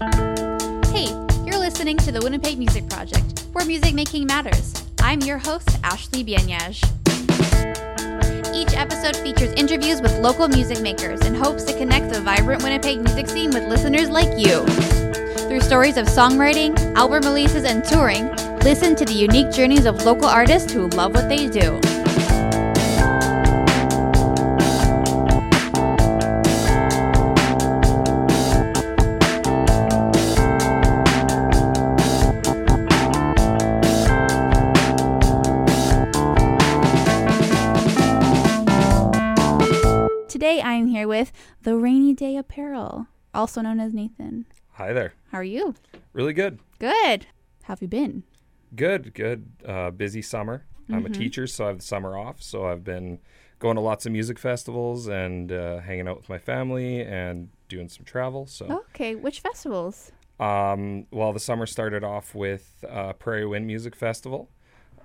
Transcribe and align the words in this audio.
Hey, 0.00 1.08
you're 1.44 1.58
listening 1.58 1.98
to 1.98 2.10
the 2.10 2.20
Winnipeg 2.22 2.56
Music 2.56 2.88
Project, 2.88 3.44
where 3.52 3.66
music 3.66 3.92
making 3.92 4.26
matters. 4.26 4.72
I'm 5.02 5.20
your 5.20 5.36
host, 5.36 5.68
Ashley 5.84 6.24
Bianyaj. 6.24 6.82
Each 8.54 8.74
episode 8.74 9.14
features 9.16 9.52
interviews 9.58 10.00
with 10.00 10.18
local 10.20 10.48
music 10.48 10.80
makers 10.80 11.20
in 11.26 11.34
hopes 11.34 11.64
to 11.64 11.76
connect 11.76 12.10
the 12.10 12.22
vibrant 12.22 12.62
Winnipeg 12.62 13.02
music 13.02 13.28
scene 13.28 13.50
with 13.50 13.68
listeners 13.68 14.08
like 14.08 14.38
you. 14.38 14.64
Through 15.48 15.60
stories 15.60 15.98
of 15.98 16.06
songwriting, 16.06 16.78
album 16.96 17.22
releases, 17.22 17.64
and 17.64 17.84
touring, 17.84 18.34
listen 18.60 18.96
to 18.96 19.04
the 19.04 19.12
unique 19.12 19.50
journeys 19.50 19.84
of 19.84 20.02
local 20.04 20.28
artists 20.28 20.72
who 20.72 20.88
love 20.88 21.14
what 21.14 21.28
they 21.28 21.46
do. 21.46 21.78
Also 43.50 43.62
known 43.62 43.80
as 43.80 43.92
Nathan. 43.92 44.46
Hi 44.74 44.92
there. 44.92 45.12
How 45.32 45.38
are 45.38 45.42
you? 45.42 45.74
Really 46.12 46.32
good. 46.32 46.60
Good. 46.78 47.26
How 47.64 47.72
have 47.72 47.82
you 47.82 47.88
been? 47.88 48.22
Good, 48.76 49.12
good. 49.12 49.50
Uh, 49.66 49.90
busy 49.90 50.22
summer. 50.22 50.66
I'm 50.88 51.04
a 51.04 51.08
Mm-hmm. 51.08 51.12
teacher, 51.14 51.46
so 51.48 51.64
I 51.64 51.68
have 51.68 51.78
the 51.78 51.82
summer 51.84 52.16
off. 52.16 52.40
So 52.40 52.66
I've 52.66 52.84
been 52.84 53.18
going 53.58 53.74
to 53.74 53.80
lots 53.80 54.06
of 54.06 54.12
music 54.12 54.38
festivals 54.38 55.08
and 55.08 55.50
uh, 55.50 55.80
hanging 55.80 56.06
out 56.06 56.16
with 56.16 56.28
my 56.28 56.38
family 56.38 57.00
and 57.02 57.48
doing 57.68 57.88
some 57.88 58.04
travel. 58.04 58.46
So, 58.46 58.66
Okay, 58.90 59.16
which 59.16 59.40
festivals? 59.40 60.12
um, 60.38 61.08
well, 61.10 61.32
the 61.32 61.40
summer 61.40 61.66
started 61.66 62.04
off 62.04 62.36
with 62.36 62.84
uh, 62.88 63.14
Prairie 63.14 63.46
Wind 63.46 63.66
Music 63.66 63.96
Festival. 63.96 64.48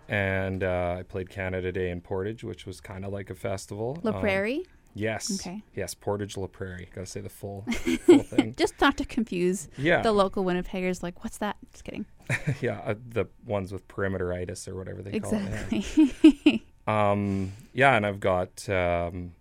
And 0.07 0.63
uh, 0.63 0.97
I 0.99 1.01
played 1.03 1.31
Canada 1.31 1.71
Day 1.71 1.89
in 1.89 1.99
Portage, 1.99 2.43
which 2.43 2.67
was 2.67 2.79
kind 2.79 3.05
of 3.05 3.11
like 3.11 3.31
a 3.31 3.35
festival. 3.35 3.97
La 4.03 4.11
Um, 4.13 4.19
Prairie? 4.19 4.67
Yes. 4.95 5.39
Okay. 5.39 5.61
Yes, 5.75 5.93
Portage 5.93 6.35
La 6.37 6.47
Prairie. 6.47 6.89
Got 6.95 7.01
to 7.01 7.05
say 7.07 7.21
the 7.21 7.29
full, 7.29 7.63
full 8.05 8.23
thing. 8.23 8.55
Just 8.57 8.81
not 8.81 8.97
to 8.97 9.05
confuse 9.05 9.67
Yeah. 9.77 10.01
the 10.01 10.11
local 10.11 10.43
Winnipeggers, 10.43 11.03
like, 11.03 11.23
what's 11.23 11.37
that? 11.37 11.57
Just 11.71 11.83
kidding. 11.83 12.05
yeah. 12.61 12.81
Uh, 12.83 12.95
the 13.09 13.25
ones 13.45 13.71
with 13.71 13.87
perimeteritis 13.87 14.67
or 14.67 14.75
whatever 14.75 15.03
they 15.03 15.19
call 15.19 15.33
it. 15.35 15.41
yeah. 15.43 15.77
Exactly. 15.77 16.65
Um, 16.87 17.53
yeah, 17.73 17.95
and 17.95 18.05
I've 18.05 18.19
got 18.19 18.69
um, 18.69 19.33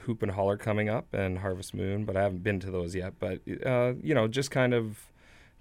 Hoop 0.00 0.20
and 0.20 0.32
Holler 0.32 0.56
coming 0.56 0.88
up 0.88 1.14
and 1.14 1.38
Harvest 1.38 1.74
Moon, 1.74 2.04
but 2.04 2.16
I 2.16 2.22
haven't 2.22 2.42
been 2.42 2.58
to 2.58 2.72
those 2.72 2.92
yet. 2.96 3.20
But 3.20 3.40
uh, 3.64 3.92
you 4.02 4.14
know, 4.16 4.26
just 4.26 4.50
kind 4.50 4.74
of 4.74 4.98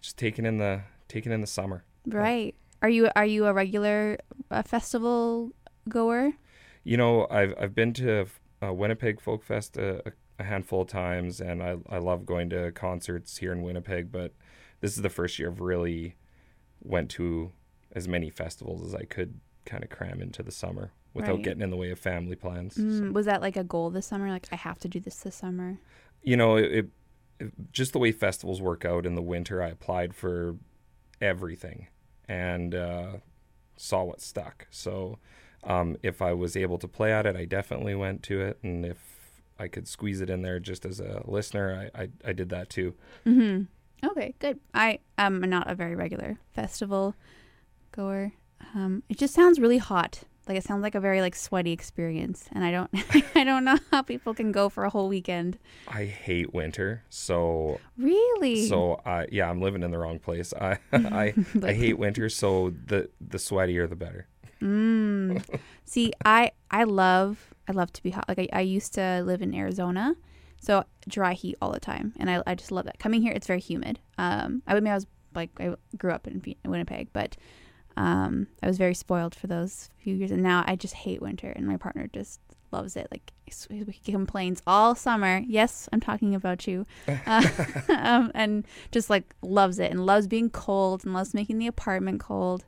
just 0.01 0.17
taking 0.17 0.47
in 0.47 0.57
the 0.57 0.81
taking 1.07 1.31
in 1.31 1.41
the 1.41 1.47
summer. 1.47 1.83
right. 2.07 2.55
Are 2.81 2.89
you 2.89 3.09
are 3.15 3.23
you 3.25 3.45
a 3.45 3.53
regular 3.53 4.17
uh, 4.49 4.63
festival 4.63 5.51
goer? 5.87 6.31
You 6.83 6.97
know, 6.97 7.27
I've 7.29 7.53
I've 7.59 7.75
been 7.75 7.93
to 7.93 8.25
uh, 8.63 8.73
Winnipeg 8.73 9.19
Folk 9.21 9.43
Fest 9.43 9.77
a, 9.77 10.13
a 10.39 10.43
handful 10.43 10.81
of 10.81 10.87
times, 10.87 11.39
and 11.41 11.61
I 11.63 11.77
I 11.89 11.97
love 11.97 12.25
going 12.25 12.49
to 12.51 12.71
concerts 12.71 13.37
here 13.37 13.51
in 13.51 13.61
Winnipeg. 13.61 14.11
But 14.11 14.33
this 14.81 14.95
is 14.95 15.01
the 15.01 15.09
first 15.09 15.39
year 15.39 15.49
I've 15.49 15.59
really 15.61 16.15
went 16.81 17.09
to 17.11 17.51
as 17.93 18.07
many 18.07 18.29
festivals 18.29 18.85
as 18.85 18.95
I 18.95 19.03
could 19.03 19.39
kind 19.65 19.83
of 19.83 19.89
cram 19.89 20.21
into 20.21 20.43
the 20.43 20.51
summer 20.51 20.91
without 21.13 21.35
Right. 21.35 21.43
getting 21.43 21.61
in 21.61 21.69
the 21.69 21.77
way 21.77 21.91
of 21.91 21.99
family 21.99 22.35
plans. 22.35 22.75
So- 22.75 22.81
Mm, 22.81 23.13
was 23.13 23.25
that 23.27 23.41
like 23.41 23.55
a 23.55 23.63
goal 23.63 23.89
this 23.91 24.07
summer? 24.07 24.29
Like, 24.29 24.47
I 24.51 24.55
have 24.55 24.79
to 24.79 24.87
do 24.87 24.99
this 24.99 25.17
this 25.19 25.35
summer. 25.35 25.77
you 26.23 26.35
know, 26.37 26.55
it, 26.57 26.71
it, 26.71 26.89
it 27.39 27.51
just 27.71 27.91
the 27.93 27.99
way 27.99 28.11
festivals 28.11 28.61
work 28.61 28.83
out 28.85 29.05
in 29.05 29.13
the 29.15 29.21
winter. 29.21 29.61
I 29.61 29.67
applied 29.69 30.15
for 30.15 30.55
everything 31.21 31.87
and 32.27 32.73
uh, 32.73 33.11
saw 33.77 34.03
what 34.03 34.21
stuck. 34.21 34.67
So 34.71 35.19
um, 35.65 35.97
if 36.03 36.21
I 36.21 36.33
was 36.33 36.55
able 36.55 36.77
to 36.79 36.87
play 36.87 37.11
at 37.11 37.25
it, 37.25 37.35
I 37.35 37.45
definitely 37.45 37.95
went 37.95 38.23
to 38.23 38.41
it, 38.41 38.59
and 38.63 38.85
if 38.85 38.97
I 39.59 39.67
could 39.67 39.87
squeeze 39.87 40.21
it 40.21 40.29
in 40.29 40.41
there 40.41 40.59
just 40.59 40.85
as 40.85 40.99
a 40.99 41.21
listener, 41.25 41.89
I 41.95 42.01
I, 42.03 42.09
I 42.25 42.33
did 42.33 42.49
that 42.49 42.69
too. 42.69 42.93
Mm-hmm. 43.25 43.63
Okay, 44.09 44.33
good. 44.39 44.59
I 44.73 44.99
am 45.17 45.39
not 45.41 45.69
a 45.69 45.75
very 45.75 45.95
regular 45.95 46.37
festival 46.53 47.15
goer. 47.91 48.33
Um, 48.75 49.03
it 49.09 49.17
just 49.17 49.33
sounds 49.33 49.59
really 49.59 49.77
hot. 49.77 50.23
Like 50.45 50.57
it 50.57 50.65
sounds 50.65 50.81
like 50.83 50.93
a 50.95 50.99
very 50.99 51.21
like 51.21 51.35
sweaty 51.35 51.71
experience, 51.71 52.49
and 52.51 52.65
I 52.65 52.71
don't, 52.71 52.89
I 53.35 53.45
don't 53.45 53.63
know 53.63 53.79
how 53.91 54.01
people 54.01 54.33
can 54.33 54.51
go 54.51 54.67
for 54.67 54.83
a 54.83 54.89
whole 54.89 55.07
weekend. 55.07 55.57
I 55.87 56.03
hate 56.03 56.53
winter, 56.53 57.03
so 57.09 57.79
Really? 57.97 58.67
so 58.67 58.99
I 59.05 59.27
yeah, 59.31 59.49
I'm 59.49 59.61
living 59.61 59.83
in 59.83 59.91
the 59.91 59.97
wrong 59.97 60.19
place. 60.19 60.53
I 60.53 60.79
I 60.91 61.33
I 61.63 61.71
hate 61.71 61.97
winter, 61.97 62.27
so 62.27 62.73
the 62.87 63.09
the 63.21 63.37
sweatier 63.37 63.87
the 63.89 63.95
better. 63.95 64.27
Mm. 64.63 65.43
See, 65.85 66.13
I 66.23 66.51
I 66.71 66.85
love 66.85 67.53
I 67.67 67.73
love 67.73 67.91
to 67.93 68.03
be 68.03 68.11
hot. 68.11 68.25
Like 68.27 68.39
I, 68.39 68.49
I 68.53 68.61
used 68.61 68.93
to 68.95 69.21
live 69.25 69.41
in 69.41 69.53
Arizona, 69.53 70.15
so 70.59 70.85
dry 71.07 71.33
heat 71.33 71.57
all 71.61 71.71
the 71.71 71.79
time, 71.79 72.13
and 72.17 72.29
I 72.29 72.41
I 72.47 72.55
just 72.55 72.71
love 72.71 72.85
that. 72.85 72.99
Coming 72.99 73.21
here, 73.21 73.33
it's 73.33 73.47
very 73.47 73.59
humid. 73.59 73.99
Um, 74.17 74.63
I 74.65 74.73
would 74.73 74.83
mean 74.83 74.91
I 74.91 74.95
was 74.95 75.07
like 75.35 75.49
I 75.59 75.75
grew 75.97 76.11
up 76.11 76.27
in 76.27 76.41
Winnipeg, 76.65 77.09
but 77.11 77.35
um, 77.97 78.47
I 78.61 78.67
was 78.67 78.77
very 78.77 78.93
spoiled 78.93 79.35
for 79.35 79.47
those 79.47 79.89
few 79.99 80.15
years, 80.15 80.31
and 80.31 80.41
now 80.41 80.63
I 80.65 80.75
just 80.75 80.93
hate 80.93 81.21
winter, 81.21 81.49
and 81.49 81.67
my 81.67 81.77
partner 81.77 82.07
just 82.11 82.39
loves 82.71 82.95
it. 82.95 83.07
Like 83.11 83.31
he 83.45 84.11
complains 84.11 84.61
all 84.65 84.95
summer. 84.95 85.43
Yes, 85.45 85.87
I'm 85.91 85.99
talking 85.99 86.33
about 86.33 86.67
you, 86.67 86.85
uh, 87.25 87.47
um, 87.89 88.31
and 88.33 88.65
just 88.91 89.09
like 89.09 89.35
loves 89.41 89.79
it 89.79 89.91
and 89.91 90.05
loves 90.05 90.27
being 90.27 90.49
cold 90.49 91.03
and 91.03 91.13
loves 91.13 91.33
making 91.33 91.59
the 91.59 91.67
apartment 91.67 92.19
cold. 92.19 92.65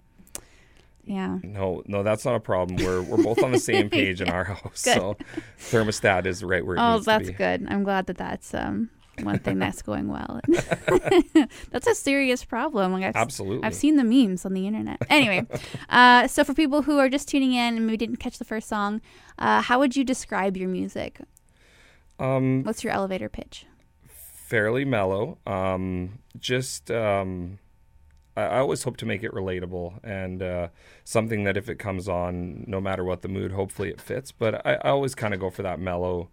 Yeah. 1.05 1.39
No, 1.43 1.83
no, 1.85 2.03
that's 2.03 2.25
not 2.25 2.35
a 2.35 2.39
problem. 2.39 2.83
We're 2.83 3.01
we're 3.01 3.23
both 3.23 3.43
on 3.43 3.51
the 3.51 3.59
same 3.59 3.89
page 3.91 4.21
in 4.21 4.29
our 4.29 4.43
house, 4.43 4.83
Good. 4.83 4.95
so 4.95 5.17
thermostat 5.59 6.25
is 6.25 6.39
the 6.39 6.47
right 6.47 6.65
where 6.65 6.75
it 6.75 6.79
Oh, 6.81 6.99
that's 6.99 7.29
good. 7.29 7.65
I'm 7.69 7.83
glad 7.83 8.07
that 8.07 8.17
that's 8.17 8.53
um 8.53 8.89
one 9.21 9.39
thing 9.39 9.59
that's 9.59 9.81
going 9.81 10.09
well. 10.09 10.41
that's 11.71 11.87
a 11.87 11.95
serious 11.95 12.43
problem. 12.43 12.91
Like 12.91 13.03
I've, 13.05 13.15
Absolutely. 13.15 13.63
I've 13.63 13.75
seen 13.75 13.95
the 13.95 14.03
memes 14.03 14.45
on 14.45 14.53
the 14.53 14.67
internet. 14.67 14.97
Anyway, 15.09 15.47
uh, 15.89 16.27
so 16.27 16.43
for 16.43 16.53
people 16.53 16.81
who 16.81 16.99
are 16.99 17.07
just 17.07 17.29
tuning 17.29 17.53
in 17.53 17.77
and 17.77 17.87
maybe 17.87 17.97
didn't 17.97 18.17
catch 18.17 18.37
the 18.39 18.45
first 18.45 18.67
song, 18.67 18.99
uh, 19.39 19.61
how 19.61 19.79
would 19.79 19.95
you 19.95 20.03
describe 20.03 20.57
your 20.57 20.67
music? 20.67 21.19
Um, 22.19 22.63
What's 22.63 22.83
your 22.83 22.91
elevator 22.91 23.29
pitch? 23.29 23.65
fairly 24.45 24.85
mellow. 24.85 25.39
Um, 25.47 26.19
just 26.39 26.91
um, 26.91 27.57
I, 28.35 28.57
always 28.59 28.83
hope 28.83 28.97
to 28.97 29.05
make 29.05 29.23
it 29.23 29.31
relatable 29.31 29.99
and 30.03 30.43
uh, 30.43 30.67
something 31.03 31.43
that 31.45 31.55
if 31.57 31.69
it 31.69 31.79
comes 31.79 32.09
on, 32.09 32.65
no 32.67 32.81
matter 32.81 33.03
what 33.03 33.21
the 33.21 33.27
mood, 33.27 33.51
hopefully 33.51 33.89
it 33.89 34.01
fits. 34.01 34.31
But 34.31 34.65
I, 34.65 34.73
I 34.73 34.89
always 34.89 35.15
kind 35.15 35.33
of 35.33 35.39
go 35.39 35.49
for 35.49 35.63
that 35.63 35.79
mellow 35.79 36.29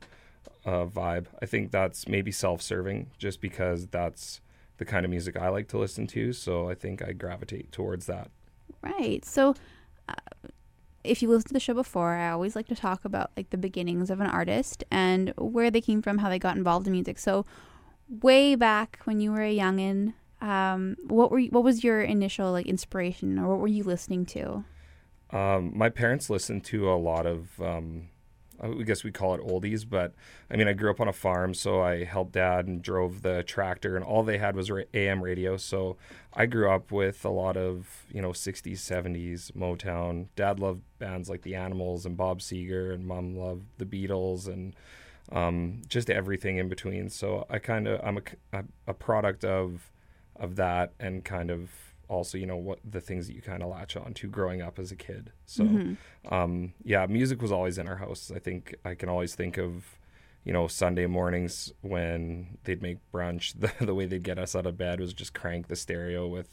uh, 0.65 0.87
vibe. 0.87 1.27
I 1.41 1.47
think 1.47 1.71
that's 1.71 2.09
maybe 2.09 2.33
self-serving, 2.33 3.11
just 3.19 3.41
because 3.41 3.87
that's 3.87 4.41
the 4.79 4.85
kind 4.85 5.05
of 5.05 5.11
music 5.11 5.37
I 5.37 5.49
like 5.49 5.69
to 5.69 5.79
listen 5.79 6.07
to. 6.09 6.33
So 6.33 6.69
I 6.69 6.75
think 6.75 7.03
I 7.03 7.13
gravitate 7.13 7.73
towards 7.73 8.07
that. 8.07 8.31
Right. 8.83 9.25
So, 9.25 9.55
uh, 10.09 10.15
if 11.05 11.21
you 11.21 11.29
listened 11.29 11.49
to 11.49 11.55
the 11.55 11.61
show 11.61 11.75
before, 11.75 12.15
I 12.15 12.31
always 12.31 12.55
like 12.55 12.69
to 12.69 12.77
talk 12.77 13.05
about 13.05 13.33
like 13.37 13.51
the 13.51 13.57
beginnings 13.57 14.09
of 14.09 14.21
an 14.21 14.29
artist 14.29 14.85
and 14.91 15.33
where 15.37 15.71
they 15.71 15.81
came 15.81 16.01
from, 16.01 16.19
how 16.19 16.29
they 16.29 16.39
got 16.39 16.57
involved 16.57 16.87
in 16.87 16.93
music. 16.93 17.19
So, 17.19 17.45
way 18.09 18.55
back 18.55 19.01
when 19.05 19.21
you 19.21 19.33
were 19.33 19.43
a 19.43 19.57
youngin, 19.57 20.15
um, 20.43 20.97
what 21.07 21.31
were 21.31 21.39
you, 21.39 21.51
what 21.51 21.63
was 21.63 21.85
your 21.85 22.03
initial 22.03 22.51
like 22.51 22.67
inspiration, 22.67 23.39
or 23.39 23.49
what 23.49 23.61
were 23.61 23.69
you 23.69 23.85
listening 23.85 24.27
to? 24.27 24.65
Um, 25.31 25.73
my 25.75 25.89
parents 25.89 26.29
listened 26.29 26.65
to 26.65 26.91
a 26.93 26.97
lot 26.97 27.27
of, 27.27 27.59
um, 27.63 28.09
I 28.61 28.69
guess 28.83 29.05
we 29.05 29.13
call 29.13 29.35
it 29.35 29.41
oldies, 29.41 29.89
but 29.89 30.15
I 30.51 30.57
mean, 30.57 30.67
I 30.67 30.73
grew 30.73 30.91
up 30.91 31.01
on 31.01 31.09
a 31.09 31.13
farm, 31.13 31.55
so 31.55 31.81
I 31.81 32.05
helped 32.05 32.33
dad 32.33 32.67
and 32.67 32.83
drove 32.83 33.23
the 33.23 33.45
tractor, 33.45 33.97
and 33.97 34.05
all 34.05 34.25
they 34.25 34.39
had 34.39 34.57
was 34.57 34.71
AM 34.93 35.23
radio. 35.23 35.57
So 35.57 35.97
I 36.35 36.47
grew 36.47 36.69
up 36.69 36.91
with 36.91 37.25
a 37.25 37.31
lot 37.31 37.57
of, 37.57 38.05
you 38.13 38.21
know, 38.21 38.31
60s, 38.31 38.79
70s, 38.79 39.53
Motown. 39.53 40.27
Dad 40.35 40.59
loved 40.59 40.83
bands 40.99 41.31
like 41.31 41.43
The 41.43 41.55
Animals 41.55 42.05
and 42.05 42.17
Bob 42.17 42.41
Seger, 42.41 42.93
and 42.93 43.07
mom 43.07 43.37
loved 43.37 43.67
the 43.79 43.87
Beatles 43.87 44.49
and 44.49 44.75
um, 45.31 45.83
just 45.89 46.11
everything 46.11 46.59
in 46.59 46.69
between. 46.69 47.09
So 47.11 47.47
I 47.49 47.59
kind 47.61 47.87
of, 47.87 48.01
I'm 48.05 48.19
a 48.89 48.95
product 48.95 49.45
of, 49.45 49.93
of 50.43 50.57
that 50.57 50.93
and 51.01 51.25
kind 51.25 51.51
of 51.51 51.71
also, 52.09 52.37
you 52.37 52.45
know, 52.47 52.57
what 52.57 52.79
the 52.85 53.01
things 53.01 53.27
that 53.27 53.35
you 53.35 53.41
kind 53.41 53.63
of 53.63 53.71
latch 53.71 53.97
on 53.97 54.13
to 54.15 54.29
growing 54.29 54.61
up 54.61 54.79
as 54.79 54.93
a 54.93 54.97
kid. 54.97 55.33
So, 55.47 55.65
Mm-hmm. 55.65 56.35
um, 56.35 56.75
yeah, 56.85 57.07
music 57.07 57.41
was 57.41 57.51
always 57.53 57.79
in 57.79 57.89
our 57.89 57.97
house. 57.97 58.31
I 58.35 58.39
think 58.39 58.75
I 58.85 58.95
can 58.95 59.09
always 59.09 59.35
think 59.35 59.57
of, 59.57 59.99
you 60.45 60.53
know, 60.53 60.67
Sunday 60.69 61.07
mornings 61.07 61.73
when 61.81 62.59
they'd 62.65 62.83
make 62.83 62.99
brunch. 63.13 63.55
The, 63.79 63.87
the 63.87 63.95
way 63.95 64.05
they'd 64.07 64.23
get 64.23 64.39
us 64.39 64.55
out 64.55 64.67
of 64.67 64.77
bed 64.77 65.01
was 65.01 65.15
just 65.15 65.33
crank 65.33 65.69
the 65.69 65.77
stereo 65.77 66.27
with 66.27 66.49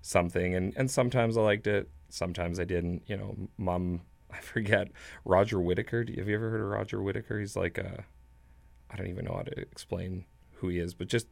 something, 0.00 0.54
and 0.54 0.72
and 0.76 0.90
sometimes 0.90 1.36
I 1.36 1.42
liked 1.42 1.66
it, 1.66 1.90
sometimes 2.08 2.58
I 2.60 2.64
didn't. 2.64 3.02
You 3.06 3.16
know, 3.18 3.36
mom, 3.58 4.02
I 4.30 4.38
forget 4.40 4.88
Roger 5.24 5.60
you- 6.08 6.16
Have 6.18 6.28
you 6.28 6.34
ever 6.36 6.50
heard 6.50 6.60
of 6.62 6.68
Roger 6.68 7.02
Whittaker? 7.02 7.40
He's 7.40 7.56
like 7.56 7.76
a, 7.78 8.04
I 8.90 8.96
don't 8.96 9.08
even 9.08 9.24
know 9.26 9.34
how 9.34 9.42
to 9.42 9.60
explain 9.60 10.24
who 10.58 10.68
he 10.68 10.78
is, 10.78 10.94
but 10.94 11.08
just 11.08 11.26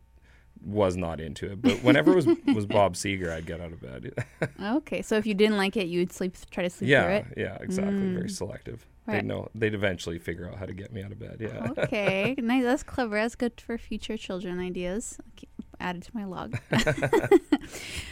was 0.65 0.97
not 0.97 1.21
into 1.21 1.51
it. 1.53 1.63
But 1.63 1.83
whenever 1.83 2.13
it 2.13 2.17
was 2.17 2.27
was 2.55 2.67
Bob 2.67 2.95
Seger, 2.95 3.31
I'd 3.31 3.47
get 3.47 3.61
out 3.61 3.73
of 3.73 3.81
bed. 3.81 4.13
okay, 4.63 5.03
so 5.03 5.17
if 5.17 5.27
you 5.27 5.35
didn't 5.35 5.57
like 5.57 5.77
it, 5.77 5.87
you'd 5.87 6.13
sleep, 6.13 6.37
try 6.51 6.63
to 6.65 6.71
sleep 6.71 6.91
yeah, 6.91 7.03
through 7.05 7.15
it. 7.15 7.27
yeah, 7.37 7.59
exactly. 7.61 8.13
Very 8.13 8.29
selective. 8.31 8.87
Right. 9.07 9.17
They'd 9.17 9.25
know. 9.25 9.49
They'd 9.55 9.75
eventually 9.75 10.19
figure 10.21 10.49
out 10.49 10.59
how 10.59 10.67
to 10.67 10.73
get 10.73 10.93
me 10.93 11.03
out 11.03 11.11
of 11.11 11.19
bed. 11.19 11.39
Yeah. 11.41 11.71
Okay, 11.85 12.37
nice. 12.39 12.63
That's 12.63 12.83
clever. 12.85 13.17
That's 13.17 13.35
good 13.35 13.61
for 13.61 13.77
future 13.77 14.17
children 14.17 14.61
ideas. 14.61 15.19
Okay, 15.37 15.49
Added 15.81 16.05
to 16.05 16.11
my 16.15 16.25
log. 16.25 16.57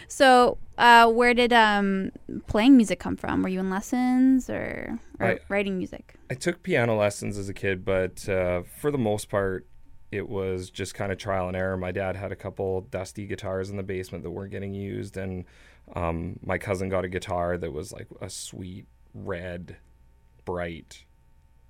so, 0.09 0.59
uh, 0.77 1.09
where 1.11 1.35
did 1.35 1.53
um, 1.53 2.11
playing 2.49 2.77
music 2.77 2.99
come 2.99 3.17
from? 3.17 3.43
Were 3.43 3.49
you 3.49 3.61
in 3.61 3.71
lessons 3.71 4.51
or, 4.51 4.99
or 5.21 5.27
I- 5.27 5.39
writing 5.49 5.79
music? 5.79 6.15
I 6.31 6.35
took 6.35 6.63
piano 6.65 6.97
lessons 6.97 7.39
as 7.39 7.49
a 7.49 7.55
kid, 7.55 7.85
but 7.85 8.29
uh, 8.29 8.63
for 8.81 8.91
the 8.91 8.99
most 8.99 9.29
part, 9.29 9.67
it 10.13 10.29
was 10.29 10.71
just 10.71 10.95
kind 10.95 11.13
of 11.13 11.19
trial 11.19 11.49
and 11.49 11.57
error. 11.57 11.77
My 11.77 11.93
dad 11.93 12.17
had 12.17 12.33
a 12.33 12.37
couple 12.37 12.83
dusty 12.83 13.27
guitars 13.27 13.71
in 13.71 13.77
the 13.77 13.83
basement 13.83 14.25
that 14.25 14.31
weren't 14.31 14.51
getting 14.51 14.75
used, 14.75 15.17
and 15.17 15.45
um, 15.95 16.39
my 16.43 16.59
cousin 16.59 16.89
got 16.89 17.05
a 17.05 17.09
guitar 17.09 17.57
that 17.59 17.73
was 17.73 17.93
like 17.93 18.09
a 18.21 18.29
sweet 18.31 18.87
red, 19.15 19.77
bright 20.45 21.05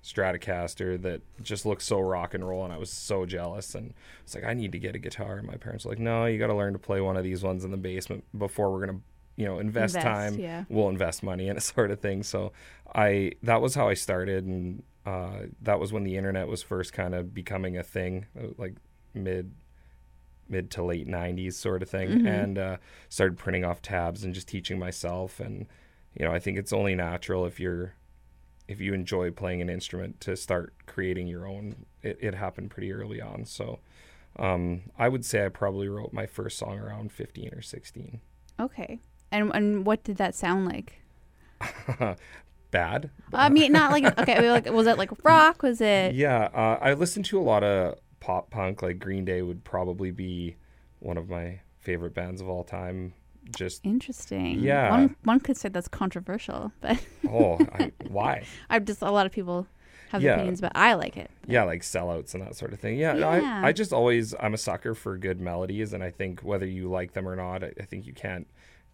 Stratocaster 0.03 0.99
that 1.03 1.21
just 1.43 1.65
looked 1.65 1.83
so 1.83 1.99
rock 1.99 2.33
and 2.33 2.47
roll, 2.47 2.63
and 2.63 2.73
I 2.73 2.77
was 2.77 2.89
so 2.89 3.25
jealous. 3.25 3.75
And 3.75 3.93
it's 4.23 4.33
like, 4.35 4.43
I 4.43 4.53
need 4.53 4.71
to 4.71 4.79
get 4.79 4.95
a 4.95 4.99
guitar. 4.99 5.37
And 5.37 5.47
my 5.47 5.55
parents 5.55 5.85
were 5.85 5.91
like, 5.91 5.99
No, 5.99 6.25
you 6.25 6.39
got 6.39 6.47
to 6.47 6.55
learn 6.55 6.73
to 6.73 6.79
play 6.79 7.01
one 7.01 7.17
of 7.17 7.23
these 7.23 7.43
ones 7.43 7.63
in 7.63 7.71
the 7.71 7.77
basement 7.77 8.23
before 8.37 8.71
we're 8.71 8.85
gonna, 8.87 8.99
you 9.35 9.45
know, 9.45 9.59
invest, 9.59 9.95
Invest, 9.95 10.05
time. 10.33 10.39
yeah. 10.39 10.63
We'll 10.69 10.89
invest 10.89 11.21
money 11.23 11.47
in 11.49 11.57
it, 11.57 11.61
sort 11.61 11.91
of 11.91 11.99
thing. 11.99 12.23
So 12.23 12.51
I 12.95 13.33
that 13.43 13.61
was 13.61 13.75
how 13.75 13.87
I 13.89 13.93
started, 13.93 14.45
and 14.45 14.81
uh, 15.05 15.47
that 15.61 15.79
was 15.79 15.91
when 15.91 16.03
the 16.03 16.17
internet 16.17 16.47
was 16.47 16.61
first 16.61 16.93
kind 16.93 17.13
of 17.15 17.33
becoming 17.33 17.77
a 17.77 17.83
thing, 17.83 18.25
uh, 18.37 18.47
like 18.57 18.75
mid 19.13 19.51
mid 20.49 20.69
to 20.69 20.83
late 20.83 21.07
90s 21.07 21.53
sort 21.53 21.81
of 21.81 21.89
thing 21.89 22.27
and 22.27 22.57
uh, 22.57 22.77
started 23.07 23.37
printing 23.37 23.63
off 23.63 23.81
tabs 23.81 24.23
and 24.23 24.33
just 24.33 24.49
teaching 24.49 24.77
myself. 24.77 25.39
And 25.39 25.65
you 26.13 26.25
know 26.25 26.33
i 26.33 26.39
think 26.39 26.57
it's 26.57 26.73
only 26.73 26.95
natural 26.95 27.45
if 27.45 27.59
you're 27.59 27.93
if 28.67 28.79
you 28.79 28.93
enjoy 28.93 29.31
playing 29.31 29.61
an 29.61 29.69
instrument 29.69 30.21
to 30.21 30.37
start 30.37 30.73
creating 30.85 31.27
your 31.27 31.45
own. 31.45 31.85
It, 32.03 32.17
it 32.21 32.35
happened 32.35 32.69
pretty 32.69 32.93
early 32.93 33.19
on. 33.21 33.45
So 33.45 33.79
um, 34.37 34.83
i 34.97 35.09
would 35.09 35.25
say 35.25 35.45
i 35.45 35.49
probably 35.49 35.89
wrote 35.89 36.13
my 36.13 36.25
first 36.25 36.57
song 36.57 36.79
around 36.79 37.11
15 37.11 37.53
or 37.53 37.61
16 37.61 38.21
Okay, 38.59 38.99
and 39.31 39.51
and 39.53 39.85
what 39.85 40.03
did 40.03 40.17
that 40.17 40.35
sound 40.35 40.65
like? 40.65 41.01
bad 42.71 43.09
I 43.33 43.49
mean, 43.49 43.71
not 43.73 43.91
like 43.91 44.05
okay. 44.19 44.49
Like, 44.49 44.69
was 44.71 44.87
it 44.87 44.97
like 44.97 45.11
rock? 45.23 45.61
Was 45.63 45.81
it? 45.81 46.15
Yeah, 46.15 46.49
uh, 46.53 46.77
I 46.81 46.93
listened 46.93 47.25
to 47.25 47.39
a 47.39 47.43
lot 47.43 47.63
of 47.63 47.99
pop 48.19 48.49
punk. 48.49 48.81
Like 48.81 48.99
Green 48.99 49.25
Day 49.25 49.41
would 49.41 49.63
probably 49.63 50.11
be 50.11 50.55
one 50.99 51.17
of 51.17 51.29
my 51.29 51.59
favorite 51.79 52.13
bands 52.13 52.41
of 52.41 52.49
all 52.49 52.63
time. 52.63 53.13
Just 53.55 53.81
Interesting. 53.85 54.59
Yeah. 54.59 54.89
One 54.91 55.15
one 55.23 55.39
could 55.39 55.57
say 55.57 55.69
that's 55.69 55.87
controversial, 55.87 56.71
but 56.81 57.03
oh, 57.29 57.57
I, 57.73 57.91
why? 58.07 58.43
I'm 58.69 58.85
just 58.85 59.01
a 59.01 59.11
lot 59.11 59.25
of 59.25 59.31
people 59.31 59.67
have 60.09 60.21
Yeah. 60.21 60.33
opinions, 60.33 60.61
but 60.61 60.71
I 60.75 60.93
like 60.93 61.17
it. 61.17 61.31
Yeah, 61.47 61.63
like 61.63 61.81
sellouts 61.81 62.33
and 62.33 62.43
that 62.43 62.55
sort 62.55 62.73
of 62.73 62.79
thing. 62.79 62.97
Yeah, 62.97 63.15
Yeah. 63.15 63.61
I, 63.63 63.69
I 63.69 63.71
just 63.71 63.91
always 63.93 64.35
I'm 64.39 64.53
a 64.53 64.57
sucker 64.57 64.93
for 64.93 65.17
good 65.17 65.39
melodies, 65.41 65.93
and 65.93 66.03
I 66.03 66.11
think 66.11 66.41
whether 66.41 66.65
you 66.65 66.89
like 66.89 67.13
them 67.13 67.27
or 67.27 67.35
not, 67.35 67.63
I, 67.63 67.71
I 67.79 67.83
think 67.85 68.05
you 68.05 68.13
can't, 68.13 68.45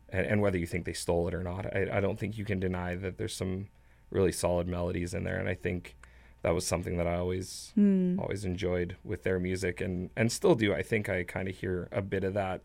and, 0.09 0.25
and 0.25 0.41
whether 0.41 0.57
you 0.57 0.65
think 0.67 0.85
they 0.85 0.93
stole 0.93 1.27
it 1.27 1.33
or 1.33 1.43
not, 1.43 1.65
I, 1.65 1.87
I 1.93 1.99
don't 1.99 2.19
think 2.19 2.37
you 2.37 2.45
can 2.45 2.59
deny 2.59 2.95
that 2.95 3.17
there's 3.17 3.35
some 3.35 3.67
really 4.09 4.31
solid 4.31 4.67
melodies 4.67 5.13
in 5.13 5.23
there, 5.23 5.37
and 5.37 5.49
I 5.49 5.55
think 5.55 5.95
that 6.43 6.53
was 6.53 6.65
something 6.65 6.97
that 6.97 7.07
I 7.07 7.15
always 7.15 7.71
Hmm. 7.75 8.17
always 8.19 8.45
enjoyed 8.45 8.95
with 9.03 9.23
their 9.23 9.39
music, 9.39 9.81
and 9.81 10.09
and 10.15 10.31
still 10.31 10.55
do. 10.55 10.73
I 10.73 10.81
think 10.81 11.09
I 11.09 11.23
kind 11.23 11.47
of 11.47 11.55
hear 11.55 11.87
a 11.91 12.01
bit 12.01 12.23
of 12.23 12.33
that 12.35 12.61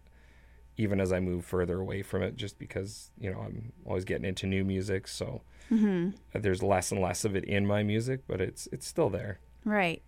even 0.79 1.01
as 1.01 1.13
I 1.13 1.21
move 1.21 1.45
further 1.45 1.81
away 1.81 2.03
from 2.03 2.23
it, 2.23 2.37
just 2.37 2.59
because 2.59 3.11
you 3.19 3.31
know 3.31 3.41
I'm 3.41 3.73
always 3.85 4.05
getting 4.05 4.25
into 4.25 4.47
new 4.47 4.65
music, 4.65 5.07
so 5.09 5.43
hmm 5.69 6.11
there's 6.35 6.63
less 6.63 6.91
and 6.93 7.01
less 7.01 7.25
of 7.27 7.37
it 7.37 7.45
in 7.45 7.67
my 7.67 7.83
music, 7.83 8.21
but 8.27 8.41
it's 8.41 8.69
it's 8.73 8.87
still 8.87 9.11
there. 9.11 9.39
Right. 9.65 10.03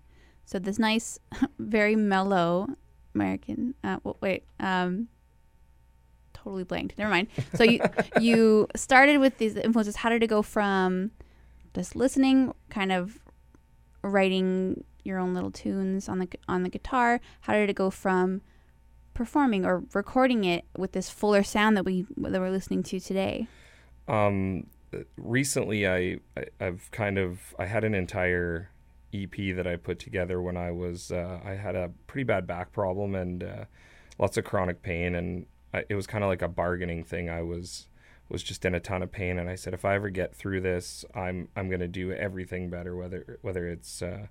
So 0.46 0.58
this 0.58 0.78
nice, 0.78 1.18
very 1.58 1.96
mellow 1.96 2.68
American. 3.14 3.74
Uh, 3.84 3.98
wait. 4.20 4.44
Um. 4.60 5.08
Totally 6.44 6.64
blanked. 6.64 6.98
Never 6.98 7.10
mind. 7.10 7.28
So 7.54 7.64
you 7.64 7.80
you 8.20 8.68
started 8.76 9.18
with 9.18 9.38
these 9.38 9.56
influences. 9.56 9.96
How 9.96 10.10
did 10.10 10.22
it 10.22 10.26
go 10.26 10.42
from 10.42 11.10
just 11.74 11.96
listening, 11.96 12.54
kind 12.68 12.92
of 12.92 13.18
writing 14.02 14.84
your 15.04 15.18
own 15.18 15.32
little 15.34 15.50
tunes 15.50 16.08
on 16.08 16.18
the 16.18 16.28
on 16.46 16.62
the 16.62 16.68
guitar? 16.68 17.20
How 17.42 17.54
did 17.54 17.70
it 17.70 17.76
go 17.76 17.88
from 17.88 18.42
performing 19.14 19.64
or 19.64 19.84
recording 19.94 20.44
it 20.44 20.64
with 20.76 20.92
this 20.92 21.08
fuller 21.08 21.42
sound 21.42 21.76
that 21.78 21.84
we 21.84 22.06
that 22.18 22.40
we're 22.40 22.50
listening 22.50 22.82
to 22.82 23.00
today? 23.00 23.48
Um, 24.06 24.66
recently, 25.16 25.88
I, 25.88 26.18
I 26.36 26.44
I've 26.60 26.90
kind 26.90 27.16
of 27.16 27.54
I 27.58 27.64
had 27.64 27.84
an 27.84 27.94
entire 27.94 28.70
EP 29.14 29.56
that 29.56 29.66
I 29.66 29.76
put 29.76 29.98
together 29.98 30.42
when 30.42 30.58
I 30.58 30.72
was 30.72 31.10
uh, 31.10 31.40
I 31.42 31.52
had 31.54 31.74
a 31.74 31.90
pretty 32.06 32.24
bad 32.24 32.46
back 32.46 32.72
problem 32.72 33.14
and 33.14 33.42
uh, 33.42 33.64
lots 34.18 34.36
of 34.36 34.44
chronic 34.44 34.82
pain, 34.82 35.14
and 35.14 35.46
It 35.88 35.94
was 35.94 36.06
kind 36.06 36.24
of 36.24 36.28
like 36.28 36.42
a 36.42 36.48
bargaining 36.48 37.04
thing. 37.04 37.28
I 37.28 37.42
was 37.42 37.88
was 38.28 38.42
just 38.42 38.64
in 38.64 38.74
a 38.74 38.80
ton 38.80 39.02
of 39.02 39.12
pain, 39.12 39.38
and 39.38 39.50
I 39.50 39.54
said, 39.54 39.74
if 39.74 39.84
I 39.84 39.94
ever 39.94 40.08
get 40.08 40.34
through 40.34 40.60
this, 40.60 41.04
I'm 41.14 41.48
I'm 41.56 41.70
gonna 41.70 41.88
do 41.88 42.12
everything 42.12 42.70
better. 42.70 42.96
Whether 42.96 43.38
whether 43.42 43.68
it's 43.68 44.02
uh, 44.02 44.26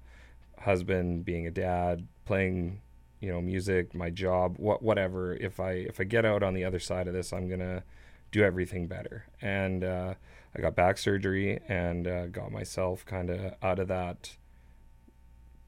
husband, 0.60 1.26
being 1.26 1.48
a 1.48 1.52
dad, 1.52 2.08
playing 2.26 2.82
you 3.20 3.32
know 3.32 3.42
music, 3.42 3.94
my 3.94 4.10
job, 4.10 4.56
what 4.58 4.82
whatever. 4.82 5.36
If 5.36 5.60
I 5.60 5.72
if 5.72 6.00
I 6.00 6.04
get 6.04 6.26
out 6.26 6.44
on 6.44 6.54
the 6.54 6.66
other 6.66 6.80
side 6.80 7.08
of 7.08 7.14
this, 7.14 7.34
I'm 7.34 7.48
gonna 7.50 7.84
do 8.32 8.44
everything 8.44 8.88
better. 8.88 9.26
And 9.42 9.84
uh, 9.84 10.16
I 10.56 10.62
got 10.62 10.76
back 10.76 10.98
surgery 10.98 11.60
and 11.68 12.08
uh, 12.08 12.28
got 12.28 12.52
myself 12.52 13.06
kind 13.06 13.30
of 13.30 13.54
out 13.62 13.80
of 13.80 13.88
that 13.88 14.38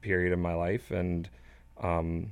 period 0.00 0.32
of 0.32 0.38
my 0.38 0.54
life 0.54 0.90
and 0.90 1.28
um, 1.80 2.30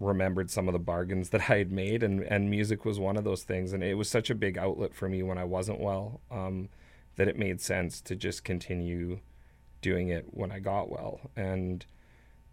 remembered 0.00 0.50
some 0.50 0.68
of 0.68 0.72
the 0.72 0.78
bargains 0.78 1.30
that 1.30 1.42
I 1.50 1.58
had 1.58 1.72
made. 1.72 2.02
And, 2.02 2.22
and 2.22 2.50
music 2.50 2.84
was 2.84 2.98
one 2.98 3.16
of 3.16 3.24
those 3.24 3.42
things. 3.42 3.72
And 3.72 3.82
it 3.82 3.94
was 3.94 4.08
such 4.08 4.30
a 4.30 4.34
big 4.34 4.58
outlet 4.58 4.94
for 4.94 5.08
me 5.08 5.22
when 5.22 5.38
I 5.38 5.44
wasn't 5.44 5.80
well 5.80 6.20
um, 6.30 6.68
that 7.16 7.28
it 7.28 7.38
made 7.38 7.60
sense 7.60 8.00
to 8.02 8.16
just 8.16 8.44
continue 8.44 9.20
doing 9.80 10.08
it 10.08 10.26
when 10.30 10.50
I 10.50 10.58
got 10.58 10.90
well. 10.90 11.20
And 11.36 11.84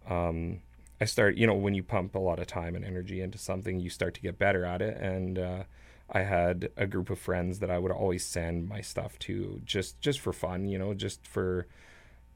um, 0.08 0.60
I 1.00 1.04
start, 1.04 1.36
you 1.36 1.46
know, 1.46 1.54
when 1.54 1.74
you 1.74 1.82
pump 1.82 2.14
a 2.14 2.20
lot 2.20 2.38
of 2.38 2.46
time 2.46 2.74
and 2.74 2.84
energy 2.84 3.20
into 3.20 3.38
something, 3.38 3.80
you 3.80 3.90
start 3.90 4.14
to 4.14 4.20
get 4.20 4.38
better 4.38 4.64
at 4.64 4.80
it. 4.80 4.96
And 4.98 5.38
uh, 5.38 5.62
I 6.10 6.20
had 6.20 6.70
a 6.76 6.86
group 6.86 7.10
of 7.10 7.18
friends 7.18 7.58
that 7.58 7.70
I 7.70 7.78
would 7.78 7.92
always 7.92 8.24
send 8.24 8.68
my 8.68 8.80
stuff 8.80 9.18
to, 9.20 9.60
just 9.64 10.00
just 10.00 10.20
for 10.20 10.32
fun, 10.32 10.66
you 10.68 10.78
know, 10.78 10.94
just 10.94 11.26
for 11.26 11.66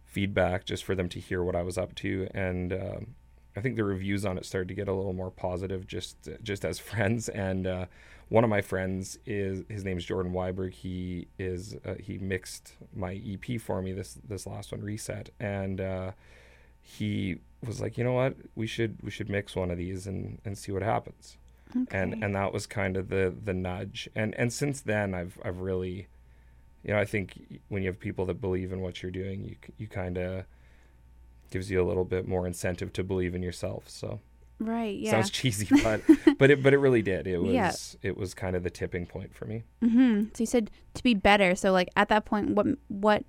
feedback, 0.04 0.64
just 0.64 0.84
for 0.84 0.94
them 0.94 1.08
to 1.08 1.20
hear 1.20 1.42
what 1.42 1.54
I 1.56 1.62
was 1.62 1.78
up 1.78 1.94
to. 1.96 2.28
And 2.34 2.72
um 2.72 3.06
I 3.56 3.60
think 3.60 3.76
the 3.76 3.84
reviews 3.84 4.24
on 4.24 4.38
it 4.38 4.44
started 4.44 4.68
to 4.68 4.74
get 4.74 4.88
a 4.88 4.92
little 4.94 5.12
more 5.12 5.30
positive, 5.30 5.86
just 5.86 6.16
just 6.42 6.64
as 6.64 6.78
friends. 6.90 7.28
And 7.28 7.66
uh, 7.66 7.86
one 8.28 8.44
of 8.44 8.50
my 8.50 8.60
friends 8.60 9.18
is 9.26 9.64
his 9.68 9.84
name 9.84 9.98
is 9.98 10.04
Jordan 10.04 10.32
Weiberg. 10.32 10.72
He 10.72 11.26
is 11.38 11.76
uh, 11.84 11.94
he 11.98 12.18
mixed 12.18 12.74
my 12.94 13.20
EP 13.26 13.60
for 13.60 13.82
me 13.82 13.92
this 13.92 14.18
this 14.26 14.46
last 14.46 14.72
one, 14.72 14.82
Reset, 14.82 15.30
and 15.40 15.80
uh, 15.80 16.12
he 16.80 17.38
was 17.66 17.80
like, 17.80 17.98
you 17.98 18.04
know 18.04 18.12
what, 18.14 18.36
we 18.54 18.66
should 18.66 18.96
we 19.02 19.10
should 19.10 19.28
mix 19.28 19.54
one 19.56 19.70
of 19.70 19.78
these 19.78 20.06
and 20.06 20.38
and 20.44 20.56
see 20.56 20.72
what 20.72 20.82
happens 20.82 21.36
and 21.92 22.14
Okay. 22.14 22.22
and 22.24 22.34
that 22.34 22.52
was 22.52 22.66
kind 22.66 22.96
of 22.96 23.10
the 23.10 23.32
the 23.44 23.54
nudge 23.54 24.08
and 24.16 24.34
and 24.34 24.52
since 24.52 24.80
then 24.80 25.14
i've 25.14 25.38
i've 25.44 25.60
really 25.60 26.08
you 26.82 26.92
know 26.92 26.98
i 26.98 27.04
think 27.04 27.60
when 27.68 27.84
you 27.84 27.88
have 27.88 28.00
people 28.00 28.26
that 28.26 28.40
believe 28.40 28.72
in 28.72 28.80
what 28.80 29.04
you're 29.04 29.12
doing 29.12 29.44
you 29.44 29.54
you 29.78 29.86
kind 29.86 30.18
of 30.18 30.44
gives 31.50 31.70
you 31.70 31.82
a 31.82 31.86
little 31.86 32.04
bit 32.04 32.26
more 32.26 32.46
incentive 32.46 32.92
to 32.94 33.02
believe 33.04 33.34
in 33.34 33.42
yourself 33.42 33.88
so 33.88 34.20
right. 34.58 34.96
Yeah. 34.98 35.10
sounds 35.12 35.30
cheesy 35.30 35.68
but 35.82 36.00
but 36.38 36.50
it 36.50 36.62
but 36.62 36.72
it 36.72 36.78
really 36.78 37.02
did 37.02 37.26
it 37.26 37.38
was 37.38 37.52
Yeah. 37.54 37.72
it 38.02 38.16
was 38.16 38.34
kind 38.34 38.54
of 38.56 38.62
the 38.62 38.70
tipping 38.70 39.06
point 39.06 39.34
for 39.34 39.44
me 39.46 39.62
hmm 39.82 40.24
So 40.34 40.42
you 40.42 40.46
said 40.46 40.70
to 40.94 41.02
be 41.02 41.14
better. 41.14 41.54
So 41.54 41.72
like 41.72 41.88
at 41.96 42.08
that 42.08 42.24
point, 42.24 42.50
what 42.50 42.66
what 42.88 43.24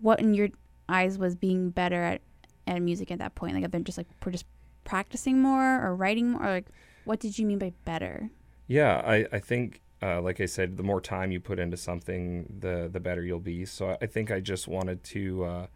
what 0.00 0.20
in 0.20 0.34
your 0.34 0.48
eyes 0.88 1.16
was 1.18 1.34
being 1.34 1.70
better 1.70 2.02
at 2.02 2.20
at 2.66 2.80
music 2.82 3.10
at 3.10 3.18
that 3.18 3.34
point? 3.34 3.54
Like 3.54 3.64
if 3.64 3.70
they're 3.70 3.80
just 3.80 3.98
like 3.98 4.08
we're 4.24 4.32
just 4.32 4.46
practicing 4.84 5.40
more 5.40 5.82
or 5.84 5.94
writing 5.94 6.30
more, 6.32 6.42
or 6.44 6.50
like 6.50 6.66
what 7.04 7.20
did 7.20 7.38
you 7.38 7.46
mean 7.46 7.58
by 7.58 7.72
better? 7.84 8.30
Yeah, 8.66 9.02
I, 9.04 9.26
I 9.30 9.38
think, 9.40 9.82
uh, 10.02 10.22
like 10.22 10.40
I 10.40 10.46
said, 10.46 10.78
the 10.78 10.82
more 10.82 11.00
time 11.02 11.30
you 11.30 11.38
put 11.40 11.58
into 11.58 11.76
something, 11.76 12.46
the 12.60 12.88
the 12.90 13.00
better 13.00 13.22
you'll 13.22 13.38
be. 13.40 13.64
So 13.66 13.90
I, 13.90 13.98
I 14.02 14.06
think 14.06 14.30
I 14.30 14.40
just 14.40 14.66
wanted 14.66 15.04
to 15.04 15.44
uh, 15.44 15.66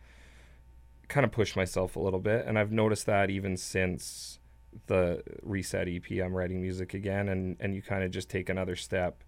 kind 1.08 1.24
of 1.24 1.32
push 1.32 1.56
myself 1.56 1.96
a 1.96 2.00
little 2.00 2.20
bit, 2.20 2.46
and 2.46 2.58
I've 2.58 2.72
noticed 2.72 3.06
that 3.06 3.30
even 3.30 3.56
since 3.56 4.38
the 4.86 5.22
reset 5.42 5.88
EP, 5.88 6.10
I'm 6.22 6.34
writing 6.34 6.60
music 6.60 6.94
again, 6.94 7.28
and 7.28 7.56
and 7.60 7.74
you 7.74 7.82
kind 7.82 8.04
of 8.04 8.10
just 8.10 8.28
take 8.30 8.48
another 8.48 8.76
step, 8.76 9.22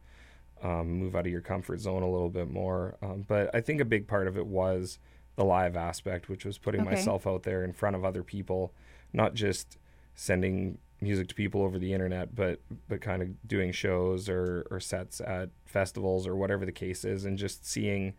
um, 0.62 0.90
move 0.90 1.16
out 1.16 1.26
of 1.26 1.32
your 1.32 1.40
comfort 1.40 1.80
zone 1.80 2.02
a 2.02 2.10
little 2.10 2.28
bit 2.30 2.50
more. 2.50 2.96
Um, 3.02 3.24
but 3.26 3.54
I 3.54 3.60
think 3.60 3.80
a 3.80 3.84
big 3.84 4.06
part 4.06 4.28
of 4.28 4.36
it 4.36 4.46
was 4.46 4.98
the 5.36 5.44
live 5.44 5.76
aspect, 5.76 6.28
which 6.28 6.44
was 6.44 6.58
putting 6.58 6.82
Okay. 6.82 6.84
myself 6.84 7.26
out 7.26 7.44
there 7.44 7.64
in 7.64 7.72
front 7.72 7.96
of 7.96 8.04
other 8.04 8.22
people, 8.22 8.72
not 9.12 9.34
just 9.34 9.78
sending 10.14 10.78
music 11.00 11.28
to 11.28 11.34
people 11.34 11.62
over 11.62 11.78
the 11.78 11.92
internet, 11.94 12.34
but 12.34 12.60
but 12.88 13.00
kind 13.00 13.22
of 13.22 13.48
doing 13.48 13.72
shows 13.72 14.28
or 14.28 14.66
or 14.70 14.80
sets 14.80 15.20
at 15.22 15.50
festivals 15.64 16.26
or 16.26 16.36
whatever 16.36 16.66
the 16.66 16.72
case 16.72 17.04
is, 17.04 17.24
and 17.24 17.38
just 17.38 17.66
seeing, 17.66 18.14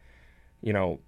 you 0.62 0.74
know, 0.74 1.00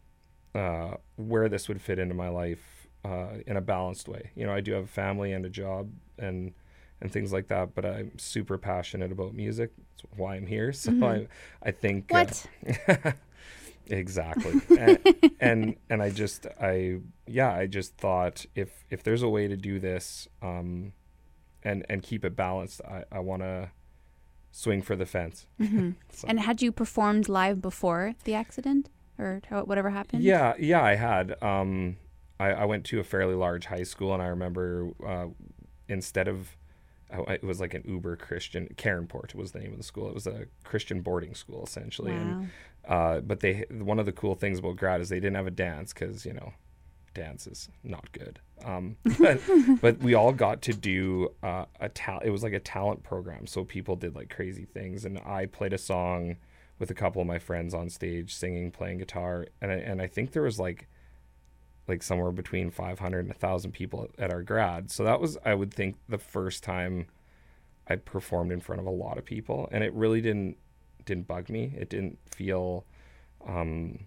uh, 0.55 0.95
where 1.15 1.49
this 1.49 1.67
would 1.67 1.81
fit 1.81 1.99
into 1.99 2.13
my 2.15 2.29
life 2.29 2.87
uh, 3.05 3.37
in 3.47 3.57
a 3.57 3.61
balanced 3.61 4.07
way. 4.07 4.31
You 4.35 4.45
know, 4.45 4.53
I 4.53 4.61
do 4.61 4.71
have 4.73 4.83
a 4.85 4.87
family 4.87 5.31
and 5.33 5.45
a 5.45 5.49
job 5.49 5.89
and 6.17 6.53
and 7.01 7.11
things 7.11 7.33
like 7.33 7.47
that, 7.49 7.75
but 7.75 7.85
I'm 7.85 8.17
super 8.17 8.57
passionate 8.57 9.11
about 9.11 9.33
music. 9.33 9.71
That's 9.77 10.17
why 10.17 10.35
I'm 10.35 10.47
here. 10.47 10.71
So 10.83 10.91
Mhm. 10.91 11.03
I 11.03 11.27
I 11.67 11.71
think 11.71 12.05
What? 12.09 12.45
Uh, 12.87 13.11
exactly. 13.87 14.53
and, 14.77 14.99
and 15.39 15.75
and 15.89 16.01
I 16.01 16.09
just 16.09 16.47
I 16.61 16.99
yeah 17.27 17.51
I 17.53 17.67
just 17.67 17.95
thought 17.97 18.45
if 18.55 18.85
if 18.89 19.03
there's 19.03 19.21
a 19.23 19.29
way 19.29 19.47
to 19.47 19.57
do 19.57 19.79
this 19.79 20.27
um 20.41 20.93
and 21.63 21.85
and 21.89 22.01
keep 22.01 22.23
it 22.25 22.35
balanced, 22.35 22.81
I 22.81 23.03
I 23.11 23.19
want 23.19 23.41
to 23.41 23.71
swing 24.51 24.81
for 24.81 24.95
the 24.95 25.05
fence. 25.05 25.47
Mhm. 25.59 25.95
So- 26.11 26.27
And 26.27 26.39
had 26.39 26.61
you 26.61 26.71
performed 26.71 27.27
live 27.27 27.61
before 27.61 28.13
the 28.23 28.33
accident 28.35 28.89
or 29.19 29.41
whatever 29.65 29.89
happened? 29.89 30.23
Yeah, 30.23 30.53
yeah, 30.59 30.81
I 30.81 30.95
had. 30.95 31.41
Um, 31.43 31.97
I, 32.39 32.51
I 32.51 32.65
went 32.65 32.85
to 32.85 32.99
a 32.99 33.03
fairly 33.03 33.35
large 33.35 33.65
high 33.65 33.83
school, 33.83 34.13
and 34.13 34.21
I 34.21 34.27
remember 34.27 34.89
uh, 35.05 35.27
instead 35.87 36.27
of 36.27 36.57
oh, 37.15 37.23
it 37.23 37.43
was 37.43 37.59
like 37.59 37.73
an 37.73 37.83
uber 37.85 38.15
Christian 38.15 38.67
Cairnport 38.77 39.35
was 39.35 39.51
the 39.51 39.59
name 39.59 39.71
of 39.71 39.77
the 39.77 39.83
school. 39.83 40.07
It 40.07 40.13
was 40.13 40.27
a 40.27 40.45
Christian 40.63 41.01
boarding 41.01 41.35
school 41.35 41.63
essentially, 41.63 42.13
and 42.15 42.49
Wow. 42.89 42.95
uh, 43.17 43.21
but 43.21 43.39
they 43.41 43.65
one 43.69 43.99
of 43.99 44.05
the 44.05 44.11
cool 44.11 44.35
things 44.35 44.59
about 44.59 44.75
grad 44.77 44.99
is 45.01 45.09
they 45.09 45.19
didn't 45.19 45.35
have 45.35 45.47
a 45.47 45.51
dance 45.51 45.93
because 45.93 46.25
you 46.25 46.33
know 46.33 46.53
dance 47.13 47.45
is 47.45 47.69
not 47.83 48.11
good 48.11 48.39
um, 48.65 48.97
but, 49.19 49.39
but 49.81 49.99
we 49.99 50.15
all 50.15 50.31
got 50.33 50.63
to 50.63 50.73
do 50.73 51.29
uh, 51.43 51.65
a 51.79 51.87
tal- 51.87 52.21
it 52.21 52.31
was 52.31 52.41
like 52.41 52.53
a 52.53 52.59
talent 52.59 53.03
program 53.03 53.45
so 53.45 53.63
people 53.63 53.95
did 53.95 54.15
like 54.15 54.31
crazy 54.35 54.65
things 54.65 55.05
and 55.05 55.19
i 55.19 55.45
played 55.45 55.73
a 55.73 55.77
song 55.77 56.35
with 56.79 56.89
a 56.89 56.93
couple 56.93 57.21
of 57.21 57.27
my 57.27 57.39
friends 57.39 57.73
on 57.73 57.89
stage 57.89 58.33
singing 58.33 58.71
playing 58.71 58.97
guitar. 58.97 59.47
And 59.61 59.71
I, 59.71 59.75
and 59.75 60.01
I 60.01 60.07
think 60.07 60.31
there 60.31 60.43
was 60.43 60.59
like 60.59 60.87
like 61.87 62.01
somewhere 62.01 62.31
between 62.31 62.71
500 62.71 63.19
and 63.19 63.29
1000 63.29 63.71
people 63.71 64.07
at 64.17 64.31
our 64.31 64.41
grad. 64.41 64.89
So 64.89 65.03
that 65.03 65.19
was 65.19 65.37
i 65.45 65.53
would 65.53 65.73
think 65.73 65.97
the 66.07 66.17
first 66.17 66.63
time 66.63 67.07
i 67.87 67.97
performed 67.97 68.51
in 68.51 68.61
front 68.61 68.79
of 68.79 68.87
a 68.87 68.91
lot 68.91 69.17
of 69.17 69.25
people. 69.25 69.69
And 69.71 69.83
it 69.83 69.93
really 69.93 70.21
didn't 70.21 70.57
didn't 71.05 71.27
bug 71.27 71.49
me. 71.49 71.73
It 71.77 71.89
didn't 71.89 72.17
feel 72.25 72.85
um 73.45 73.99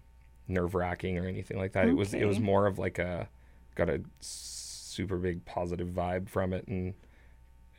nerve 0.49 0.75
wracking 0.75 1.19
or 1.19 1.27
anything 1.27 1.59
like 1.59 1.73
that. 1.73 1.89
It 1.89 1.97
was 1.97 2.15
it 2.15 2.25
was 2.25 2.41
more 2.41 2.67
of 2.67 2.79
like 2.79 2.99
a 2.99 3.29
got 3.75 3.89
a 3.89 4.01
super 4.21 5.17
big 5.17 5.45
positive 5.45 5.89
vibe 5.89 6.29
from 6.29 6.53
it. 6.53 6.67
And 6.67 6.95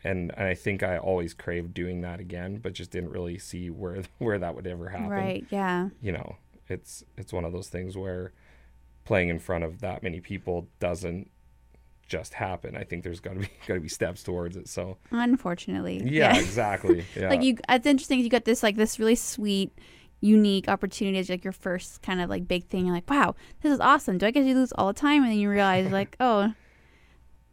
and, 0.08 0.32
and 0.38 0.48
I 0.48 0.54
think 0.54 0.84
I 0.84 0.98
always 0.98 1.34
craved 1.34 1.74
doing 1.74 2.02
that 2.02 2.20
again, 2.20 2.58
but 2.58 2.74
just 2.74 2.92
didn't 2.92 3.10
really 3.12 3.38
see 3.38 3.70
where 3.70 4.02
where 4.18 4.40
that 4.40 4.56
would 4.56 4.68
ever 4.68 4.90
happen 4.90 5.10
Right. 5.10 5.46
Yeah. 5.50 5.90
you 6.02 6.12
know, 6.12 6.38
it's 6.68 7.04
it's 7.18 7.32
one 7.34 7.46
of 7.46 7.54
those 7.54 7.70
things 7.70 7.96
where 7.98 8.32
playing 9.06 9.30
in 9.30 9.40
front 9.40 9.64
of 9.64 9.80
that 9.82 10.04
many 10.04 10.20
people 10.20 10.68
doesn't 10.80 11.30
just 12.08 12.34
happen. 12.34 12.76
I 12.76 12.84
think 12.84 13.04
there's 13.04 13.20
got 13.20 13.34
to 13.34 13.40
be 13.42 13.50
got 13.68 13.76
to 13.76 13.80
be 13.80 13.90
steps 13.90 14.24
towards 14.24 14.56
it. 14.58 14.68
So 14.68 14.98
Unfortunately. 15.12 16.02
yeah, 16.06 16.38
exactly. 16.40 17.06
Yeah. 17.16 17.30
Like 17.30 17.44
you, 17.44 17.58
it's 17.70 17.86
interesting. 17.86 18.20
You 18.20 18.30
got 18.30 18.46
this 18.46 18.64
like 18.64 18.76
this 18.76 18.98
really 19.00 19.16
sweet, 19.16 19.72
unique 20.22 20.68
opportunity 20.70 21.18
as 21.20 21.30
like 21.30 21.44
your 21.44 21.54
first 21.54 22.02
kind 22.02 22.22
of 22.22 22.30
like 22.30 22.48
big 22.48 22.66
thing. 22.68 22.86
You're 22.86 22.96
like, 22.96 23.10
wow, 23.10 23.36
this 23.62 23.72
is 23.74 23.80
awesome. 23.80 24.18
Do 24.18 24.26
I 24.26 24.32
get 24.32 24.42
to 24.42 24.48
do 24.48 24.54
this 24.54 24.72
all 24.78 24.88
the 24.88 24.94
time? 25.00 25.24
And 25.24 25.32
then 25.32 25.40
you 25.40 25.50
realize 25.50 25.92
like, 25.92 26.16
oh, 26.20 26.54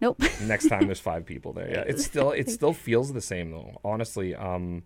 nope. 0.01 0.21
Next 0.43 0.69
time 0.69 0.87
there's 0.87 1.01
five 1.13 1.27
people 1.27 1.53
there. 1.53 1.71
Yeah, 1.71 1.85
it's 1.87 2.05
still 2.05 2.31
it 2.33 2.51
still 2.51 2.73
feels 2.73 3.13
the 3.13 3.21
same 3.21 3.51
though. 3.51 3.81
Honestly, 3.85 4.35
um, 4.35 4.83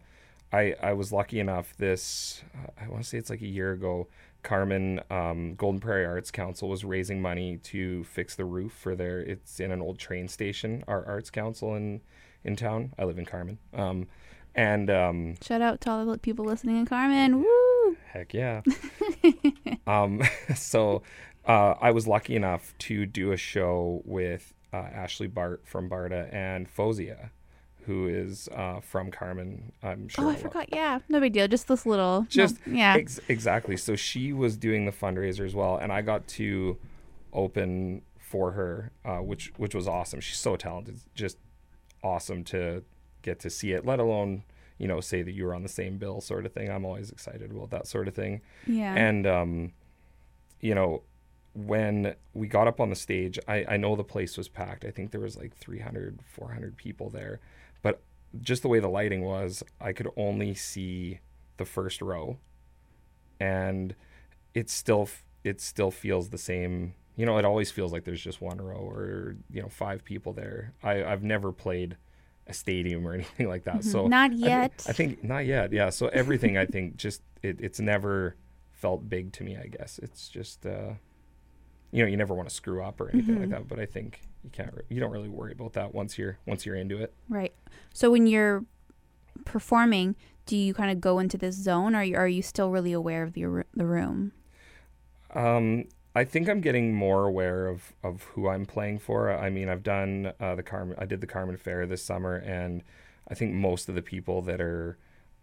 I 0.52 0.74
I 0.82 0.92
was 0.92 1.12
lucky 1.12 1.40
enough 1.40 1.74
this 1.76 2.42
uh, 2.54 2.70
I 2.82 2.88
want 2.88 3.02
to 3.02 3.08
say 3.08 3.18
it's 3.18 3.30
like 3.30 3.42
a 3.42 3.48
year 3.48 3.72
ago. 3.72 4.08
Carman 4.44 5.00
um, 5.10 5.56
Golden 5.56 5.80
Prairie 5.80 6.06
Arts 6.06 6.30
Council 6.30 6.68
was 6.68 6.84
raising 6.84 7.20
money 7.20 7.56
to 7.64 8.04
fix 8.04 8.36
the 8.36 8.44
roof 8.44 8.72
for 8.72 8.94
their. 8.94 9.18
It's 9.18 9.58
in 9.58 9.72
an 9.72 9.82
old 9.82 9.98
train 9.98 10.28
station. 10.28 10.84
Our 10.86 11.04
arts 11.04 11.30
council 11.30 11.74
in 11.74 12.00
in 12.44 12.56
town. 12.56 12.94
I 12.98 13.04
live 13.04 13.18
in 13.18 13.24
Carman. 13.24 13.58
Um, 13.74 14.06
and 14.54 14.90
um, 14.90 15.34
Shout 15.42 15.60
out 15.60 15.80
to 15.82 15.90
all 15.90 16.06
the 16.06 16.18
people 16.18 16.44
listening 16.44 16.78
in 16.78 16.86
Carman. 16.86 17.42
Woo! 17.42 17.96
Heck 18.06 18.34
yeah. 18.34 18.62
um, 19.86 20.22
so 20.54 21.02
uh, 21.46 21.74
I 21.80 21.90
was 21.90 22.06
lucky 22.06 22.36
enough 22.36 22.74
to 22.80 23.06
do 23.06 23.32
a 23.32 23.36
show 23.36 24.02
with 24.04 24.54
uh, 24.72 24.76
Ashley 24.76 25.26
Bart 25.26 25.62
from 25.64 25.88
Barta 25.88 26.32
and 26.32 26.68
Fozia, 26.72 27.30
who 27.86 28.06
is 28.08 28.48
uh, 28.54 28.80
from 28.80 29.10
Carman. 29.10 29.72
I'm 29.82 30.08
sure. 30.08 30.26
Oh, 30.26 30.28
I 30.30 30.36
forgot. 30.36 30.68
Yeah, 30.72 30.98
no 31.08 31.20
big 31.20 31.32
deal. 31.32 31.48
Just 31.48 31.68
this 31.68 31.86
little. 31.86 32.26
Just 32.28 32.66
no, 32.66 32.74
yeah. 32.76 32.94
Ex- 32.96 33.20
exactly. 33.28 33.76
So 33.76 33.96
she 33.96 34.32
was 34.32 34.56
doing 34.56 34.84
the 34.84 34.92
fundraiser 34.92 35.44
as 35.46 35.54
well, 35.54 35.76
and 35.76 35.92
I 35.92 36.02
got 36.02 36.26
to 36.28 36.76
open 37.32 38.02
for 38.18 38.52
her, 38.52 38.92
uh, 39.04 39.16
which 39.18 39.52
which 39.56 39.74
was 39.74 39.88
awesome. 39.88 40.20
She's 40.20 40.38
so 40.38 40.56
talented. 40.56 41.00
Just 41.14 41.38
awesome 42.02 42.44
to 42.44 42.82
get 43.22 43.40
to 43.40 43.50
see 43.50 43.72
it. 43.72 43.84
Let 43.86 43.98
alone 44.00 44.44
you 44.76 44.86
know 44.86 45.00
say 45.00 45.22
that 45.22 45.32
you 45.32 45.44
were 45.44 45.54
on 45.54 45.62
the 45.62 45.68
same 45.68 45.96
bill, 45.98 46.20
sort 46.20 46.44
of 46.46 46.52
thing. 46.52 46.70
I'm 46.70 46.84
always 46.84 47.10
excited 47.10 47.50
about 47.50 47.70
that 47.70 47.86
sort 47.86 48.06
of 48.06 48.14
thing. 48.14 48.42
yeah. 48.66 48.94
And 48.94 49.26
um, 49.26 49.72
you 50.60 50.74
know, 50.74 51.02
when 51.66 52.14
we 52.34 52.46
got 52.46 52.68
up 52.68 52.80
on 52.80 52.88
the 52.90 52.96
stage, 52.96 53.38
I, 53.48 53.64
I 53.68 53.76
know 53.76 53.96
the 53.96 54.04
place 54.04 54.36
was 54.36 54.48
packed. 54.48 54.84
I 54.84 54.90
think 54.90 55.10
there 55.10 55.20
was 55.20 55.36
like 55.36 55.56
300, 55.56 56.20
400 56.24 56.76
people 56.76 57.10
there. 57.10 57.40
But 57.82 58.00
just 58.40 58.62
the 58.62 58.68
way 58.68 58.78
the 58.78 58.88
lighting 58.88 59.22
was, 59.22 59.62
I 59.80 59.92
could 59.92 60.08
only 60.16 60.54
see 60.54 61.18
the 61.56 61.64
first 61.64 62.00
row. 62.00 62.38
And 63.40 63.94
it 64.54 64.70
still 64.70 65.08
it 65.44 65.60
still 65.60 65.90
feels 65.90 66.28
the 66.30 66.38
same. 66.38 66.94
You 67.16 67.26
know, 67.26 67.38
it 67.38 67.44
always 67.44 67.70
feels 67.72 67.92
like 67.92 68.04
there's 68.04 68.22
just 68.22 68.40
one 68.40 68.60
row 68.60 68.76
or, 68.76 69.36
you 69.50 69.60
know, 69.60 69.68
five 69.68 70.04
people 70.04 70.32
there. 70.32 70.74
I, 70.82 71.02
I've 71.02 71.24
never 71.24 71.50
played 71.50 71.96
a 72.46 72.52
stadium 72.52 73.06
or 73.06 73.14
anything 73.14 73.48
like 73.48 73.64
that. 73.64 73.82
So 73.82 74.06
Not 74.06 74.30
I 74.30 74.34
yet. 74.34 74.86
I 74.88 74.92
think 74.92 75.24
not 75.24 75.44
yet. 75.46 75.72
Yeah. 75.72 75.90
So 75.90 76.06
everything 76.08 76.56
I 76.56 76.66
think 76.66 76.96
just 76.96 77.22
it, 77.42 77.60
it's 77.60 77.80
never 77.80 78.36
felt 78.70 79.08
big 79.08 79.32
to 79.32 79.42
me. 79.42 79.56
I 79.56 79.66
guess 79.66 79.98
it's 80.00 80.28
just 80.28 80.64
uh, 80.64 80.92
you 81.90 82.02
know 82.02 82.08
you 82.08 82.16
never 82.16 82.34
want 82.34 82.48
to 82.48 82.54
screw 82.54 82.82
up 82.82 83.00
or 83.00 83.10
anything 83.10 83.38
like 83.40 83.48
Mhm. 83.48 83.52
that. 83.52 83.68
But 83.68 83.78
I 83.80 83.86
think 83.86 84.20
you 84.44 84.50
can't. 84.50 84.72
Re- 84.74 84.82
you 84.88 85.00
don't 85.00 85.10
really 85.10 85.28
worry 85.28 85.52
about 85.52 85.72
that 85.74 85.94
once 85.94 86.18
you're 86.18 86.38
once 86.46 86.64
you're 86.66 86.76
into 86.76 86.98
it. 87.02 87.12
Right. 87.28 87.52
So 87.92 88.10
when 88.10 88.26
you're 88.26 88.64
performing, 89.44 90.16
do 90.46 90.56
you 90.56 90.74
kind 90.74 90.90
of 90.90 91.00
go 91.00 91.18
into 91.18 91.38
this 91.38 91.54
zone, 91.54 91.94
or 91.94 91.98
are 91.98 92.04
you, 92.04 92.16
are 92.16 92.28
you 92.28 92.42
still 92.42 92.70
really 92.70 92.92
aware 92.92 93.22
of 93.22 93.32
the 93.32 93.64
the 93.74 93.86
room? 93.86 94.32
Um, 95.34 95.84
I 96.14 96.24
think 96.24 96.48
I'm 96.48 96.60
getting 96.60 96.94
more 96.94 97.24
aware 97.24 97.66
of, 97.68 97.92
of 98.02 98.22
who 98.34 98.48
I'm 98.48 98.64
playing 98.66 98.98
for. 98.98 99.30
I 99.30 99.50
mean, 99.50 99.68
I've 99.68 99.82
done 99.82 100.32
uh, 100.40 100.54
the 100.54 100.62
Carman. 100.62 100.96
I 100.98 101.04
did 101.04 101.20
the 101.20 101.26
Carman 101.26 101.56
Fair 101.56 101.86
this 101.86 102.02
summer, 102.02 102.36
and 102.36 102.82
I 103.28 103.34
think 103.34 103.54
most 103.54 103.88
of 103.88 103.94
the 103.94 104.02
people 104.02 104.42
that 104.42 104.60
are 104.60 104.98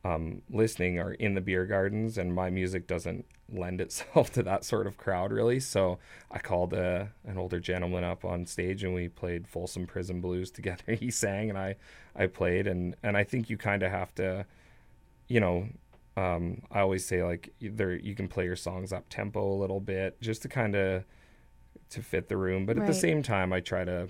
um, 0.05 0.41
listening 0.51 0.99
are 0.99 1.13
in 1.13 1.33
the 1.33 1.41
beer 1.41 1.65
gardens, 1.65 2.17
and 2.17 2.33
my 2.33 2.49
music 2.49 2.85
doesn't 2.87 3.25
lend 3.51 3.81
itself 3.85 4.31
to 4.33 4.43
that 4.43 4.63
sort 4.63 4.85
of 4.87 4.97
crowd 4.97 5.31
really. 5.31 5.59
So 5.59 5.97
I 6.29 6.39
called 6.39 6.73
uh, 6.73 7.05
an 7.25 7.37
older 7.37 7.59
gentleman 7.59 8.03
up 8.03 8.23
on 8.23 8.45
stage, 8.45 8.83
and 8.83 8.93
we 8.93 9.07
played 9.09 9.47
Folsom 9.47 9.87
Prison 9.87 10.21
Blues 10.21 10.51
together. 10.59 10.93
he 10.93 11.09
sang, 11.09 11.49
and 11.49 11.57
I 11.57 11.75
I 12.15 12.27
played, 12.27 12.67
and 12.67 12.95
and 13.03 13.17
I 13.17 13.23
think 13.23 13.49
you 13.49 13.57
kind 13.57 13.81
of 13.83 13.91
have 13.91 14.13
to, 14.15 14.45
you 15.27 15.39
know, 15.39 15.67
um, 16.17 16.61
I 16.71 16.81
always 16.81 17.05
say 17.05 17.23
like 17.23 17.53
there 17.59 17.93
you 17.95 18.15
can 18.15 18.27
play 18.27 18.45
your 18.45 18.55
songs 18.55 18.93
up 18.93 19.05
tempo 19.09 19.41
a 19.53 19.57
little 19.59 19.79
bit 19.79 20.21
just 20.21 20.43
to 20.43 20.47
kind 20.49 20.75
of 20.75 21.03
to 21.89 22.01
fit 22.01 22.29
the 22.29 22.37
room, 22.37 22.65
but 22.65 22.77
at 22.77 22.85
the 22.87 22.93
same 22.93 23.21
time 23.23 23.51
I 23.53 23.59
try 23.59 23.83
to 23.85 24.07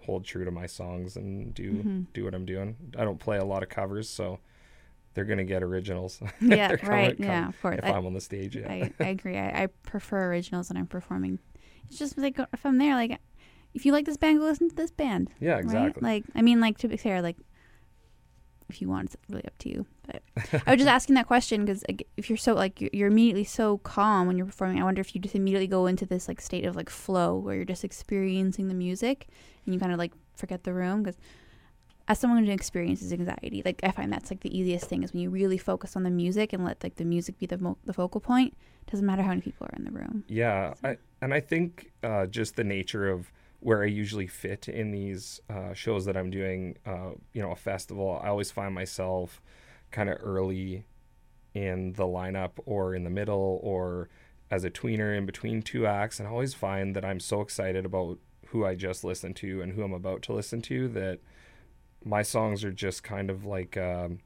hold 0.00 0.24
true 0.24 0.44
to 0.44 0.50
my 0.50 0.66
songs 0.66 1.16
and 1.16 1.54
do 1.54 1.84
Mhm. 1.84 2.06
do 2.12 2.24
what 2.24 2.34
I'm 2.34 2.44
doing. 2.44 2.76
I 2.98 3.04
don't 3.04 3.18
play 3.20 3.38
a 3.38 3.44
lot 3.44 3.62
of 3.62 3.68
covers, 3.68 4.08
so 4.08 4.40
they're 5.14 5.24
gonna 5.24 5.44
get 5.44 5.62
originals. 5.62 6.20
Yeah. 6.40 6.76
Right. 6.84 7.16
yeah. 7.18 7.48
Of 7.48 7.60
course. 7.62 7.78
if 7.78 7.84
I, 7.84 7.92
I'm 7.92 8.06
on 8.06 8.14
the 8.14 8.20
stage. 8.20 8.56
Yeah. 8.56 8.68
I, 8.70 8.92
I 9.00 9.08
agree. 9.08 9.36
I, 9.38 9.64
I 9.64 9.66
prefer 9.84 10.26
originals 10.30 10.68
when 10.70 10.76
I'm 10.76 10.86
performing. 10.86 11.38
It's 11.88 11.98
just 11.98 12.16
like 12.18 12.38
uh, 12.38 12.46
if 12.52 12.64
I'm 12.64 12.78
there, 12.78 12.94
like 12.94 13.18
if 13.74 13.84
you 13.86 13.92
like 13.92 14.04
this 14.06 14.16
band, 14.16 14.38
go 14.38 14.44
listen 14.44 14.68
to 14.70 14.74
this 14.76 14.90
band. 14.90 15.30
yeah, 15.40 15.52
Right? 15.54 15.64
exactly. 15.64 16.02
Like 16.02 16.24
I 16.34 16.42
mean, 16.42 16.60
like 16.60 16.78
to 16.78 16.88
be 16.88 16.96
fair, 16.96 17.20
like 17.22 17.36
if 18.68 18.80
you 18.80 18.88
want, 18.88 19.06
it's 19.06 19.16
really 19.28 19.44
up 19.44 19.56
to 19.58 19.68
you. 19.68 19.86
But 20.06 20.22
I 20.66 20.70
was 20.72 20.78
just 20.78 20.88
asking 20.98 21.14
that 21.16 21.26
question 21.26 21.64
because 21.64 21.84
if 22.16 22.30
you're 22.30 22.36
so 22.38 22.54
like 22.54 22.80
you're- 22.80 22.90
you're 22.98 23.08
immediately 23.08 23.44
so 23.44 23.78
calm 23.78 24.26
when 24.26 24.36
you're 24.38 24.46
performing, 24.46 24.80
I 24.80 24.84
wonder 24.84 25.00
if 25.00 25.14
you 25.14 25.20
just 25.20 25.34
immediately 25.34 25.66
go 25.66 25.86
into 25.86 26.06
this 26.06 26.26
like 26.28 26.40
state 26.40 26.64
of 26.64 26.74
like 26.76 26.88
flow 26.88 27.36
where 27.36 27.54
you're 27.56 27.64
just 27.66 27.84
experiencing 27.84 28.68
the 28.68 28.74
music 28.74 29.28
and 29.66 29.74
you 29.74 29.80
kind 29.80 29.92
of 29.92 29.98
like 29.98 30.12
forget 30.36 30.64
the 30.64 30.72
room 30.72 31.02
because. 31.02 31.16
As 32.08 32.18
someone 32.18 32.44
who 32.44 32.52
experiences 32.52 33.12
anxiety, 33.12 33.62
like 33.64 33.80
I 33.82 33.90
find 33.90 34.12
that's 34.12 34.30
like 34.30 34.40
the 34.40 34.56
easiest 34.56 34.86
thing 34.86 35.02
is 35.02 35.12
when 35.12 35.22
you 35.22 35.30
really 35.30 35.58
focus 35.58 35.96
on 35.96 36.02
the 36.02 36.10
music 36.10 36.52
and 36.52 36.64
let 36.64 36.82
like 36.82 36.96
the 36.96 37.04
music 37.04 37.38
be 37.38 37.46
the 37.46 37.58
mo- 37.58 37.78
the 37.84 37.92
focal 37.92 38.20
point. 38.20 38.54
It 38.86 38.90
Doesn't 38.90 39.06
matter 39.06 39.22
how 39.22 39.28
many 39.28 39.40
people 39.40 39.66
are 39.66 39.76
in 39.76 39.84
the 39.84 39.92
room. 39.92 40.24
Yeah, 40.26 40.74
I, 40.82 40.98
and 41.20 41.32
I 41.32 41.40
think 41.40 41.92
uh, 42.02 42.26
just 42.26 42.56
the 42.56 42.64
nature 42.64 43.08
of 43.08 43.30
where 43.60 43.82
I 43.82 43.86
usually 43.86 44.26
fit 44.26 44.68
in 44.68 44.90
these 44.90 45.40
uh, 45.48 45.72
shows 45.72 46.04
that 46.06 46.16
I'm 46.16 46.30
doing, 46.30 46.76
uh, 46.84 47.12
you 47.32 47.40
know, 47.40 47.52
a 47.52 47.56
festival, 47.56 48.20
I 48.22 48.28
always 48.28 48.50
find 48.50 48.74
myself 48.74 49.40
kind 49.92 50.10
of 50.10 50.18
early 50.20 50.84
in 51.54 51.92
the 51.92 52.04
lineup 52.04 52.52
or 52.66 52.94
in 52.94 53.04
the 53.04 53.10
middle 53.10 53.60
or 53.62 54.08
as 54.50 54.64
a 54.64 54.70
tweener 54.70 55.16
in 55.16 55.26
between 55.26 55.62
two 55.62 55.86
acts. 55.86 56.18
And 56.18 56.26
I 56.26 56.32
always 56.32 56.54
find 56.54 56.96
that 56.96 57.04
I'm 57.04 57.20
so 57.20 57.40
excited 57.40 57.86
about 57.86 58.18
who 58.48 58.66
I 58.66 58.74
just 58.74 59.04
listened 59.04 59.36
to 59.36 59.62
and 59.62 59.72
who 59.72 59.82
I'm 59.84 59.92
about 59.92 60.22
to 60.22 60.32
listen 60.32 60.60
to 60.62 60.88
that 60.88 61.20
my 62.04 62.22
songs 62.22 62.64
are 62.64 62.72
just 62.72 63.02
kind 63.02 63.30
of 63.30 63.44
like. 63.44 63.76
Um, 63.76 64.18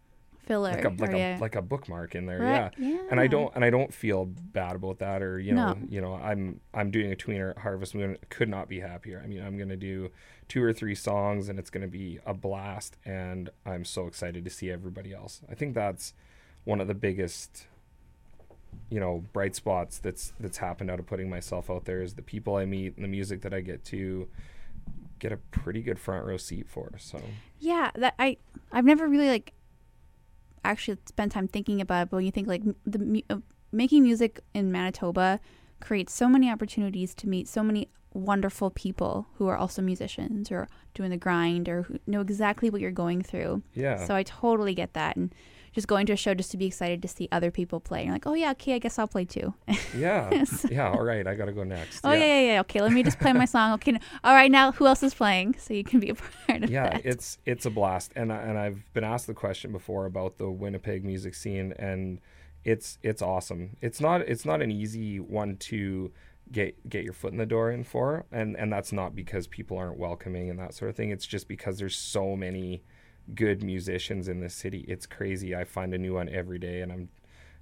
Filler. 0.47 0.71
like 0.71 0.85
a 0.85 0.89
like 0.91 1.11
or 1.11 1.15
a 1.15 1.19
yeah. 1.19 1.39
like 1.41 1.57
a 1.57 1.63
bookmark 1.63 2.15
in 2.15 2.27
there, 2.27 2.39
Right, 2.39 2.73
yeah. 2.79 2.99
And 3.11 3.19
I 3.19 3.27
don't 3.27 3.53
and 3.57 3.65
I 3.65 3.71
don't 3.71 3.93
feel 3.93 4.27
bad 4.27 4.77
about 4.77 5.01
that 5.01 5.21
or 5.21 5.41
you 5.41 5.53
know 5.53 5.73
No. 5.73 5.79
you 5.89 6.01
know 6.01 6.15
I'm 6.15 6.61
I'm 6.73 6.93
doing 6.93 7.11
a 7.11 7.17
tweener 7.17 7.51
at 7.51 7.59
Harvest 7.59 7.97
Moon 7.97 8.17
could 8.31 8.49
not 8.49 8.69
be 8.69 8.79
happier. 8.79 9.21
I 9.25 9.27
mean 9.27 9.43
I'm 9.43 9.59
gonna 9.59 9.77
do 9.77 10.09
two 10.47 10.63
or 10.63 10.73
three 10.73 10.95
songs 10.95 11.49
and 11.49 11.59
it's 11.59 11.69
gonna 11.69 11.89
be 11.89 12.21
a 12.25 12.33
blast 12.33 12.97
and 13.05 13.51
I'm 13.65 13.85
so 13.85 14.07
excited 14.07 14.45
to 14.45 14.51
see 14.51 14.71
everybody 14.71 15.13
else. 15.13 15.41
I 15.51 15.57
think 15.57 15.75
that's 15.75 16.15
one 16.63 16.81
of 16.81 16.87
the 16.87 16.95
biggest 16.95 17.67
you 18.89 19.01
know 19.01 19.25
bright 19.33 19.57
spots 19.57 19.99
that's 19.99 20.33
that's 20.39 20.59
happened 20.59 20.93
out 20.93 21.01
of 21.01 21.07
putting 21.07 21.29
myself 21.29 21.69
out 21.69 21.87
there 21.87 22.03
is 22.03 22.15
the 22.15 22.23
people 22.23 22.55
I 22.55 22.67
meet 22.67 22.95
and 22.95 23.05
the 23.05 23.09
music 23.09 23.43
that 23.43 23.53
I 23.53 23.63
get 23.63 23.85
to 23.87 24.29
get 25.19 25.33
a 25.33 25.37
pretty 25.37 25.83
good 25.83 25.99
front 25.99 26.25
row 26.27 26.37
seat 26.37 26.69
for. 26.69 26.93
So 26.99 27.21
Yeah, 27.59 27.91
that 27.97 28.15
I 28.19 28.37
I've 28.73 28.85
never 28.85 29.07
really 29.09 29.29
like 29.29 29.53
actually 30.65 30.99
spent 31.07 31.33
time 31.33 31.49
thinking 31.49 31.81
about 31.81 32.05
it. 32.05 32.11
But 32.11 32.17
when 32.17 32.27
you 32.27 32.33
think 32.33 32.49
like 32.49 32.63
the 32.85 33.25
uh, 33.31 33.39
making 33.73 34.03
music 34.03 34.41
in 34.55 34.73
Manitoba 34.73 35.41
creates 35.81 36.13
so 36.13 36.29
many 36.29 36.51
opportunities 36.51 37.15
to 37.17 37.29
meet 37.29 37.49
so 37.49 37.63
many 37.63 37.89
wonderful 38.13 38.71
people 38.71 39.27
who 39.35 39.47
are 39.47 39.57
also 39.57 39.83
musicians 39.83 40.51
or 40.51 40.69
doing 40.95 41.11
the 41.11 41.17
grind 41.19 41.69
or 41.69 41.83
who 41.83 41.99
know 42.07 42.23
exactly 42.23 42.71
what 42.71 42.81
you're 42.81 42.91
going 42.91 43.23
through. 43.23 43.63
yeah. 43.75 44.07
So 44.07 44.15
I 44.15 44.23
totally 44.23 44.75
get 44.75 44.95
that 44.95 45.17
and. 45.17 45.35
Just 45.77 45.89
going 45.89 46.07
to 46.07 46.15
a 46.15 46.17
show 46.17 46.33
just 46.33 46.51
to 46.53 46.57
be 46.57 46.65
excited 46.65 47.03
to 47.03 47.09
see 47.09 47.29
other 47.31 47.51
people 47.51 47.81
play. 47.81 48.05
You're 48.05 48.15
like, 48.15 48.27
oh 48.27 48.33
yeah, 48.33 48.53
okay, 48.53 48.75
I 48.75 48.79
guess 48.79 48.99
I'll 48.99 49.07
play 49.07 49.27
too. 49.27 49.53
yeah. 49.95 50.45
yeah, 50.71 50.89
all 50.89 51.03
right, 51.03 51.27
I 51.27 51.35
gotta 51.35 51.53
go 51.53 51.65
next. 51.65 52.01
oh 52.03 52.13
yeah. 52.13 52.25
yeah, 52.25 52.41
yeah, 52.53 52.61
Okay, 52.61 52.81
let 52.81 52.93
me 52.93 53.03
just 53.03 53.19
play 53.19 53.35
my 53.35 53.45
song. 53.55 53.75
Okay, 53.75 53.99
all 54.25 54.33
right, 54.33 54.51
now 54.51 54.73
who 54.73 54.87
else 54.87 55.03
is 55.03 55.13
playing? 55.13 55.55
So 55.59 55.75
you 55.75 55.85
can 55.85 56.01
be 56.01 56.09
a 56.09 56.15
part 56.47 56.65
of 56.65 56.71
yeah 56.71 56.85
that. 56.85 57.05
Yeah, 57.05 57.11
it's 57.13 57.37
it's 57.45 57.67
a 57.67 57.71
blast 57.71 58.13
and 58.17 58.33
I, 58.33 58.37
and 58.39 58.59
I've 58.59 58.91
been 58.95 59.05
asked 59.05 59.27
the 59.27 59.35
question 59.35 59.71
before 59.71 60.07
about 60.07 60.39
the 60.39 60.51
Winnipeg 60.51 61.05
music 61.05 61.35
scene 61.35 61.75
and 61.79 62.21
it's 62.65 62.99
it's 63.03 63.21
awesome 63.21 63.77
it's 63.83 64.01
not 64.01 64.23
it's 64.23 64.47
not 64.47 64.63
an 64.63 64.73
easy 64.73 65.21
one 65.21 65.57
to 65.59 66.11
get 66.51 66.89
get 66.89 67.05
your 67.05 67.13
foot 67.13 67.33
in 67.33 67.39
the 67.39 67.47
door 67.47 67.71
in 67.71 67.85
for 67.85 68.25
and 68.33 68.57
and 68.57 68.73
that's 68.73 68.93
not 68.93 69.15
because 69.15 69.47
people 69.47 69.77
aren't 69.77 69.99
welcoming 69.99 70.49
and 70.49 70.59
that 70.59 70.75
sort 70.75 70.89
of 70.89 70.97
thing 70.97 71.11
it's 71.11 71.27
just 71.27 71.49
because 71.49 71.79
there's 71.79 71.97
so 71.97 72.35
many 72.35 72.83
good 73.35 73.63
musicians 73.63 74.29
in 74.29 74.41
this 74.41 74.55
city 74.55 74.85
it's 74.89 75.07
crazy 75.07 75.55
I 75.55 75.65
find 75.65 75.93
a 75.95 75.99
new 75.99 76.15
one 76.15 76.29
every 76.29 76.59
day 76.59 76.81
and 76.81 76.93
I'm 76.93 77.09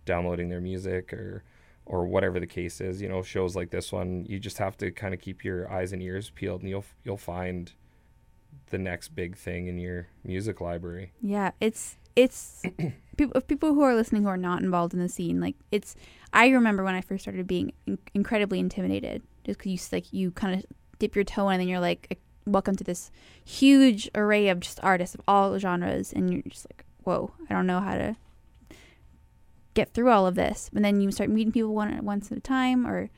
downloading 0.05 0.49
their 0.49 0.61
music 0.61 1.13
or 1.13 1.43
or 1.87 2.07
whatever 2.07 2.39
the 2.39 2.47
case 2.47 2.81
is 2.81 3.01
you 3.01 3.09
know 3.09 3.23
shows 3.23 3.57
like 3.57 3.71
this 3.71 3.93
one 3.93 4.27
you 4.29 4.39
just 4.39 4.59
have 4.59 4.77
to 4.79 4.91
kind 4.91 5.15
of 5.15 5.21
keep 5.21 5.45
your 5.45 5.71
eyes 5.73 5.93
and 5.93 6.03
ears 6.03 6.31
peeled 6.31 6.61
and 6.61 6.71
you'll 6.71 6.85
you'll 7.05 7.17
find 7.17 7.73
the 8.71 8.79
next 8.79 9.09
big 9.15 9.37
thing 9.37 9.67
in 9.67 9.79
your 9.79 10.09
music 10.25 10.61
library. 10.61 11.13
Yeah, 11.21 11.53
it's 11.61 11.97
it's 12.17 12.63
people 13.17 13.41
people 13.43 13.75
who 13.75 13.83
are 13.83 13.95
listening 13.95 14.23
who 14.23 14.29
are 14.29 14.37
not 14.37 14.63
involved 14.63 14.95
in 14.95 15.01
the 15.01 15.09
scene. 15.09 15.41
Like 15.41 15.57
it's, 15.71 15.95
I 16.33 16.49
remember 16.49 16.85
when 16.85 16.95
I 16.95 17.01
first 17.01 17.23
started 17.23 17.47
being 17.47 17.73
in- 17.87 17.99
incredibly 18.15 18.59
intimidated, 18.59 19.23
just 19.45 19.59
because 19.59 19.73
you 19.73 19.79
like 19.97 20.13
you 20.13 20.31
kind 20.31 20.59
of 20.59 20.67
dip 20.99 21.15
your 21.15 21.25
toe 21.25 21.49
in 21.49 21.55
and 21.55 21.61
then 21.63 21.69
you're 21.69 21.81
like, 21.81 22.19
welcome 22.47 22.77
to 22.77 22.85
this 22.85 23.11
huge 23.45 24.09
array 24.15 24.49
of 24.49 24.61
just 24.61 24.79
artists 24.83 25.15
of 25.15 25.21
all 25.27 25.59
genres, 25.59 26.13
and 26.13 26.31
you're 26.33 26.43
just 26.49 26.67
like, 26.71 26.85
whoa, 27.05 27.33
I 27.49 27.55
don't 27.55 27.67
know 27.67 27.81
how 27.81 27.97
to 27.97 28.17
get 29.75 29.93
through 29.93 30.11
all 30.11 30.27
of 30.27 30.35
this. 30.35 30.71
And 30.75 30.85
then 30.85 31.01
you 31.01 31.11
start 31.11 31.31
meeting 31.31 31.53
people 31.53 31.75
one 31.75 32.05
once 32.05 32.31
at 32.31 32.39
a 32.39 32.41
time, 32.41 32.87
or 32.87 33.11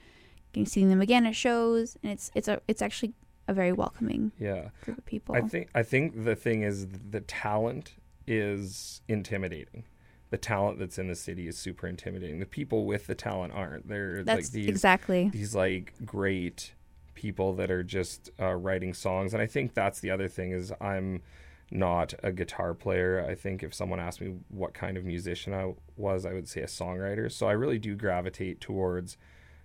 getting 0.53 0.67
seeing 0.67 0.89
them 0.89 1.01
again 1.01 1.27
at 1.27 1.37
shows, 1.37 1.97
and 2.03 2.13
it's 2.13 2.31
it's 2.35 2.49
a 2.49 2.61
it's 2.69 2.83
actually 2.83 3.15
a 3.49 3.55
very 3.55 3.73
welcoming 3.73 4.33
Yeah. 4.41 4.71
group 4.83 4.99
of 4.99 5.07
people. 5.07 5.35
I 5.37 5.43
think 5.43 5.69
I 5.75 5.83
think 5.83 6.25
the 6.25 6.35
thing 6.37 6.63
is 6.63 6.87
the 7.11 7.21
talent 7.21 7.95
is 8.27 9.03
intimidating. 9.09 9.85
The 10.31 10.39
talent 10.39 10.81
that's 10.81 10.99
in 10.99 11.07
the 11.07 11.15
city 11.15 11.47
is 11.47 11.57
super 11.57 11.87
intimidating. 11.87 12.41
The 12.41 12.47
people 12.47 12.85
with 12.85 13.07
the 13.07 13.15
talent 13.15 13.53
aren't. 13.53 13.87
They're 13.87 14.25
That's 14.25 14.47
like 14.49 14.51
these 14.53 14.67
exactly. 14.69 15.29
these 15.29 15.55
like 15.55 15.93
great 16.05 16.73
people 17.17 17.53
that 17.55 17.71
are 17.71 17.83
just 17.83 18.31
uh, 18.41 18.55
writing 18.55 18.95
songs. 18.95 19.35
And 19.35 19.43
i 19.43 19.47
think 19.47 19.75
that's 19.75 19.99
the 19.99 20.11
other 20.13 20.29
thing 20.29 20.53
is 20.53 20.73
i'm 20.81 21.23
not 21.69 22.15
a 22.23 22.31
guitar 22.31 22.75
player. 22.75 23.27
I 23.29 23.35
think 23.35 23.65
if 23.65 23.75
someone 23.75 23.99
asked 23.99 24.21
me 24.21 24.37
what 24.51 24.73
kind 24.73 24.97
of 24.97 25.05
musician 25.05 25.53
i 25.53 25.75
was 25.97 26.25
i 26.25 26.33
would 26.33 26.49
say 26.49 26.61
a 26.61 26.67
songwriter. 26.67 27.31
So 27.33 27.49
i 27.49 27.53
really 27.53 27.81
do 27.81 27.97
gravitate 27.97 28.61
towards 28.61 29.17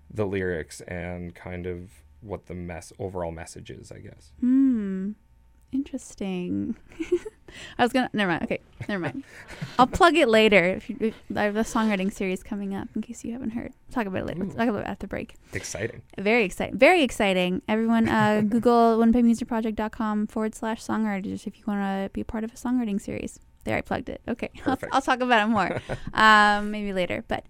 the 0.10 0.26
lyrics 0.26 0.82
and 0.82 1.36
kind 1.36 1.68
of 1.68 1.92
what 2.22 2.48
the 2.48 2.56
mess 2.56 2.92
overall 2.98 3.32
message 3.32 3.70
is 3.70 3.92
i 3.92 4.00
guess. 4.00 4.32
Hmm. 4.40 5.12
Interesting. 5.72 6.76
I 7.78 7.84
was 7.84 7.94
gonna. 7.94 8.10
Never 8.14 8.32
mind. 8.32 8.44
Okay, 8.44 8.60
never 8.90 9.00
mind. 9.00 9.24
I'll 9.80 9.88
plug 9.88 10.16
it 10.16 10.28
later. 10.28 10.64
If, 10.64 10.90
you, 10.90 10.98
if 11.00 11.16
I 11.36 11.44
have 11.44 11.56
a 11.56 11.62
songwriting 11.64 12.12
series 12.12 12.44
coming 12.44 12.76
up, 12.76 12.90
in 12.96 13.02
case 13.02 13.24
you 13.24 13.32
haven't 13.32 13.52
heard. 13.52 13.74
Talk 13.90 14.06
about 14.06 14.22
it 14.22 14.26
later. 14.26 14.44
Ooh. 14.44 14.52
talk 14.52 14.68
about 14.68 14.82
it 14.82 14.88
after 14.88 15.08
break. 15.08 15.36
exciting 15.54 16.02
Very 16.18 16.44
exciting. 16.44 16.78
Very 16.78 17.04
exciting. 17.04 17.62
Everyone, 17.68 18.10
uh, 18.10 18.42
Google 18.48 18.98
winnipegmusicproject.com 18.98 20.28
forward 20.28 20.56
slash 20.56 20.84
songwriters 20.84 21.48
if 21.48 21.58
you 21.58 21.64
want 21.68 21.82
to 21.82 22.10
be 22.14 22.22
a 22.22 22.26
part 22.26 22.44
of 22.44 22.52
a 22.52 22.56
songwriting 22.56 23.00
series. 23.00 23.40
There, 23.64 23.78
I 23.78 23.82
plugged 23.82 24.10
it. 24.10 24.22
Okay, 24.28 24.50
I'll. 24.66 24.78
I'll 24.92 25.02
talk 25.02 25.22
about 25.22 25.48
it 25.48 25.52
more, 25.52 25.82
um, 26.14 26.72
maybe 26.72 26.92
later. 26.94 27.24
But 27.28 27.46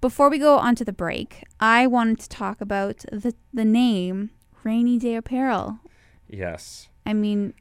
before 0.00 0.28
we 0.28 0.38
go 0.38 0.58
on 0.58 0.74
to 0.76 0.84
the 0.84 0.92
break, 0.92 1.44
I 1.60 1.86
wanted 1.86 2.20
to 2.20 2.28
talk 2.28 2.60
about 2.60 3.04
the 3.12 3.34
the 3.52 3.64
name 3.64 4.30
Rainy 4.64 4.98
Day 4.98 5.14
Apparel. 5.14 5.80
yes 6.28 6.89
I 7.10 7.12
mean, 7.12 7.54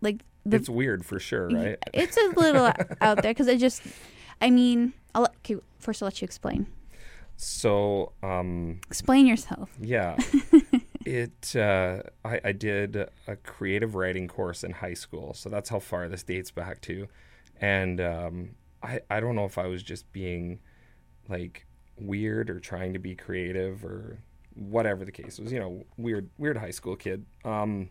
like 0.00 0.22
the 0.44 0.56
it's 0.56 0.68
weird 0.68 1.04
for 1.04 1.18
sure 1.18 1.48
right 1.48 1.76
It's 1.92 2.16
a 2.16 2.32
little 2.36 2.66
out 3.00 3.20
there 3.22 3.32
because 3.32 3.48
I 3.48 3.56
just. 3.56 3.82
I 4.40 4.50
mean, 4.50 4.92
I'll 5.14 5.22
let, 5.22 5.32
okay, 5.38 5.56
first 5.80 6.02
I'll 6.02 6.06
let 6.06 6.20
you 6.20 6.26
explain. 6.26 6.66
so 7.36 8.12
um 8.22 8.80
Explain 8.86 9.26
yourself. 9.26 9.70
Yeah. 9.80 10.16
it 11.04 11.56
uh, 11.56 12.02
I, 12.24 12.40
I 12.44 12.52
did 12.52 12.96
a 13.26 13.36
creative 13.36 13.96
writing 13.96 14.28
course 14.28 14.62
in 14.62 14.70
high 14.70 14.94
school, 14.94 15.34
so 15.34 15.48
that's 15.48 15.68
how 15.68 15.80
far 15.80 16.08
this 16.08 16.22
dates 16.22 16.52
back 16.52 16.80
to. 16.82 17.08
And 17.60 18.00
um, 18.00 18.50
I 18.84 19.00
I 19.10 19.18
don't 19.18 19.34
know 19.34 19.46
if 19.46 19.58
I 19.58 19.66
was 19.66 19.82
just 19.82 20.12
being 20.12 20.60
like 21.28 21.66
weird 21.98 22.50
or 22.50 22.60
trying 22.60 22.92
to 22.92 23.00
be 23.00 23.16
creative 23.16 23.84
or 23.84 24.20
whatever 24.54 25.04
the 25.04 25.12
case 25.12 25.40
was. 25.40 25.52
You 25.52 25.58
know, 25.58 25.84
weird 25.96 26.30
weird 26.38 26.56
high 26.56 26.70
school 26.70 26.94
kid. 26.94 27.24
Um, 27.44 27.90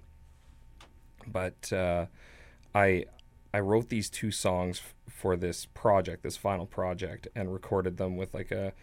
but 1.28 1.72
uh, 1.72 2.06
I 2.74 3.06
I 3.54 3.60
wrote 3.60 3.90
these 3.90 4.10
two 4.10 4.32
songs 4.32 4.82
f- 4.84 4.94
for 5.08 5.38
this 5.38 5.66
project, 5.66 6.24
this 6.24 6.38
final 6.38 6.66
project, 6.66 7.28
and 7.36 7.54
recorded 7.54 7.98
them 7.98 8.18
with 8.18 8.34
like 8.34 8.52
a 8.52 8.74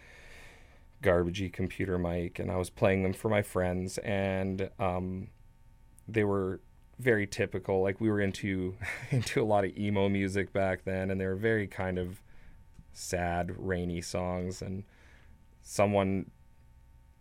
garbagey 1.03 1.51
computer 1.51 1.99
mic 1.99 2.39
and 2.39 2.49
I 2.49 2.55
was 2.55 2.69
playing 2.69 3.03
them 3.03 3.13
for 3.13 3.29
my 3.29 3.41
friends 3.41 3.97
and 3.99 4.69
um, 4.79 5.27
they 6.07 6.23
were 6.23 6.61
very 6.97 7.27
typical. 7.27 7.83
Like 7.83 7.99
we 7.99 8.09
were 8.09 8.21
into 8.21 8.75
into 9.11 9.41
a 9.41 9.45
lot 9.45 9.65
of 9.65 9.77
emo 9.77 10.09
music 10.09 10.53
back 10.53 10.85
then 10.85 11.11
and 11.11 11.19
they 11.19 11.25
were 11.25 11.35
very 11.35 11.67
kind 11.67 11.99
of 11.99 12.21
sad 12.93 13.51
rainy 13.57 14.01
songs 14.01 14.61
and 14.61 14.83
someone 15.61 16.31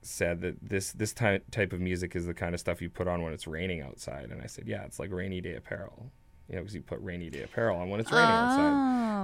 said 0.03 0.41
that 0.41 0.57
this 0.61 0.93
this 0.93 1.12
ty- 1.12 1.41
type 1.51 1.73
of 1.73 1.81
music 1.81 2.15
is 2.17 2.27
the 2.27 2.35
kind 2.35 2.55
of 2.55 2.61
stuff 2.61 2.83
you 2.83 2.91
put 2.91 3.07
on 3.09 3.23
when 3.23 3.33
it's 3.33 3.47
raining 3.47 3.81
outside 3.81 4.31
and 4.31 4.43
I 4.43 4.47
said 4.47 4.67
yeah 4.67 4.83
it's 4.85 4.99
like 4.99 5.12
rainy 5.12 5.41
day 5.41 5.55
apparel 5.55 6.11
you 6.49 6.57
know 6.57 6.62
because 6.62 6.75
you 6.75 6.83
put 6.83 7.01
rainy 7.03 7.31
day 7.31 7.43
apparel 7.45 7.79
on 7.79 7.88
when 7.88 8.01
it's 8.01 8.11
raining 8.11 8.29
outside 8.29 8.73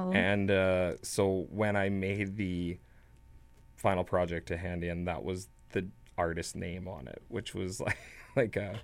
Oh. 0.09 0.13
and 0.13 0.51
uh, 0.51 0.93
so 1.03 1.47
when 1.51 1.75
I 1.77 1.89
made 1.89 2.37
the 2.37 2.79
final 3.75 4.05
project 4.05 4.47
to 4.49 4.57
hand 4.57 4.85
in, 4.85 5.05
that 5.07 5.25
was 5.25 5.49
the 5.73 5.89
artist 6.17 6.55
name 6.57 6.87
on 6.89 7.07
it, 7.09 7.23
which 7.29 7.55
was 7.55 7.81
like 7.87 7.99
like 8.37 8.57
uh 8.57 8.75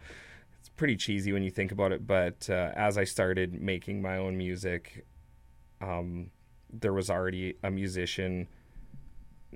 it's 0.61 0.69
pretty 0.71 0.97
cheesy 0.97 1.33
when 1.33 1.43
you 1.45 1.51
think 1.51 1.71
about 1.73 1.93
it. 1.93 2.07
But 2.07 2.49
uh, 2.51 2.73
as 2.75 2.99
I 2.99 3.05
started 3.05 3.55
making 3.55 4.03
my 4.03 4.17
own 4.17 4.37
music, 4.37 5.05
um, 5.81 6.31
there 6.73 6.93
was 6.93 7.11
already 7.11 7.55
a 7.63 7.71
musician 7.71 8.49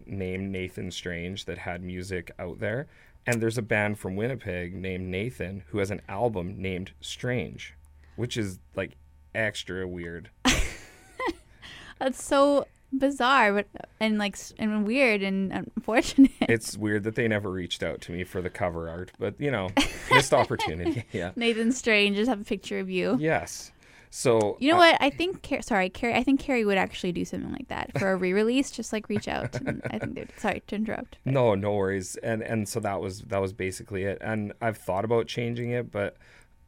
named 0.07 0.51
Nathan 0.53 0.91
Strange 0.91 1.45
that 1.47 1.59
had 1.59 1.83
music 1.83 2.31
out 2.39 2.61
there. 2.61 2.87
And 3.27 3.43
there's 3.43 3.59
a 3.59 3.63
band 3.63 3.99
from 3.99 4.17
Winnipeg 4.17 4.75
named 4.75 5.09
Nathan 5.11 5.63
who 5.69 5.79
has 5.79 5.91
an 5.91 6.01
album 6.09 6.61
named 6.61 6.93
Strange, 7.01 7.75
which 8.17 8.37
is 8.37 8.59
like 8.75 8.97
extra 9.35 9.87
weird. 9.87 10.31
That's 11.99 12.23
so 12.23 12.67
bizarre, 12.93 13.53
but 13.53 13.67
and 14.01 14.19
like 14.19 14.37
and 14.59 14.87
weird 14.87 15.23
and 15.23 15.53
unfortunate. 15.53 16.31
It's 16.41 16.77
weird 16.77 17.05
that 17.05 17.15
they 17.17 17.29
never 17.29 17.51
reached 17.51 17.83
out 17.83 18.01
to 18.03 18.13
me 18.13 18.25
for 18.25 18.41
the 18.41 18.51
cover 18.51 18.89
art, 18.89 19.13
but 19.19 19.39
you 19.39 19.51
know, 19.51 19.71
missed 20.11 20.33
opportunity. 20.33 21.05
Yeah. 21.13 21.33
Nathan 21.37 21.73
Strange 21.73 22.17
just 22.17 22.29
have 22.29 22.41
a 22.41 22.45
picture 22.45 22.79
of 22.79 22.89
you. 22.91 23.17
Yes. 23.21 23.73
So 24.11 24.57
You 24.61 24.71
know 24.73 24.77
I- 24.79 24.93
what? 24.93 25.03
I 25.03 25.11
think 25.11 25.43
Car- 25.47 25.63
sorry, 25.63 25.91
Carrie. 25.91 26.15
I 26.15 26.23
think 26.23 26.41
Carrie 26.41 26.65
would 26.65 26.79
actually 26.79 27.13
do 27.13 27.25
something 27.25 27.53
like 27.53 27.69
that 27.69 27.99
for 27.99 28.11
a 28.13 28.17
re-release. 28.17 28.71
Just 28.71 28.93
like 28.93 29.09
reach 29.09 29.29
out. 29.29 29.55
And 29.61 29.83
I 29.91 29.99
think 29.99 30.15
they'd. 30.15 30.33
Sorry 30.39 30.63
to 30.67 30.75
interrupt. 30.77 31.19
No, 31.25 31.55
no 31.55 31.75
worries. 31.75 32.17
And 32.17 32.43
and 32.43 32.69
so 32.69 32.81
that 32.81 33.01
was 33.01 33.21
that 33.23 33.39
was 33.41 33.53
basically 33.53 34.05
it. 34.05 34.19
And 34.21 34.53
I've 34.63 34.79
thought 34.79 35.05
about 35.05 35.27
changing 35.27 35.71
it, 35.71 35.91
but 35.91 36.17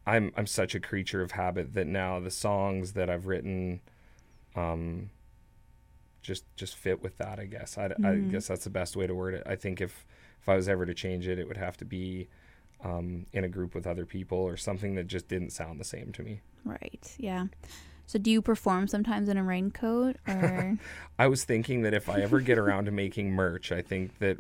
I'm 0.07 0.33
I'm 0.37 0.47
such 0.47 0.75
a 0.75 0.81
creature 0.81 1.23
of 1.23 1.33
habit 1.33 1.75
that 1.75 1.87
now 1.87 2.21
the 2.21 2.31
songs 2.31 2.93
that 2.93 3.09
I've 3.11 3.27
written 3.27 3.81
um 4.57 5.11
just 6.23 6.45
just 6.57 6.77
fit 6.77 7.03
with 7.03 7.17
that, 7.19 7.39
I 7.39 7.47
guess. 7.47 7.79
I, 7.79 7.87
I 7.87 7.89
Mhm. 7.89 8.31
guess 8.31 8.49
that's 8.49 8.65
the 8.65 8.71
best 8.71 8.97
way 8.97 9.07
to 9.07 9.15
word 9.15 9.35
it. 9.35 9.43
I 9.47 9.57
think 9.57 9.81
if 9.81 10.05
if 10.43 10.49
I 10.49 10.57
was 10.57 10.69
ever 10.69 10.85
to 10.87 10.95
change 10.95 11.27
it, 11.29 11.39
it 11.39 11.49
would 11.49 11.57
have 11.57 11.77
to 11.79 11.85
be 11.85 12.29
um, 12.85 13.27
in 13.33 13.45
a 13.45 13.49
group 13.49 13.75
with 13.75 13.87
other 13.87 14.07
people 14.07 14.39
or 14.39 14.57
something 14.57 14.95
that 14.95 15.07
just 15.07 15.29
didn't 15.29 15.51
sound 15.51 15.79
the 15.81 15.85
same 15.85 16.13
to 16.13 16.23
me. 16.23 16.41
Right. 16.65 17.15
Yeah. 17.19 17.47
So 18.07 18.19
do 18.19 18.31
you 18.31 18.43
perform 18.43 18.89
sometimes 18.89 19.29
in 19.29 19.37
a 19.37 19.45
raincoat 19.45 20.17
or? 20.29 20.79
I 21.19 21.27
was 21.29 21.45
thinking 21.45 21.83
that 21.83 21.95
if 21.95 22.09
I 22.09 22.21
ever 22.21 22.41
get 22.41 22.59
around 22.59 22.87
to 22.87 22.91
making 22.91 23.33
merch, 23.35 23.71
I 23.73 23.83
think 23.83 24.19
that 24.19 24.39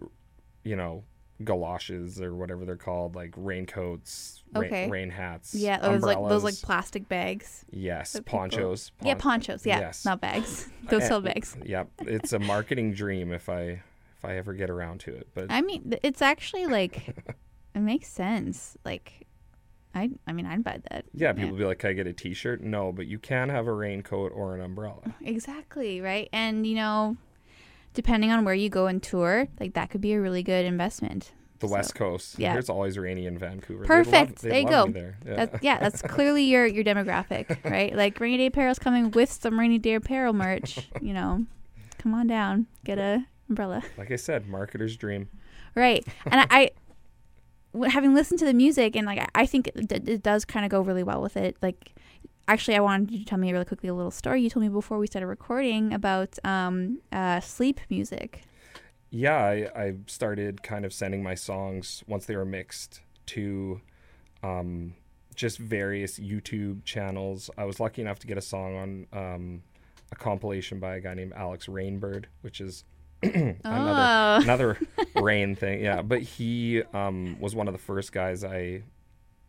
you 0.65 0.77
know 0.77 1.05
galoshes 1.45 2.21
or 2.21 2.35
whatever 2.35 2.65
they're 2.67 2.77
called, 2.77 3.15
like 3.15 3.33
raincoats, 3.37 4.43
rain, 4.55 4.65
Okay. 4.65 4.91
rain 4.91 5.09
hats, 5.11 5.55
yeah, 5.55 5.79
those 5.79 6.03
like 6.03 6.19
those 6.19 6.45
like 6.45 6.61
plastic 6.63 7.09
bags. 7.09 7.65
yes, 7.71 8.19
ponchos. 8.27 8.93
yeah, 9.03 9.15
ponchos. 9.15 9.65
Yeah, 9.65 9.81
yes. 9.81 10.05
not 10.05 10.21
bags. 10.21 10.69
Those 10.91 11.03
Eh, 11.03 11.09
sell 11.09 11.21
bags. 11.21 11.57
Yep, 11.65 11.89
it's 12.01 12.33
a 12.33 12.39
marketing 12.41 12.93
dream 12.93 13.33
if 13.33 13.49
I 13.49 13.63
if 14.19 14.25
I 14.25 14.37
ever 14.37 14.53
get 14.53 14.69
around 14.69 15.01
to 15.01 15.15
it. 15.15 15.29
But 15.35 15.47
I 15.51 15.63
mean, 15.63 15.95
it's 16.03 16.21
actually 16.21 16.67
like 16.67 17.15
it 17.75 17.81
makes 17.81 18.09
sense. 18.09 18.77
Like, 18.85 19.27
I 19.95 20.11
I 20.27 20.33
mean, 20.33 20.47
I'd 20.47 20.63
buy 20.65 20.81
that. 20.91 21.05
yeah, 21.15 21.33
people 21.33 21.57
be 21.57 21.65
like, 21.65 21.79
"Can 21.81 21.91
I 21.91 21.93
get 21.95 22.07
a 22.07 22.13
T-shirt?" 22.13 22.63
No, 22.63 22.93
but 22.93 23.07
you 23.07 23.19
can 23.19 23.49
have 23.49 23.67
a 23.67 23.73
raincoat 23.73 24.33
or 24.35 24.55
an 24.55 24.61
umbrella. 24.61 25.03
Exactly, 25.23 26.01
right? 26.01 26.29
And 26.33 26.67
you 26.67 26.75
know, 26.77 27.17
depending 27.95 28.31
on 28.31 28.45
where 28.45 28.55
you 28.55 28.69
go 28.69 28.87
and 28.87 29.03
tour, 29.03 29.49
like 29.59 29.75
that 29.75 29.91
could 29.91 30.01
be 30.01 30.13
a 30.13 30.21
really 30.21 30.43
good 30.43 30.65
investment. 30.65 31.33
The 31.59 31.69
So, 31.69 31.75
West 31.75 31.95
Coast, 31.95 32.39
yeah. 32.39 32.57
It's 32.57 32.71
always 32.71 32.97
rainy 32.99 33.27
in 33.27 33.37
Vancouver. 33.37 33.85
Perfect. 33.85 34.43
Love, 34.43 34.51
There 34.51 34.61
you 34.61 34.67
go. 34.69 34.87
There. 34.87 35.19
Yeah. 35.27 35.37
That, 35.45 35.63
yeah, 35.63 35.79
that's 35.79 36.01
clearly 36.17 36.45
your 36.45 36.65
your 36.67 36.85
demographic, 36.85 37.63
right? 37.71 37.95
Like 37.95 38.19
rainy 38.19 38.39
day 38.39 38.47
apparel's 38.47 38.79
coming 38.79 39.11
with 39.11 39.31
some 39.31 39.59
rainy 39.61 39.79
day 39.79 39.95
apparel 39.95 40.33
merch. 40.33 40.89
You 41.03 41.13
know, 41.15 41.45
come 41.99 42.15
on 42.15 42.27
down, 42.29 42.67
get 42.85 42.99
a 42.99 43.27
umbrella, 43.49 43.83
like 43.99 44.11
I 44.11 44.17
said, 44.17 44.47
marketer's 44.47 44.97
dream. 44.97 45.29
right? 45.75 46.07
And 46.25 46.41
I, 46.41 46.47
I 46.51 46.71
having 47.89 48.15
listened 48.15 48.39
to 48.41 48.45
the 48.45 48.55
music 48.55 48.97
and 48.97 49.07
like 49.07 49.29
I, 49.35 49.47
think 49.47 49.69
it, 49.69 50.09
it 50.09 50.23
does 50.23 50.45
kind 50.45 50.65
of 50.65 50.71
go 50.71 50.81
really 50.81 51.03
well 51.03 51.23
with 51.23 51.37
it. 51.37 51.57
Like, 51.63 51.95
actually, 52.49 52.77
I 52.77 52.81
wanted 52.81 53.11
you 53.11 53.19
to 53.21 53.25
tell 53.25 53.39
me 53.39 53.53
really 53.53 53.65
quickly 53.65 53.89
a 53.89 53.95
little 53.95 54.11
story 54.11 54.43
you 54.43 54.51
told 54.51 54.63
me 54.63 54.69
before 54.69 54.99
we 54.99 55.07
started 55.07 55.27
recording 55.27 55.93
about 55.93 56.39
um 56.45 57.01
uh 57.13 57.41
sleep 57.41 57.81
music. 57.89 58.43
yeah, 59.11 59.37
I, 59.37 59.69
I 59.75 59.95
started 60.07 60.63
kind 60.63 60.85
of 60.85 60.93
sending 60.93 61.23
my 61.23 61.35
songs 61.35 62.05
once 62.07 62.27
they 62.27 62.37
were 62.37 62.45
mixed 62.45 63.01
to 63.27 63.81
um, 64.43 64.95
just 65.35 65.59
various 65.59 66.19
YouTube 66.19 66.85
channels. 66.85 67.51
I 67.59 67.65
was 67.65 67.81
lucky 67.81 68.03
enough 68.03 68.21
to 68.21 68.27
get 68.27 68.39
a 68.39 68.43
song 68.43 68.77
on 68.77 69.07
um, 69.13 69.63
a 70.13 70.17
compilation 70.17 70.79
by 70.79 70.97
a 70.97 71.01
guy 71.01 71.15
named 71.15 71.33
Alex 71.35 71.67
Rainbird, 71.67 72.27
which 72.43 72.61
is 72.61 72.85
another 73.23 73.59
oh, 73.65 74.41
another 74.43 74.79
rain 75.17 75.55
thing. 75.55 75.83
Yeah, 75.83 76.03
but 76.03 76.23
he 76.23 76.83
um, 76.95 77.37
was 77.41 77.55
one 77.55 77.69
of 77.69 77.75
the 77.75 77.79
first 77.79 78.13
guys 78.13 78.45
I 78.45 78.83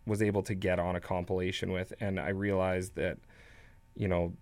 was 0.06 0.22
able 0.22 0.44
to 0.44 0.56
get 0.56 0.80
on 0.80 0.96
a 0.96 1.00
compilation 1.00 1.72
with, 1.72 1.94
and 2.00 2.20
I 2.20 2.30
realized 2.30 2.96
that 2.96 3.18
you 3.96 4.08
know 4.08 4.34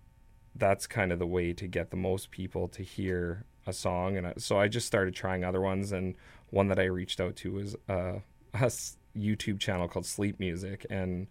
that's 0.56 0.86
kind 0.86 1.12
of 1.12 1.18
the 1.18 1.26
way 1.26 1.52
to 1.52 1.66
get 1.66 1.90
the 1.90 1.96
most 1.96 2.30
people 2.30 2.66
to 2.68 2.82
hear 2.82 3.44
a 3.66 3.72
song, 3.72 4.16
and 4.16 4.26
I, 4.26 4.34
so 4.38 4.58
I 4.58 4.68
just 4.68 4.86
started 4.86 5.14
trying 5.14 5.44
other 5.44 5.60
ones, 5.60 5.92
and 5.92 6.16
one 6.50 6.68
that 6.68 6.78
I 6.78 6.84
reached 6.84 7.20
out 7.20 7.36
to 7.36 7.52
was 7.52 7.76
uh, 7.88 8.18
a 8.54 8.72
YouTube 9.16 9.60
channel 9.60 9.88
called 9.88 10.06
Sleep 10.06 10.40
Music, 10.40 10.86
and 10.90 11.28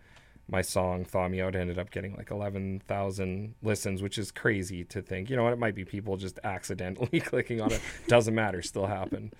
my 0.50 0.62
song 0.62 1.06
"Thaw 1.06 1.28
Me 1.30 1.42
Out" 1.42 1.56
ended 1.56 1.78
up 1.78 1.92
getting 1.92 2.16
like 2.16 2.32
eleven 2.32 2.82
thousand 2.88 3.56
listens, 3.62 4.02
which 4.02 4.18
is 4.18 4.32
crazy 4.32 4.84
to 4.86 5.02
think. 5.02 5.30
You 5.30 5.36
know, 5.36 5.44
what? 5.44 5.54
it 5.54 5.60
might 5.60 5.76
be 5.76 5.86
people 5.86 6.18
just 6.18 6.40
accidentally 6.44 7.20
clicking 7.20 7.62
on 7.62 7.72
it. 7.72 7.82
Doesn't 8.08 8.36
matter, 8.36 8.62
still 8.62 8.88
happened. 8.88 9.34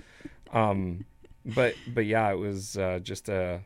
Um, 0.54 1.06
but 1.46 1.76
but 1.94 2.06
yeah, 2.06 2.32
it 2.32 2.38
was 2.38 2.78
uh, 2.78 3.00
just 3.02 3.30
a 3.30 3.62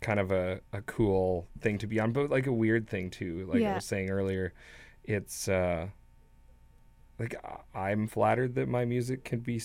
kind 0.00 0.18
of 0.18 0.32
a, 0.32 0.60
a 0.72 0.82
cool 0.82 1.46
thing 1.60 1.78
to 1.78 1.86
be 1.86 2.00
on, 2.00 2.12
but 2.12 2.30
like 2.30 2.46
a 2.46 2.52
weird 2.52 2.88
thing 2.88 3.10
too. 3.10 3.46
Like 3.50 3.62
I 3.62 3.74
was 3.74 3.84
saying 3.84 4.10
earlier, 4.10 4.52
it's 5.04 5.48
uh, 5.48 5.88
like 7.18 7.34
I'm 7.74 8.08
flattered 8.08 8.56
that 8.56 8.68
my 8.68 8.84
music 8.84 9.24
can 9.24 9.40
be 9.40 9.60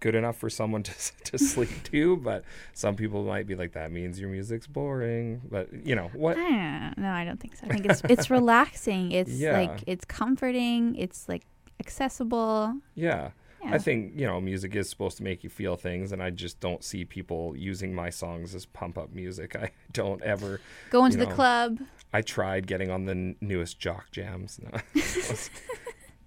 good 0.00 0.14
enough 0.14 0.36
for 0.36 0.48
someone 0.50 0.82
to 0.84 0.92
to 1.24 1.38
sleep 1.38 1.70
to, 1.84 2.16
but 2.18 2.44
some 2.74 2.96
people 2.96 3.24
might 3.24 3.46
be 3.46 3.54
like 3.54 3.72
that 3.72 3.90
means 3.92 4.18
your 4.20 4.30
music's 4.30 4.66
boring. 4.66 5.40
But 5.50 5.86
you 5.86 5.94
know 5.94 6.10
what? 6.14 6.36
I 6.38 6.94
no, 6.96 7.10
I 7.10 7.24
don't 7.24 7.38
think 7.40 7.56
so. 7.56 7.66
I 7.66 7.70
think 7.72 7.86
it's 7.86 8.02
it's 8.08 8.30
relaxing. 8.38 9.12
It's 9.12 9.30
Yeah. 9.32 9.58
like 9.60 9.84
it's 9.86 10.04
comforting. 10.04 10.94
It's 10.96 11.28
like 11.28 11.44
accessible. 11.80 12.74
Yeah. 12.94 13.30
Yeah. 13.64 13.74
I 13.74 13.78
think 13.78 14.12
you 14.14 14.24
know 14.24 14.40
music 14.40 14.76
is 14.76 14.88
supposed 14.88 15.16
to 15.16 15.24
make 15.24 15.42
you 15.42 15.50
feel 15.50 15.74
things, 15.76 16.12
and 16.12 16.22
I 16.22 16.30
just 16.30 16.60
don't 16.60 16.84
see 16.84 17.04
people 17.04 17.56
using 17.56 17.92
my 17.92 18.08
songs 18.08 18.54
as 18.54 18.66
pump 18.66 18.96
up 18.96 19.12
music. 19.12 19.56
I 19.56 19.72
don't 19.92 20.22
ever. 20.22 20.60
go 20.90 21.04
into 21.04 21.18
you 21.18 21.24
the 21.26 21.32
club. 21.32 21.78
I 22.12 22.22
tried 22.22 22.66
getting 22.68 22.88
on 22.90 23.04
the 23.06 23.12
n- 23.12 23.36
newest 23.40 23.78
jock 23.80 24.12
jams. 24.12 24.60
No, 24.62 24.70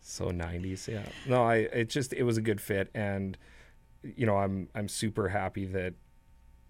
so 0.01 0.25
'90s. 0.29 0.87
Yeah. 0.87 1.05
No, 1.25 1.43
I. 1.43 1.55
It 1.55 1.89
just 1.89 2.11
it 2.13 2.23
was 2.23 2.37
a 2.37 2.41
good 2.41 2.59
fit, 2.59 2.89
and 2.93 3.37
you 4.03 4.25
know 4.25 4.37
I'm 4.37 4.69
I'm 4.75 4.87
super 4.87 5.29
happy 5.29 5.65
that 5.67 5.93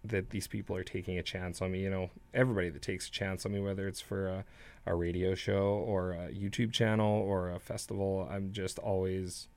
that 0.03 0.31
these 0.31 0.47
people 0.47 0.75
are 0.75 0.83
taking 0.83 1.17
a 1.17 1.23
chance 1.23 1.61
on 1.61 1.71
me. 1.71 1.81
You 1.81 1.89
know, 1.89 2.09
everybody 2.33 2.69
that 2.69 2.81
takes 2.81 3.07
a 3.07 3.11
chance 3.11 3.45
on 3.45 3.51
me, 3.51 3.59
whether 3.59 3.87
it's 3.87 4.01
for 4.01 4.27
a, 4.27 4.45
a 4.85 4.95
radio 4.95 5.35
show 5.35 5.83
or 5.85 6.13
a 6.13 6.29
YouTube 6.31 6.71
channel 6.71 7.21
or 7.21 7.51
a 7.51 7.59
festival, 7.59 8.27
I'm 8.29 8.51
just 8.51 8.79
always 8.79 9.47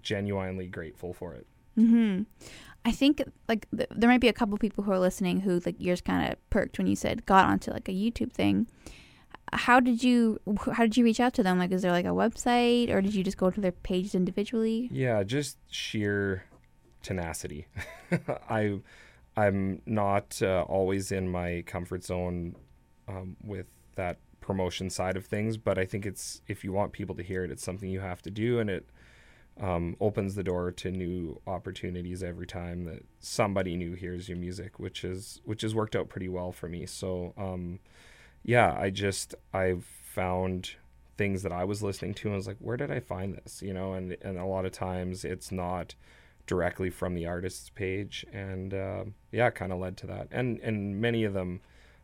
genuinely 0.00 0.68
grateful 0.68 1.12
for 1.12 1.34
it. 1.34 1.46
hmm 1.74 2.22
I 2.84 2.92
think 2.92 3.22
like 3.48 3.66
th- 3.76 3.90
there 3.94 4.08
might 4.08 4.20
be 4.20 4.28
a 4.28 4.32
couple 4.32 4.56
people 4.56 4.84
who 4.84 4.92
are 4.92 4.98
listening 4.98 5.40
who 5.40 5.60
like 5.66 5.76
yours 5.78 6.00
kind 6.00 6.32
of 6.32 6.50
perked 6.50 6.78
when 6.78 6.86
you 6.86 6.96
said 6.96 7.26
got 7.26 7.44
onto 7.46 7.70
like 7.72 7.88
a 7.88 7.92
YouTube 7.92 8.32
thing. 8.32 8.68
How 9.52 9.80
did 9.80 10.02
you 10.02 10.40
how 10.72 10.84
did 10.84 10.96
you 10.96 11.04
reach 11.04 11.20
out 11.20 11.34
to 11.34 11.42
them? 11.42 11.58
Like, 11.58 11.72
is 11.72 11.82
there 11.82 11.92
like 11.92 12.04
a 12.04 12.08
website 12.08 12.90
or 12.90 13.00
did 13.00 13.14
you 13.14 13.24
just 13.24 13.36
go 13.36 13.50
to 13.50 13.60
their 13.60 13.72
pages 13.72 14.14
individually? 14.14 14.88
Yeah, 14.92 15.22
just 15.22 15.58
sheer 15.70 16.44
tenacity. 17.02 17.66
I 18.48 18.80
I'm 19.36 19.82
not 19.86 20.40
uh, 20.42 20.64
always 20.68 21.12
in 21.12 21.28
my 21.28 21.62
comfort 21.66 22.04
zone 22.04 22.56
um, 23.08 23.36
with 23.42 23.66
that 23.96 24.18
promotion 24.40 24.90
side 24.90 25.16
of 25.16 25.26
things, 25.26 25.56
but 25.56 25.78
I 25.78 25.84
think 25.84 26.06
it's 26.06 26.42
if 26.48 26.64
you 26.64 26.72
want 26.72 26.92
people 26.92 27.14
to 27.16 27.22
hear 27.22 27.44
it, 27.44 27.50
it's 27.50 27.64
something 27.64 27.88
you 27.88 28.00
have 28.00 28.22
to 28.22 28.30
do, 28.30 28.58
and 28.58 28.68
it 28.68 28.90
um, 29.60 29.96
opens 30.00 30.34
the 30.34 30.42
door 30.42 30.70
to 30.72 30.90
new 30.90 31.40
opportunities 31.46 32.22
every 32.22 32.46
time 32.46 32.84
that 32.84 33.04
somebody 33.18 33.76
new 33.76 33.94
hears 33.94 34.28
your 34.28 34.38
music, 34.38 34.78
which 34.78 35.04
is 35.04 35.40
which 35.44 35.62
has 35.62 35.74
worked 35.74 35.94
out 35.94 36.08
pretty 36.08 36.28
well 36.28 36.52
for 36.52 36.68
me. 36.68 36.86
So 36.86 37.34
um, 37.36 37.78
yeah, 38.42 38.76
I 38.78 38.90
just 38.90 39.34
I've 39.52 39.84
found 39.84 40.72
things 41.16 41.42
that 41.42 41.52
I 41.52 41.64
was 41.64 41.82
listening 41.82 42.14
to 42.14 42.28
and 42.28 42.34
I 42.34 42.36
was 42.36 42.46
like, 42.46 42.56
where 42.58 42.76
did 42.76 42.90
I 42.90 43.00
find 43.00 43.34
this? 43.34 43.62
You 43.62 43.74
know, 43.74 43.92
and 43.92 44.16
and 44.22 44.38
a 44.38 44.44
lot 44.44 44.64
of 44.64 44.72
times 44.72 45.24
it's 45.24 45.52
not 45.52 45.94
directly 46.46 46.90
from 46.90 47.14
the 47.14 47.26
artist's 47.26 47.70
page, 47.70 48.26
and 48.32 48.74
uh, 48.74 49.04
yeah, 49.30 49.48
it 49.48 49.54
kind 49.54 49.72
of 49.72 49.78
led 49.78 49.96
to 49.98 50.06
that. 50.08 50.28
And 50.30 50.58
and 50.60 51.00
many 51.00 51.24
of 51.24 51.32
them 51.32 51.60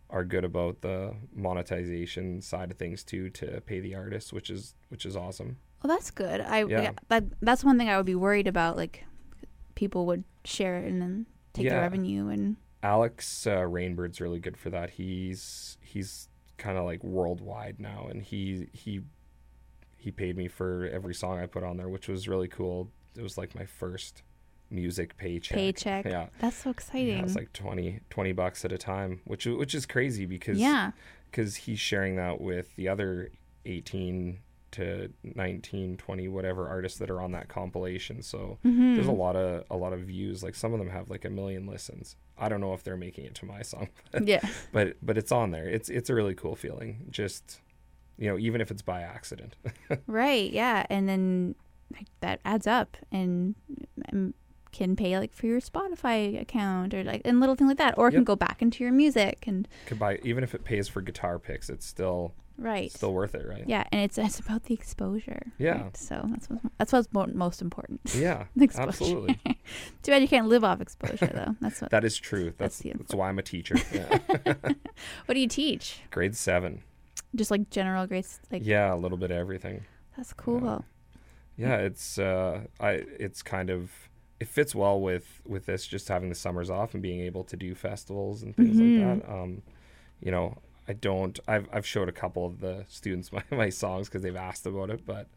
are 0.08 0.24
good 0.24 0.44
about 0.44 0.82
the 0.82 1.14
monetization 1.34 2.40
side 2.40 2.70
of 2.70 2.76
things 2.76 3.02
too, 3.02 3.28
to 3.30 3.60
pay 3.62 3.80
the 3.80 3.94
artist, 3.94 4.32
which 4.32 4.50
is 4.50 4.74
which 4.88 5.04
is 5.04 5.16
awesome. 5.16 5.56
Well, 5.82 5.94
that's 5.96 6.10
good. 6.10 6.40
I 6.40 6.64
Yeah. 6.64 6.82
yeah. 6.82 6.92
that 7.08 7.24
that's 7.40 7.64
one 7.64 7.78
thing 7.78 7.88
I 7.88 7.96
would 7.96 8.06
be 8.06 8.14
worried 8.14 8.46
about. 8.46 8.76
Like, 8.76 9.04
people 9.74 10.06
would 10.06 10.24
share 10.44 10.78
it 10.78 10.86
and 10.86 11.02
then 11.02 11.26
take 11.52 11.68
the 11.68 11.74
revenue 11.74 12.28
and 12.28 12.56
Alex 12.86 13.48
uh, 13.48 13.66
Rainbird's 13.66 14.20
really 14.20 14.38
good 14.38 14.56
for 14.56 14.70
that. 14.70 14.90
He's 14.90 15.76
he's 15.80 16.28
kind 16.56 16.78
of 16.78 16.84
like 16.84 17.02
worldwide 17.02 17.80
now, 17.80 18.06
and 18.08 18.22
he 18.22 18.68
he 18.72 19.00
he 19.96 20.12
paid 20.12 20.36
me 20.36 20.46
for 20.46 20.88
every 20.92 21.12
song 21.12 21.40
I 21.40 21.46
put 21.46 21.64
on 21.64 21.78
there, 21.78 21.88
which 21.88 22.06
was 22.06 22.28
really 22.28 22.46
cool. 22.46 22.88
It 23.16 23.22
was 23.22 23.36
like 23.36 23.56
my 23.56 23.66
first 23.66 24.22
music 24.70 25.16
paycheck. 25.16 25.56
paycheck. 25.56 26.04
Yeah. 26.16 26.28
That's 26.38 26.58
so 26.58 26.70
exciting. 26.70 27.18
Yeah, 27.18 27.24
it's 27.24 27.34
like 27.34 27.52
20, 27.52 28.00
20 28.08 28.32
bucks 28.32 28.64
at 28.64 28.70
a 28.70 28.78
time, 28.78 29.20
which 29.24 29.46
which 29.46 29.74
is 29.74 29.84
crazy 29.84 30.24
because 30.24 30.56
yeah. 30.56 30.92
cause 31.32 31.56
he's 31.56 31.80
sharing 31.80 32.14
that 32.16 32.40
with 32.40 32.76
the 32.76 32.88
other 32.88 33.30
18 33.64 34.38
to 34.72 35.10
19, 35.22 35.96
20, 35.96 36.28
whatever 36.28 36.68
artists 36.68 36.98
that 36.98 37.10
are 37.10 37.20
on 37.20 37.32
that 37.32 37.48
compilation. 37.48 38.22
So 38.22 38.58
Mhm. 38.64 38.94
there's 38.96 39.06
a 39.06 39.12
lot 39.12 39.36
of 39.36 39.64
a 39.70 39.76
lot 39.76 39.92
of 39.92 40.00
views. 40.00 40.42
Like 40.42 40.54
some 40.54 40.72
of 40.72 40.78
them 40.78 40.90
have 40.90 41.08
like 41.10 41.24
a 41.24 41.30
million 41.30 41.66
listens. 41.66 42.16
I 42.36 42.48
don't 42.48 42.60
know 42.60 42.74
if 42.74 42.82
they're 42.82 42.96
making 42.96 43.24
it 43.24 43.34
to 43.36 43.46
my 43.46 43.62
song, 43.62 43.88
but, 44.12 44.26
yeah. 44.26 44.46
but 44.72 44.96
but 45.02 45.16
it's 45.16 45.32
on 45.32 45.50
there. 45.52 45.68
It's 45.68 45.88
it's 45.88 46.10
a 46.10 46.14
really 46.14 46.34
cool 46.34 46.56
feeling. 46.56 47.06
Just 47.10 47.60
you 48.18 48.28
know, 48.28 48.38
even 48.38 48.60
if 48.60 48.70
it's 48.70 48.82
by 48.82 49.02
accident. 49.02 49.56
Right. 50.06 50.50
Yeah. 50.50 50.86
And 50.90 51.08
then 51.08 51.54
like, 51.92 52.06
that 52.20 52.40
adds 52.44 52.66
up 52.66 52.96
and, 53.12 53.54
and 54.08 54.32
can 54.72 54.96
pay 54.96 55.18
like 55.18 55.32
for 55.34 55.46
your 55.46 55.60
Spotify 55.60 56.40
account 56.40 56.92
or 56.92 57.04
like 57.04 57.22
and 57.24 57.40
little 57.40 57.54
thing 57.54 57.68
like 57.68 57.78
that, 57.78 57.96
or 57.96 58.08
it 58.08 58.12
can 58.12 58.24
go 58.24 58.34
back 58.36 58.60
into 58.62 58.82
your 58.82 58.92
music 58.92 59.44
and 59.46 59.68
Could 59.86 59.98
buy 59.98 60.18
even 60.22 60.42
if 60.42 60.54
it 60.54 60.64
pays 60.64 60.88
for 60.88 61.00
guitar 61.02 61.38
picks, 61.38 61.70
it's 61.70 61.86
still 61.86 62.34
right. 62.58 62.90
still 62.92 63.12
worth 63.12 63.34
it, 63.34 63.46
right? 63.46 63.64
yeah, 63.66 63.84
and 63.92 64.00
it's 64.00 64.18
it's 64.18 64.38
about 64.40 64.64
the 64.64 64.74
exposure. 64.74 65.42
Yeah. 65.58 65.82
right? 65.82 65.96
So 65.96 66.22
that's 66.30 66.48
what, 66.50 66.60
that's 66.78 66.92
what's 66.92 67.12
mo- 67.12 67.26
most 67.32 67.60
important. 67.62 68.00
Yeah, 68.14 68.44
absolutely. 68.76 69.38
Too 70.02 70.10
bad 70.12 70.22
you 70.22 70.28
can't 70.28 70.48
live 70.48 70.64
off 70.64 70.80
exposure 70.80 71.26
though. 71.26 71.54
That's 71.60 71.80
what. 71.80 71.90
That 71.90 72.04
is 72.04 72.16
true. 72.16 72.52
That's 72.56 72.78
That's 72.78 72.96
that's 72.98 73.14
why 73.14 73.28
I'm 73.28 73.38
a 73.38 73.42
teacher. 73.42 73.76
Yeah. 73.92 74.18
what 75.26 75.34
do 75.34 75.40
you 75.40 75.48
teach? 75.48 76.00
Grade 76.10 76.36
seven. 76.36 76.82
Just 77.34 77.50
like 77.50 77.70
general 77.70 78.06
grades. 78.06 78.40
Like 78.50 78.62
yeah, 78.64 78.94
a 78.94 78.96
little 78.96 79.18
bit 79.18 79.30
of 79.30 79.36
everything. 79.36 79.84
that's 80.16 80.32
cool. 80.32 80.84
Yeah, 81.56 81.76
it's 81.78 82.18
uh, 82.18 82.62
I 82.80 82.90
it's 83.18 83.42
kind 83.42 83.70
of 83.70 83.90
it 84.40 84.48
fits 84.48 84.74
well 84.74 85.00
with 85.00 85.40
with 85.46 85.66
this 85.66 85.86
just 85.86 86.08
having 86.08 86.28
the 86.28 86.34
summers 86.34 86.68
off 86.70 86.94
and 86.94 87.02
being 87.02 87.20
able 87.20 87.44
to 87.44 87.56
do 87.56 87.74
festivals 87.74 88.42
and 88.42 88.54
things 88.56 88.76
Mhm. 88.76 89.00
like 89.02 89.22
that. 89.22 89.32
Um, 89.32 89.62
you 90.20 90.30
know, 90.30 90.58
I 90.88 90.92
don't. 90.92 91.38
I've 91.48 91.68
I've 91.72 91.86
showed 91.86 92.08
a 92.08 92.12
couple 92.12 92.46
of 92.46 92.60
the 92.60 92.84
students 92.88 93.32
my, 93.36 93.42
my 93.50 93.68
songs 93.68 94.08
because 94.08 94.22
they've 94.22 94.36
asked 94.36 94.66
about 94.66 94.90
it, 94.90 95.04
but 95.06 95.28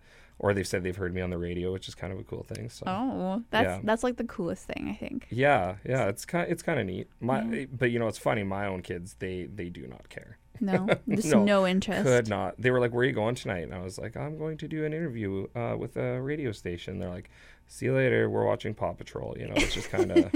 or 0.41 0.53
they've 0.53 0.65
said 0.67 0.83
they've 0.83 0.95
heard 0.95 1.13
me 1.13 1.19
on 1.21 1.29
the 1.29 1.37
radio, 1.37 1.73
which 1.73 1.87
is 1.89 1.95
kind 1.95 2.13
of 2.13 2.19
a 2.19 2.23
cool 2.23 2.43
thing. 2.43 2.69
So. 2.69 2.83
Oh, 2.87 3.43
that's 3.51 3.65
Yeah. 3.65 3.79
that's 3.83 4.03
like 4.03 4.15
the 4.17 4.23
coolest 4.23 4.65
thing 4.67 4.87
I 4.89 4.93
think. 4.93 5.27
Yeah, 5.29 5.75
yeah, 5.85 6.07
it's 6.07 6.25
kind 6.25 6.49
it's 6.51 6.63
kind 6.63 6.79
of 6.79 6.85
neat. 6.85 7.07
My, 7.19 7.43
Yeah. 7.43 7.65
but 7.71 7.91
you 7.91 7.99
know, 7.99 8.07
it's 8.07 8.17
funny. 8.17 8.43
My 8.43 8.65
own 8.67 8.81
kids, 8.81 9.15
they 9.19 9.45
they 9.53 9.69
do 9.69 9.85
not 9.87 10.07
care. 10.09 10.37
No, 10.61 10.87
just 11.09 11.29
no, 11.31 11.43
No, 11.43 11.65
interest. 11.67 12.03
Could 12.03 12.27
not. 12.29 12.55
They 12.57 12.69
were 12.71 12.79
like, 12.81 12.91
"Where 12.93 13.01
are 13.03 13.05
you 13.05 13.13
going 13.13 13.35
tonight?" 13.35 13.63
And 13.63 13.73
I 13.73 13.81
was 13.81 13.97
like, 13.97 14.15
"I'm 14.17 14.37
going 14.37 14.57
to 14.57 14.67
do 14.67 14.83
an 14.85 14.93
interview 14.93 15.47
uh, 15.55 15.75
with 15.77 15.95
a 15.97 16.21
radio 16.21 16.51
station." 16.51 16.99
They're 16.99 17.09
like, 17.09 17.29
"See 17.67 17.85
you 17.85 17.95
later. 17.95 18.29
We're 18.29 18.45
watching 18.45 18.73
Paw 18.73 18.91
Patrol." 18.93 19.37
You 19.39 19.47
know, 19.47 19.53
it's 19.55 19.73
just 19.73 19.89
kind 19.89 20.11
of 20.11 20.31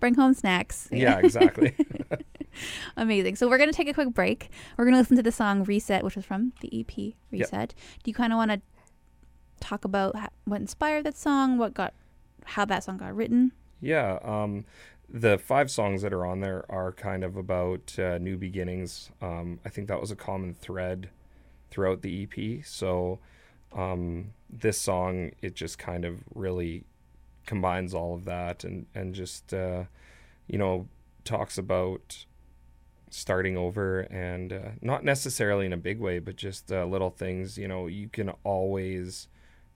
Bring 0.00 0.14
home 0.14 0.32
snacks. 0.34 0.88
yeah, 0.90 1.18
exactly. 1.18 1.74
Amazing. 2.96 3.36
So 3.36 3.48
we're 3.48 3.58
going 3.58 3.70
to 3.70 3.76
take 3.76 3.88
a 3.88 3.94
quick 3.94 4.12
break. 4.14 4.50
We're 4.76 4.84
going 4.84 4.94
to 4.94 5.00
listen 5.00 5.16
to 5.16 5.22
the 5.22 5.32
song 5.32 5.64
Reset, 5.64 6.02
which 6.02 6.16
was 6.16 6.24
from 6.24 6.52
the 6.60 6.80
EP 6.80 7.14
Reset. 7.30 7.74
Do 8.02 8.10
you 8.10 8.14
kind 8.14 8.32
of 8.32 8.36
want 8.36 8.50
to 8.50 8.60
talk 9.60 9.84
about 9.84 10.14
what 10.44 10.60
inspired 10.60 11.04
that 11.04 11.16
song, 11.16 11.58
what 11.58 11.74
got, 11.74 11.94
how 12.44 12.64
that 12.64 12.84
song 12.84 12.98
got 12.98 13.14
written? 13.14 13.52
yeah. 13.80 14.18
Um, 14.22 14.64
the 15.08 15.38
five 15.38 15.70
songs 15.70 16.02
that 16.02 16.12
are 16.12 16.26
on 16.26 16.40
there 16.40 16.64
are 16.68 16.92
kind 16.92 17.22
of 17.22 17.36
about 17.36 17.96
uh, 17.98 18.18
new 18.18 18.36
beginnings. 18.36 19.10
Um, 19.22 19.60
I 19.64 19.68
think 19.68 19.88
that 19.88 20.00
was 20.00 20.10
a 20.10 20.16
common 20.16 20.54
thread 20.54 21.10
throughout 21.70 22.02
the 22.02 22.24
EP. 22.24 22.64
So 22.64 23.20
um, 23.72 24.32
this 24.50 24.80
song, 24.80 25.30
it 25.42 25.54
just 25.54 25.78
kind 25.78 26.04
of 26.04 26.24
really 26.34 26.84
combines 27.46 27.94
all 27.94 28.14
of 28.14 28.24
that 28.24 28.64
and 28.64 28.86
and 28.92 29.14
just 29.14 29.54
uh, 29.54 29.84
you 30.48 30.58
know 30.58 30.88
talks 31.24 31.56
about 31.56 32.26
starting 33.10 33.56
over 33.56 34.00
and 34.00 34.52
uh, 34.52 34.58
not 34.80 35.04
necessarily 35.04 35.66
in 35.66 35.72
a 35.72 35.76
big 35.76 36.00
way, 36.00 36.18
but 36.18 36.36
just 36.36 36.72
uh, 36.72 36.84
little 36.84 37.10
things. 37.10 37.56
You 37.56 37.68
know, 37.68 37.86
you 37.86 38.08
can 38.08 38.30
always 38.44 39.28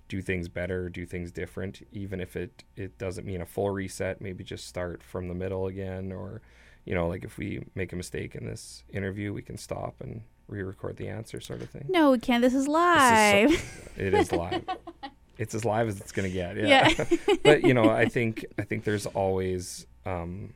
do 0.08 0.20
things 0.20 0.48
better, 0.48 0.88
do 0.88 1.06
things 1.06 1.30
different, 1.30 1.86
even 1.92 2.20
if 2.20 2.36
it 2.36 2.64
it 2.76 2.98
doesn't 2.98 3.26
mean 3.26 3.40
a 3.40 3.46
full 3.46 3.70
reset. 3.70 4.20
Maybe 4.20 4.42
just 4.44 4.66
start 4.66 5.02
from 5.02 5.28
the 5.28 5.34
middle 5.34 5.66
again, 5.66 6.12
or 6.12 6.42
you 6.84 6.94
know, 6.94 7.06
like 7.06 7.24
if 7.24 7.38
we 7.38 7.64
make 7.74 7.92
a 7.92 7.96
mistake 7.96 8.34
in 8.34 8.46
this 8.46 8.82
interview, 8.92 9.32
we 9.32 9.42
can 9.42 9.56
stop 9.56 9.94
and 10.00 10.22
re-record 10.48 10.96
the 10.96 11.06
answer, 11.08 11.40
sort 11.40 11.62
of 11.62 11.70
thing. 11.70 11.86
No, 11.88 12.10
we 12.10 12.18
can't. 12.18 12.42
This 12.42 12.54
is 12.54 12.66
This 12.66 12.66
is 12.66 12.66
so- 12.66 12.72
live. 12.72 13.90
it 13.96 14.14
is 14.14 14.32
live. 14.32 14.64
it's 15.38 15.54
as 15.54 15.64
live 15.64 15.88
as 15.88 16.00
it's 16.00 16.12
gonna 16.12 16.28
get. 16.28 16.56
Yeah. 16.56 16.88
Yeah. 16.88 17.34
but 17.44 17.62
you 17.62 17.74
know, 17.74 17.88
I 17.88 18.06
think 18.06 18.44
I 18.58 18.62
think 18.62 18.84
there's 18.84 19.06
always 19.06 19.86
um, 20.04 20.52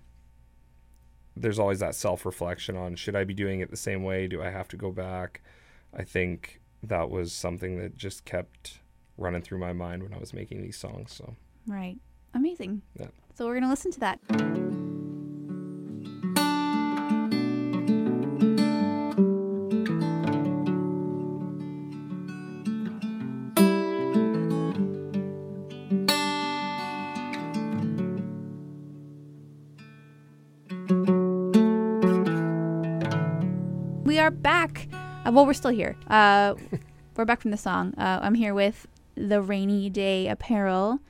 there's 1.37 1.59
always 1.59 1.81
that 1.81 1.95
self 1.95 2.25
reflection 2.25 2.77
on 2.77 2.95
should 2.97 3.17
I 3.17 3.25
be 3.25 3.35
doing 3.35 3.61
it 3.61 3.71
the 3.71 3.77
same 3.77 4.03
way? 4.03 4.27
Do 4.27 4.43
I 4.43 4.51
have 4.51 4.69
to 4.69 4.77
go 4.77 4.91
back? 4.91 5.43
I 5.97 6.03
think 6.03 6.61
that 6.83 7.11
was 7.11 7.33
something 7.33 7.79
that 7.79 7.97
just 7.97 8.25
kept 8.25 8.81
running 9.17 9.43
through 9.43 9.59
my 9.59 9.73
mind 9.73 10.03
when 10.03 10.13
I 10.13 10.19
was 10.19 10.33
making 10.33 10.63
these 10.63 10.77
songs. 10.77 11.13
So 11.13 11.35
right. 11.67 11.97
Amazing. 12.35 12.83
Yeah. 12.99 13.07
So 13.37 13.47
we're 13.47 13.55
going 13.55 13.65
to 13.65 13.71
listen 13.71 13.93
to 13.93 14.01
that. 14.01 14.84
Well, 35.35 35.47
we're 35.47 35.53
still 35.53 35.71
here. 35.73 35.97
Uh, 36.09 36.55
we're 37.17 37.25
back 37.25 37.41
from 37.41 37.51
the 37.51 37.57
song. 37.57 37.93
Uh, 37.99 38.21
I'm 38.23 38.35
here 38.35 38.55
with 38.55 38.87
the 39.17 39.41
Rainy 39.43 39.91
Day 39.91 40.29
Apparel, 40.29 41.01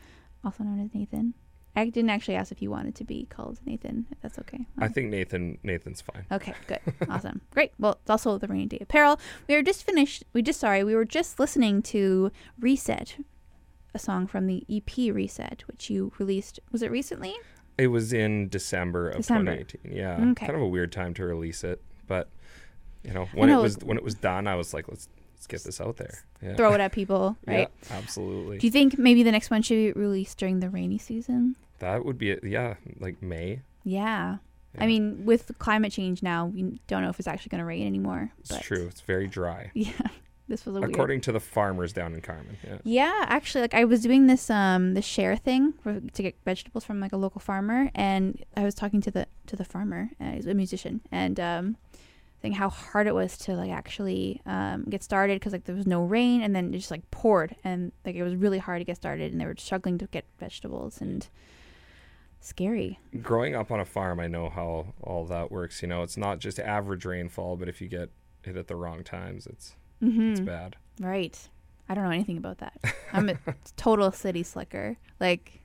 also 0.45 0.65
known 0.65 0.81
as 0.81 0.95
Nathan. 0.95 1.35
I 1.77 1.89
didn't 1.91 2.11
actually 2.11 2.37
ask 2.37 2.53
if 2.53 2.63
you 2.63 2.71
wanted 2.71 2.95
to 2.97 3.05
be 3.05 3.27
called 3.29 3.59
Nathan, 3.67 4.07
if 4.13 4.21
that's 4.21 4.39
okay. 4.39 4.67
I 4.79 4.87
think 4.89 5.11
Nathan 5.11 5.59
Nathan's 5.65 6.01
fine. 6.01 6.25
Okay, 6.31 6.55
good. 6.69 6.79
awesome. 7.11 7.41
Great. 7.51 7.73
Well, 7.81 7.99
it's 8.01 8.11
also 8.11 8.39
the 8.39 8.47
Rainy 8.47 8.67
Day 8.67 8.79
Apparel. 8.81 9.19
We 9.49 9.57
were 9.57 9.63
just 9.63 9.83
finished, 9.85 10.25
we 10.33 10.41
just, 10.41 10.61
sorry, 10.61 10.85
we 10.85 10.95
were 10.95 11.05
just 11.05 11.39
listening 11.41 11.83
to 11.83 12.31
Reset, 12.61 13.17
a 13.93 13.99
song 13.99 14.27
from 14.27 14.47
the 14.47 14.65
EP 14.71 15.13
Reset, 15.15 15.65
which 15.67 15.91
you 15.91 16.13
released, 16.19 16.61
was 16.71 16.83
it 16.83 16.91
recently? 16.91 17.35
It 17.77 17.89
was 17.89 18.13
in 18.13 18.49
December 18.49 19.09
of 19.11 19.17
December. 19.17 19.57
2018. 19.57 19.97
Yeah, 19.97 20.31
Okay. 20.31 20.47
kind 20.47 20.57
of 20.57 20.63
a 20.63 20.69
weird 20.69 20.93
time 20.93 21.13
to 21.15 21.25
release 21.25 21.65
it, 21.65 21.83
but 22.07 22.29
you 23.05 23.13
know 23.13 23.29
when 23.35 23.49
know, 23.49 23.61
it 23.61 23.63
was 23.63 23.79
when 23.79 23.97
it 23.97 24.05
was 24.05 24.15
done, 24.15 24.47
I 24.47 24.55
was 24.55 24.75
like, 24.75 24.89
let's 24.89 25.09
let's 25.35 25.47
get 25.47 25.63
this 25.65 25.81
out 25.81 25.97
there. 25.97 26.25
Yeah. 26.43 26.57
Throw 26.57 26.73
it 26.73 26.81
at 26.81 26.93
people, 26.93 27.37
right? 27.47 27.69
Yeah, 27.91 27.97
absolutely. 27.97 28.59
Do 28.59 28.67
you 28.67 28.71
think 28.71 28.99
maybe 28.99 29.23
the 29.23 29.33
next 29.33 29.51
one 29.51 29.63
should 29.63 29.75
be 29.75 29.93
released 29.93 30.39
during 30.39 30.61
the 30.61 30.71
rainy 30.71 30.99
season? 30.99 31.57
that 31.81 32.05
would 32.05 32.17
be 32.17 32.31
it. 32.31 32.45
Yeah, 32.45 32.75
like 32.99 33.21
May. 33.23 33.61
Yeah. 33.85 34.39
I 34.77 34.87
mean, 34.87 35.25
with 35.25 35.53
climate 35.59 35.93
change 35.93 36.21
now, 36.23 36.47
we 36.47 36.81
don't 36.89 37.03
know 37.03 37.09
if 37.09 37.19
it's 37.21 37.29
actually 37.29 37.51
going 37.51 37.61
to 37.61 37.65
rain 37.65 37.87
anymore. 37.87 38.33
It's 38.41 38.59
true. 38.61 38.87
It's 38.89 39.03
very 39.03 39.29
dry, 39.29 39.71
Yeah, 39.75 39.93
this 40.49 40.67
was 40.67 40.75
a 40.75 40.81
weird. 40.81 40.91
according 40.91 41.21
to 41.23 41.33
the 41.33 41.39
farmers 41.39 41.93
down 41.93 42.13
in 42.13 42.21
Carman. 42.23 42.57
Yeah. 42.67 42.79
Yeah, 42.83 43.25
actually, 43.29 43.61
like 43.61 43.75
I 43.75 43.85
was 43.85 44.01
doing 44.03 44.27
this 44.27 44.51
um 44.51 44.95
the 44.95 45.03
share 45.03 45.37
thing 45.37 45.75
for, 45.83 46.01
to 46.01 46.23
get 46.23 46.35
vegetables 46.45 46.85
from 46.85 46.99
like 46.99 47.13
a 47.13 47.17
local 47.17 47.41
farmer, 47.41 47.91
and 47.95 48.43
I 48.57 48.65
was 48.65 48.75
talking 48.75 49.01
to 49.03 49.11
the 49.13 49.27
to 49.47 49.55
the 49.55 49.65
farmer, 49.65 50.11
uh, 50.21 50.33
he's 50.33 50.47
a 50.47 50.55
musician, 50.55 51.03
and 51.13 51.39
um, 51.39 51.77
how 52.53 52.69
hard 52.69 53.07
it 53.07 53.15
was 53.15 53.39
to 53.39 53.55
like 53.55 53.71
actually 53.71 54.41
um 54.47 54.85
get 54.91 55.03
started 55.03 55.41
because 55.41 55.53
like 55.53 55.65
there 55.65 55.75
was 55.75 55.87
no 55.87 56.03
rain, 56.05 56.43
and 56.43 56.55
then 56.55 56.75
it 56.75 56.79
just 56.79 56.91
like 56.91 57.11
poured, 57.11 57.57
and 57.65 57.93
like 58.05 58.15
it 58.17 58.23
was 58.23 58.35
really 58.37 58.59
hard 58.59 58.81
to 58.81 58.85
get 58.85 58.97
started, 58.97 59.33
and 59.33 59.41
they 59.41 59.47
were 59.47 59.55
struggling 59.57 59.97
to 59.99 60.07
get 60.07 60.25
vegetables 60.39 61.01
and 61.01 61.29
scary. 62.41 62.99
Growing 63.23 63.55
up 63.55 63.71
on 63.71 63.81
a 63.81 63.85
farm, 63.85 64.21
I 64.21 64.27
know 64.27 64.49
how 64.51 64.95
all 65.03 65.25
that 65.27 65.51
works. 65.51 65.83
You 65.83 65.89
know, 65.89 66.03
it's 66.03 66.17
not 66.17 66.39
just 66.39 66.59
average 66.59 67.05
rainfall, 67.05 67.57
but 67.57 67.69
if 67.69 67.81
you 67.81 67.89
get 67.89 68.11
it 68.45 68.57
at 68.57 68.69
the 68.69 68.77
wrong 68.77 69.03
times, 69.05 69.47
it's 69.47 69.77
Mm-hmm. 70.03 70.33
it's 70.33 70.41
bad. 70.41 70.77
Right. 71.01 71.39
I 71.89 71.95
don't 71.95 72.05
know 72.05 72.11
anything 72.11 72.37
about 72.37 72.59
that. 72.59 72.79
I'm 73.13 73.31
a 73.31 73.39
total 73.77 74.11
city 74.13 74.43
slicker. 74.43 74.97
Like, 75.19 75.61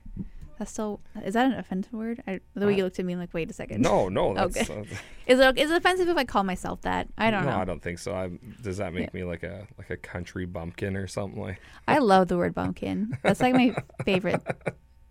that's 0.60 0.70
still 0.70 1.00
is 1.24 1.34
that 1.34 1.46
an 1.46 1.54
offensive 1.58 1.92
word? 1.92 2.22
I, 2.26 2.38
the 2.54 2.66
way 2.66 2.74
Uh, 2.74 2.76
you 2.76 2.84
looked 2.84 2.98
at 3.00 3.04
me, 3.04 3.14
I'm 3.14 3.18
like, 3.18 3.34
wait 3.34 3.50
a 3.50 3.52
second. 3.54 3.80
No, 3.82 4.08
no, 4.08 4.28
Okay. 4.38 4.60
that's 4.60 4.70
uh, 4.70 4.84
Is 5.26 5.40
it 5.40 5.58
is 5.58 5.70
it 5.70 5.76
offensive 5.76 6.08
if 6.08 6.16
I 6.16 6.24
call 6.24 6.44
myself 6.44 6.82
that? 6.82 7.08
I 7.18 7.30
don't 7.30 7.42
know. 7.44 7.50
no, 7.50 7.56
know. 7.56 7.62
I 7.62 7.64
don't 7.64 7.82
think 7.82 7.98
so. 7.98 8.14
I, 8.14 8.30
does 8.62 8.76
that 8.76 8.92
make 8.92 9.12
me 9.14 9.24
like 9.24 9.42
a 9.42 9.66
like 9.78 9.90
a 9.90 9.96
country 9.96 10.44
bumpkin 10.46 10.96
or 10.96 11.06
something 11.08 11.40
like? 11.40 11.58
I 11.88 11.98
love 11.98 12.28
the 12.28 12.36
word 12.36 12.54
bumpkin. 12.54 13.16
That's 13.22 13.40
like 13.40 13.54
my 13.54 13.74
favorite. 14.04 14.42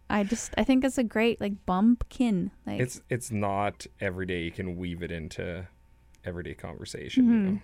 I 0.09 0.23
just 0.23 0.53
I 0.57 0.63
think 0.63 0.83
it's 0.85 0.97
a 0.97 1.03
great 1.03 1.41
like 1.41 1.65
bumpkin. 1.65 2.51
Like 2.65 2.79
It's 2.79 3.01
it's 3.09 3.31
not 3.31 3.85
every 3.99 4.25
day 4.25 4.43
you 4.43 4.51
can 4.51 4.75
weave 4.77 5.01
it 5.03 5.11
into 5.11 5.67
everyday 6.23 6.53
conversation. 6.53 7.25
You 7.25 7.31
Mhm. 7.33 7.45
know? 7.53 7.59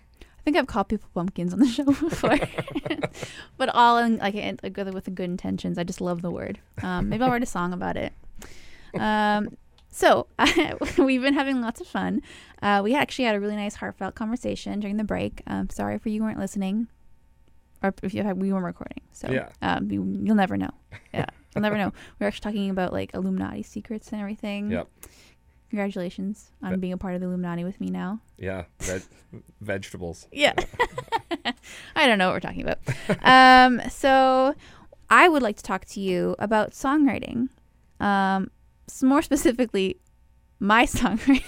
I 0.46 0.52
think 0.52 0.58
I've 0.58 0.68
called 0.68 0.90
people 0.90 1.10
pumpkins 1.16 1.54
on 1.54 1.60
the 1.60 1.66
show 1.78 1.86
before, 1.86 2.38
but 3.58 3.70
all 3.70 3.98
in 3.98 4.18
like, 4.18 4.36
in, 4.36 4.60
like 4.62 4.78
with 4.78 5.16
good 5.16 5.24
intentions. 5.30 5.80
I 5.80 5.84
just 5.84 6.02
love 6.02 6.22
the 6.22 6.30
word. 6.30 6.60
Um, 6.84 7.10
maybe 7.10 7.24
I'll 7.24 7.32
write 7.32 7.42
a 7.42 7.48
song 7.48 7.74
about 7.74 7.98
it. 7.98 8.14
Um, 9.00 9.58
so 9.90 10.28
we've 11.00 11.22
been 11.22 11.34
having 11.34 11.62
lots 11.62 11.82
of 11.82 11.88
fun. 11.88 12.22
Uh, 12.62 12.82
we 12.84 12.94
actually 12.94 13.26
had 13.26 13.36
a 13.36 13.40
really 13.40 13.56
nice 13.56 13.76
heartfelt 13.76 14.14
conversation 14.14 14.80
during 14.80 14.98
the 14.98 15.04
break. 15.04 15.42
Um, 15.48 15.70
sorry 15.72 15.98
for 15.98 16.10
you 16.10 16.22
weren't 16.22 16.38
listening, 16.40 16.90
or 17.82 17.94
if 18.04 18.14
you 18.14 18.22
have, 18.22 18.38
we 18.38 18.54
weren't 18.54 18.66
recording. 18.66 19.02
So 19.14 19.32
Yeah. 19.32 19.50
um, 19.64 19.90
you, 19.90 20.04
you'll 20.22 20.36
never 20.36 20.58
know. 20.58 20.72
Yeah, 21.12 21.26
you'll 21.56 21.62
never 21.64 21.78
know. 21.78 21.92
We're 22.20 22.28
actually 22.28 22.52
talking 22.52 22.70
about 22.70 22.94
like 22.94 23.16
Illuminati 23.16 23.64
secrets 23.64 24.12
and 24.12 24.22
everything. 24.22 24.70
Yep. 24.70 24.88
Congratulations 25.80 26.52
on 26.64 26.72
But- 26.72 26.80
being 26.80 26.94
a 26.94 26.98
part 26.98 27.16
of 27.16 27.20
the 27.20 27.28
Illuminati 27.28 27.66
with 27.66 27.82
me 27.82 27.88
now. 27.90 28.22
Yeah. 28.38 28.64
Veg- 28.80 29.04
vegetables. 29.60 30.26
Yeah. 30.32 30.54
I 31.98 32.08
don't 32.08 32.18
know 32.18 32.28
what 32.28 32.36
we're 32.36 32.40
talking 32.40 32.62
about. 32.62 32.80
um, 33.24 33.82
so 33.90 34.56
I 35.10 35.28
would 35.28 35.42
like 35.44 35.58
to 35.58 35.64
talk 35.64 35.84
to 35.88 36.00
you 36.00 36.34
about 36.40 36.72
songwriting. 36.72 37.50
Um, 38.00 38.52
more 39.04 39.22
specifically, 39.22 39.98
my 40.62 40.86
songwriting. 40.86 41.44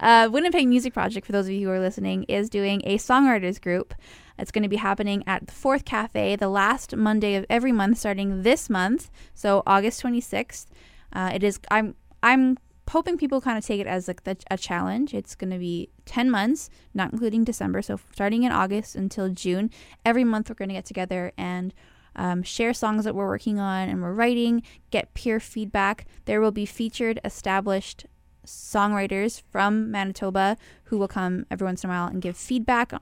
uh, 0.00 0.30
Winnipeg 0.32 0.66
Music 0.66 0.94
Project, 0.94 1.26
for 1.26 1.32
those 1.32 1.44
of 1.44 1.52
you 1.52 1.66
who 1.66 1.72
are 1.74 1.80
listening, 1.80 2.22
is 2.22 2.48
doing 2.48 2.80
a 2.84 2.96
songwriters 2.96 3.60
group. 3.60 3.92
It's 4.38 4.50
going 4.50 4.62
to 4.62 4.68
be 4.70 4.76
happening 4.76 5.22
at 5.26 5.46
the 5.46 5.52
Forth 5.52 5.84
Cafe 5.84 6.36
the 6.36 6.48
last 6.48 6.96
Monday 6.96 7.34
of 7.34 7.44
every 7.50 7.72
month, 7.72 7.98
starting 7.98 8.44
this 8.44 8.70
month, 8.70 9.10
so 9.34 9.62
August 9.66 10.02
26th. 10.02 10.64
Uh, 11.12 11.32
it 11.34 11.42
is. 11.42 11.60
I'm. 11.70 11.94
I'm 12.22 12.56
hoping 12.88 13.16
people 13.16 13.40
kind 13.40 13.58
of 13.58 13.64
take 13.64 13.80
it 13.80 13.86
as 13.86 14.08
like 14.08 14.24
the, 14.24 14.36
a 14.50 14.56
challenge. 14.56 15.14
It's 15.14 15.34
going 15.34 15.50
to 15.50 15.58
be 15.58 15.90
10 16.06 16.30
months, 16.30 16.70
not 16.94 17.12
including 17.12 17.44
December. 17.44 17.82
So 17.82 17.98
starting 18.12 18.42
in 18.42 18.52
August 18.52 18.94
until 18.94 19.28
June, 19.28 19.70
every 20.04 20.24
month 20.24 20.48
we're 20.48 20.54
going 20.54 20.70
to 20.70 20.74
get 20.74 20.84
together 20.84 21.32
and 21.36 21.74
um, 22.16 22.42
share 22.42 22.74
songs 22.74 23.04
that 23.04 23.14
we're 23.14 23.28
working 23.28 23.58
on 23.60 23.88
and 23.88 24.02
we're 24.02 24.12
writing, 24.12 24.62
get 24.90 25.14
peer 25.14 25.38
feedback. 25.38 26.06
There 26.24 26.40
will 26.40 26.50
be 26.50 26.66
featured, 26.66 27.20
established 27.24 28.06
songwriters 28.46 29.42
from 29.50 29.90
Manitoba 29.90 30.56
who 30.84 30.98
will 30.98 31.08
come 31.08 31.46
every 31.50 31.66
once 31.66 31.84
in 31.84 31.90
a 31.90 31.92
while 31.92 32.06
and 32.08 32.22
give 32.22 32.36
feedback 32.36 32.92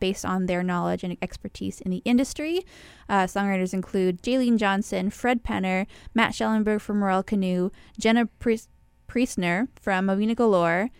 based 0.00 0.24
on 0.24 0.46
their 0.46 0.64
knowledge 0.64 1.04
and 1.04 1.16
expertise 1.22 1.80
in 1.80 1.90
the 1.90 2.02
industry. 2.04 2.64
Uh, 3.08 3.24
songwriters 3.24 3.72
include 3.72 4.20
Jaylene 4.22 4.58
Johnson, 4.58 5.10
Fred 5.10 5.44
Penner, 5.44 5.86
Matt 6.12 6.34
Schellenberg 6.34 6.80
from 6.80 7.04
Royal 7.04 7.22
Canoe, 7.22 7.70
Jenna 7.98 8.26
Priest- 8.26 8.68
Priestner 9.08 9.68
from 9.80 10.06
Mobina 10.06 10.34
Galore, 10.34 10.90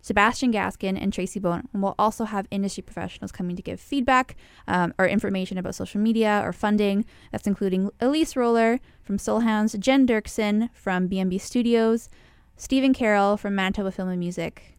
Sebastian 0.00 0.52
Gaskin, 0.52 0.96
and 1.00 1.12
Tracy 1.12 1.40
Bone. 1.40 1.68
And 1.72 1.82
we'll 1.82 1.96
also 1.98 2.24
have 2.24 2.46
industry 2.50 2.82
professionals 2.82 3.32
coming 3.32 3.56
to 3.56 3.62
give 3.62 3.80
feedback 3.80 4.36
um, 4.68 4.94
or 4.98 5.06
information 5.06 5.58
about 5.58 5.74
social 5.74 6.00
media 6.00 6.40
or 6.44 6.52
funding. 6.52 7.04
That's 7.32 7.46
including 7.46 7.90
Elise 8.00 8.36
Roller 8.36 8.78
from 9.02 9.16
Soulhounds, 9.16 9.78
Jen 9.80 10.06
Dirksen 10.06 10.70
from 10.72 11.08
BMB 11.08 11.40
Studios, 11.40 12.08
Stephen 12.56 12.94
Carroll 12.94 13.36
from 13.36 13.54
Manitoba 13.56 13.90
Film 13.90 14.08
and 14.08 14.20
Music. 14.20 14.76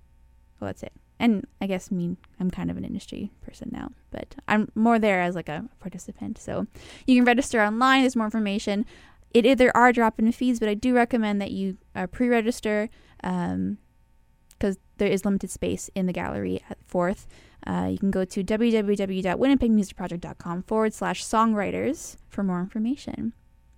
Well, 0.60 0.70
that's 0.70 0.84
it. 0.84 0.94
And 1.20 1.46
I 1.60 1.68
guess 1.68 1.90
I 1.92 1.96
mean 1.96 2.18
I'm 2.40 2.52
kind 2.52 2.70
of 2.70 2.78
an 2.78 2.86
industry 2.86 3.32
person 3.42 3.70
now, 3.72 3.92
but 4.12 4.36
I'm 4.48 4.72
more 4.76 5.00
there 5.00 5.22
as 5.22 5.36
like 5.36 5.50
a 5.50 5.66
participant. 5.80 6.38
So 6.38 6.68
you 7.06 7.16
can 7.16 7.26
register 7.26 7.62
online. 7.62 8.02
There's 8.02 8.16
more 8.16 8.26
information. 8.26 8.86
It 9.34 9.58
there 9.58 9.76
are 9.76 9.92
drop-in 9.92 10.32
fees, 10.32 10.60
but 10.60 10.70
I 10.70 10.74
do 10.74 10.94
recommend 10.96 11.42
that 11.42 11.52
you 11.52 11.78
uh, 11.96 12.08
pre-register 12.08 12.90
because 13.22 14.78
there 14.98 15.10
is 15.10 15.26
limited 15.26 15.50
space 15.52 15.90
in 15.96 16.06
the 16.06 16.14
gallery 16.14 16.62
at 16.70 16.78
Forth. 16.86 17.28
Uh, 17.66 17.88
you 17.92 17.98
can 17.98 18.12
go 18.12 18.24
to 18.26 18.44
www.winnipegmusicproject.com 18.44 20.64
forward 20.64 20.94
slash 20.94 21.24
songwriters 21.24 22.18
for 22.30 22.44
more 22.44 22.60
information. 22.60 23.34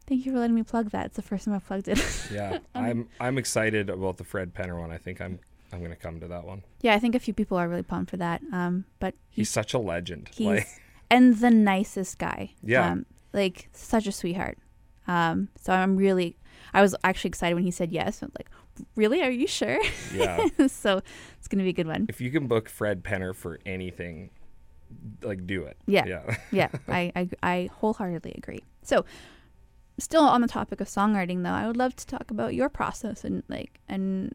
Thank 0.07 0.25
you 0.25 0.31
for 0.31 0.39
letting 0.39 0.55
me 0.55 0.63
plug 0.63 0.89
that. 0.91 1.07
It's 1.07 1.15
the 1.15 1.21
first 1.21 1.45
time 1.45 1.53
I've 1.53 1.65
plugged 1.65 1.87
it. 1.87 1.99
Yeah. 2.31 2.59
I'm 2.75 3.07
I'm 3.19 3.37
excited 3.37 3.89
about 3.89 4.17
the 4.17 4.23
Fred 4.23 4.53
Penner 4.53 4.79
one. 4.79 4.91
I 4.91 4.97
think 4.97 5.21
I'm 5.21 5.39
I'm 5.71 5.81
gonna 5.81 5.95
come 5.95 6.19
to 6.19 6.27
that 6.27 6.45
one. 6.45 6.63
yeah, 6.81 6.93
I 6.95 6.99
think 6.99 7.15
a 7.15 7.19
few 7.19 7.33
people 7.33 7.57
are 7.57 7.67
really 7.69 7.83
pumped 7.83 8.11
for 8.11 8.17
that. 8.17 8.41
Um, 8.51 8.85
but 8.99 9.13
He's 9.29 9.49
such 9.49 9.73
a 9.73 9.79
legend. 9.79 10.29
he's 10.33 10.47
like 10.47 10.67
and 11.11 11.37
the 11.39 11.49
nicest 11.51 12.17
guy. 12.19 12.51
Yeah. 12.63 12.91
Um, 12.91 13.05
like 13.33 13.69
such 13.73 14.07
a 14.07 14.11
sweetheart. 14.11 14.57
Um, 15.09 15.49
so 15.59 15.73
I'm 15.73 15.97
really, 15.97 16.37
I 16.71 16.83
was 16.83 16.95
actually 17.03 17.29
excited 17.29 17.55
when 17.55 17.63
he 17.63 17.71
said 17.71 17.91
yes. 17.91 18.21
I'm 18.21 18.31
like, 18.37 18.49
really? 18.95 19.23
Are 19.23 19.31
you 19.31 19.47
sure? 19.47 19.79
yeah. 20.13 20.45
so 20.67 21.01
it's 21.37 21.47
gonna 21.47 21.63
be 21.63 21.69
a 21.69 21.73
good 21.73 21.87
one. 21.87 22.05
If 22.07 22.21
you 22.21 22.29
can 22.29 22.47
book 22.47 22.69
Fred 22.69 23.03
Penner 23.03 23.35
for 23.35 23.59
anything, 23.65 24.29
like 25.23 25.47
do 25.47 25.63
it. 25.63 25.77
Yeah. 25.87 26.05
Yeah. 26.05 26.37
yeah, 26.51 26.69
I, 26.87 27.11
I 27.15 27.29
I 27.41 27.69
wholeheartedly 27.73 28.35
agree. 28.37 28.63
So, 28.83 29.03
still 29.97 30.21
on 30.21 30.41
the 30.41 30.47
topic 30.47 30.79
of 30.79 30.87
songwriting, 30.87 31.41
though, 31.41 31.49
I 31.49 31.65
would 31.65 31.77
love 31.77 31.95
to 31.95 32.05
talk 32.05 32.29
about 32.29 32.53
your 32.53 32.69
process 32.69 33.23
and 33.23 33.41
like 33.49 33.79
and 33.89 34.31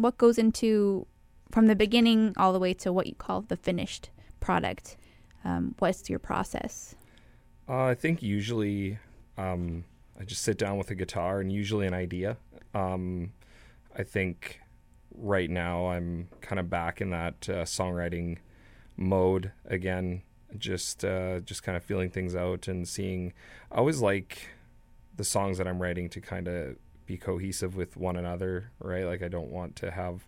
what 0.00 0.16
goes 0.16 0.38
into 0.38 1.08
from 1.50 1.66
the 1.66 1.74
beginning 1.74 2.34
all 2.36 2.52
the 2.52 2.60
way 2.60 2.72
to 2.74 2.92
what 2.92 3.08
you 3.08 3.16
call 3.16 3.42
the 3.42 3.56
finished 3.56 4.10
product. 4.38 4.96
Um, 5.44 5.74
what's 5.80 6.08
your 6.08 6.20
process? 6.20 6.94
Uh, 7.68 7.84
I 7.84 7.94
think 7.94 8.22
usually 8.22 8.98
um, 9.36 9.84
I 10.24 10.26
just 10.26 10.40
sit 10.40 10.56
down 10.56 10.78
with 10.78 10.90
a 10.90 10.94
guitar 10.94 11.38
and 11.38 11.52
usually 11.52 11.86
an 11.86 11.92
idea. 11.92 12.38
Um, 12.72 13.34
I 13.94 14.04
think 14.04 14.62
right 15.14 15.50
now 15.50 15.88
I'm 15.88 16.28
kind 16.40 16.58
of 16.58 16.70
back 16.70 17.02
in 17.02 17.10
that 17.10 17.46
uh, 17.46 17.64
songwriting 17.64 18.38
mode 18.96 19.52
again. 19.66 20.22
Just 20.56 21.04
uh, 21.04 21.40
just 21.40 21.62
kind 21.62 21.76
of 21.76 21.84
feeling 21.84 22.08
things 22.08 22.34
out 22.34 22.68
and 22.68 22.88
seeing. 22.88 23.34
I 23.70 23.76
always 23.76 24.00
like 24.00 24.48
the 25.14 25.24
songs 25.24 25.58
that 25.58 25.68
I'm 25.68 25.82
writing 25.82 26.08
to 26.08 26.22
kind 26.22 26.48
of 26.48 26.76
be 27.04 27.18
cohesive 27.18 27.76
with 27.76 27.94
one 27.94 28.16
another, 28.16 28.70
right? 28.78 29.04
Like 29.04 29.22
I 29.22 29.28
don't 29.28 29.50
want 29.50 29.76
to 29.76 29.90
have 29.90 30.26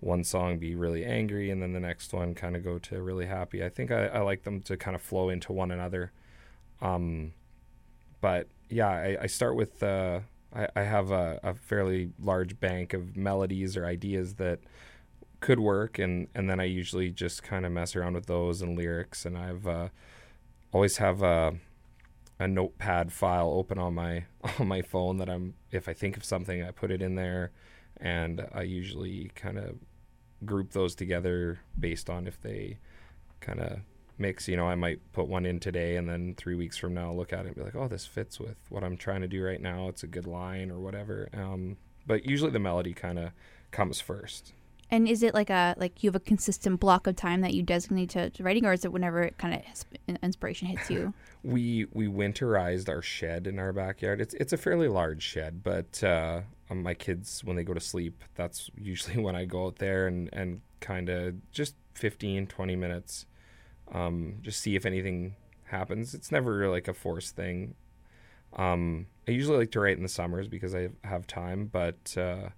one 0.00 0.24
song 0.24 0.56
be 0.58 0.74
really 0.74 1.04
angry 1.04 1.50
and 1.50 1.60
then 1.60 1.74
the 1.74 1.80
next 1.80 2.14
one 2.14 2.34
kind 2.34 2.56
of 2.56 2.64
go 2.64 2.78
to 2.78 3.02
really 3.02 3.26
happy. 3.26 3.62
I 3.62 3.68
think 3.68 3.90
I, 3.90 4.06
I 4.06 4.20
like 4.20 4.44
them 4.44 4.62
to 4.62 4.78
kind 4.78 4.94
of 4.94 5.02
flow 5.02 5.28
into 5.28 5.52
one 5.52 5.70
another. 5.70 6.10
Um, 6.80 7.34
but 8.22 8.48
yeah, 8.68 8.88
I, 8.88 9.16
I 9.22 9.26
start 9.26 9.56
with 9.56 9.82
uh, 9.82 10.20
I, 10.54 10.68
I 10.76 10.82
have 10.82 11.10
a, 11.10 11.40
a 11.42 11.54
fairly 11.54 12.10
large 12.20 12.58
bank 12.58 12.94
of 12.94 13.16
melodies 13.16 13.76
or 13.76 13.86
ideas 13.86 14.34
that 14.34 14.60
could 15.40 15.60
work, 15.60 15.98
and, 15.98 16.28
and 16.34 16.48
then 16.48 16.60
I 16.60 16.64
usually 16.64 17.10
just 17.10 17.42
kind 17.42 17.66
of 17.66 17.72
mess 17.72 17.94
around 17.94 18.14
with 18.14 18.26
those 18.26 18.62
and 18.62 18.76
lyrics, 18.76 19.24
and 19.26 19.36
I've 19.36 19.66
uh, 19.66 19.88
always 20.72 20.96
have 20.98 21.22
a 21.22 21.54
a 22.38 22.46
notepad 22.46 23.10
file 23.12 23.48
open 23.48 23.78
on 23.78 23.94
my 23.94 24.24
on 24.58 24.68
my 24.68 24.82
phone 24.82 25.18
that 25.18 25.28
I'm 25.30 25.54
if 25.70 25.88
I 25.88 25.94
think 25.94 26.16
of 26.16 26.24
something 26.24 26.62
I 26.62 26.70
put 26.70 26.90
it 26.90 27.02
in 27.02 27.14
there, 27.14 27.52
and 27.98 28.46
I 28.52 28.62
usually 28.62 29.30
kind 29.34 29.58
of 29.58 29.76
group 30.44 30.72
those 30.72 30.94
together 30.94 31.60
based 31.78 32.10
on 32.10 32.26
if 32.26 32.40
they 32.40 32.78
kind 33.40 33.60
of 33.60 33.80
mix. 34.18 34.48
You 34.48 34.56
know, 34.56 34.66
I 34.66 34.74
might 34.74 35.00
put 35.12 35.28
one 35.28 35.46
in 35.46 35.60
today, 35.60 35.96
and 35.96 36.08
then 36.08 36.34
three 36.36 36.54
weeks 36.54 36.76
from 36.76 36.94
now, 36.94 37.12
look 37.12 37.32
at 37.32 37.40
it 37.40 37.48
and 37.48 37.56
be 37.56 37.62
like, 37.62 37.76
"Oh, 37.76 37.88
this 37.88 38.06
fits 38.06 38.40
with 38.40 38.56
what 38.68 38.84
I'm 38.84 38.96
trying 38.96 39.22
to 39.22 39.28
do 39.28 39.42
right 39.44 39.60
now. 39.60 39.88
It's 39.88 40.02
a 40.02 40.06
good 40.06 40.26
line 40.26 40.70
or 40.70 40.78
whatever." 40.78 41.28
Um, 41.32 41.76
but 42.06 42.26
usually 42.26 42.50
the 42.50 42.58
melody 42.58 42.92
kind 42.94 43.18
of 43.18 43.30
comes 43.70 44.00
first. 44.00 44.52
And 44.90 45.08
is 45.08 45.22
it 45.22 45.34
like 45.34 45.50
a 45.50 45.74
like 45.78 46.04
you 46.04 46.08
have 46.08 46.14
a 46.14 46.20
consistent 46.20 46.78
block 46.78 47.06
of 47.06 47.16
time 47.16 47.40
that 47.40 47.54
you 47.54 47.62
designate 47.62 48.10
to, 48.10 48.30
to 48.30 48.42
writing, 48.42 48.64
or 48.64 48.72
is 48.72 48.84
it 48.84 48.92
whenever 48.92 49.22
it 49.22 49.36
kind 49.36 49.54
of 49.54 50.16
inspiration 50.22 50.68
hits 50.68 50.88
you? 50.90 51.12
we 51.42 51.86
we 51.92 52.06
winterized 52.06 52.88
our 52.88 53.02
shed 53.02 53.46
in 53.46 53.58
our 53.58 53.72
backyard. 53.72 54.20
It's 54.20 54.34
it's 54.34 54.52
a 54.52 54.56
fairly 54.56 54.86
large 54.86 55.22
shed, 55.22 55.62
but 55.64 56.02
uh, 56.04 56.42
um, 56.70 56.82
my 56.82 56.94
kids 56.94 57.42
when 57.42 57.56
they 57.56 57.64
go 57.64 57.74
to 57.74 57.80
sleep, 57.80 58.22
that's 58.36 58.70
usually 58.76 59.18
when 59.22 59.34
I 59.34 59.44
go 59.44 59.66
out 59.66 59.76
there 59.76 60.06
and 60.06 60.30
and 60.32 60.60
kind 60.80 61.08
of 61.08 61.50
just 61.50 61.74
15, 61.94 62.46
20 62.46 62.76
minutes, 62.76 63.26
um, 63.92 64.36
just 64.42 64.60
see 64.60 64.76
if 64.76 64.84
anything 64.86 65.34
happens. 65.64 66.14
It's 66.14 66.30
never 66.32 66.68
like 66.68 66.88
a 66.88 66.94
forced 66.94 67.36
thing. 67.36 67.74
Um, 68.54 69.06
I 69.28 69.32
usually 69.32 69.58
like 69.58 69.70
to 69.72 69.80
write 69.80 69.96
in 69.96 70.02
the 70.02 70.08
summers 70.08 70.48
because 70.48 70.74
I 70.74 70.88
have 71.04 71.26
time, 71.26 71.66
but 71.70 72.16
uh, 72.16 72.50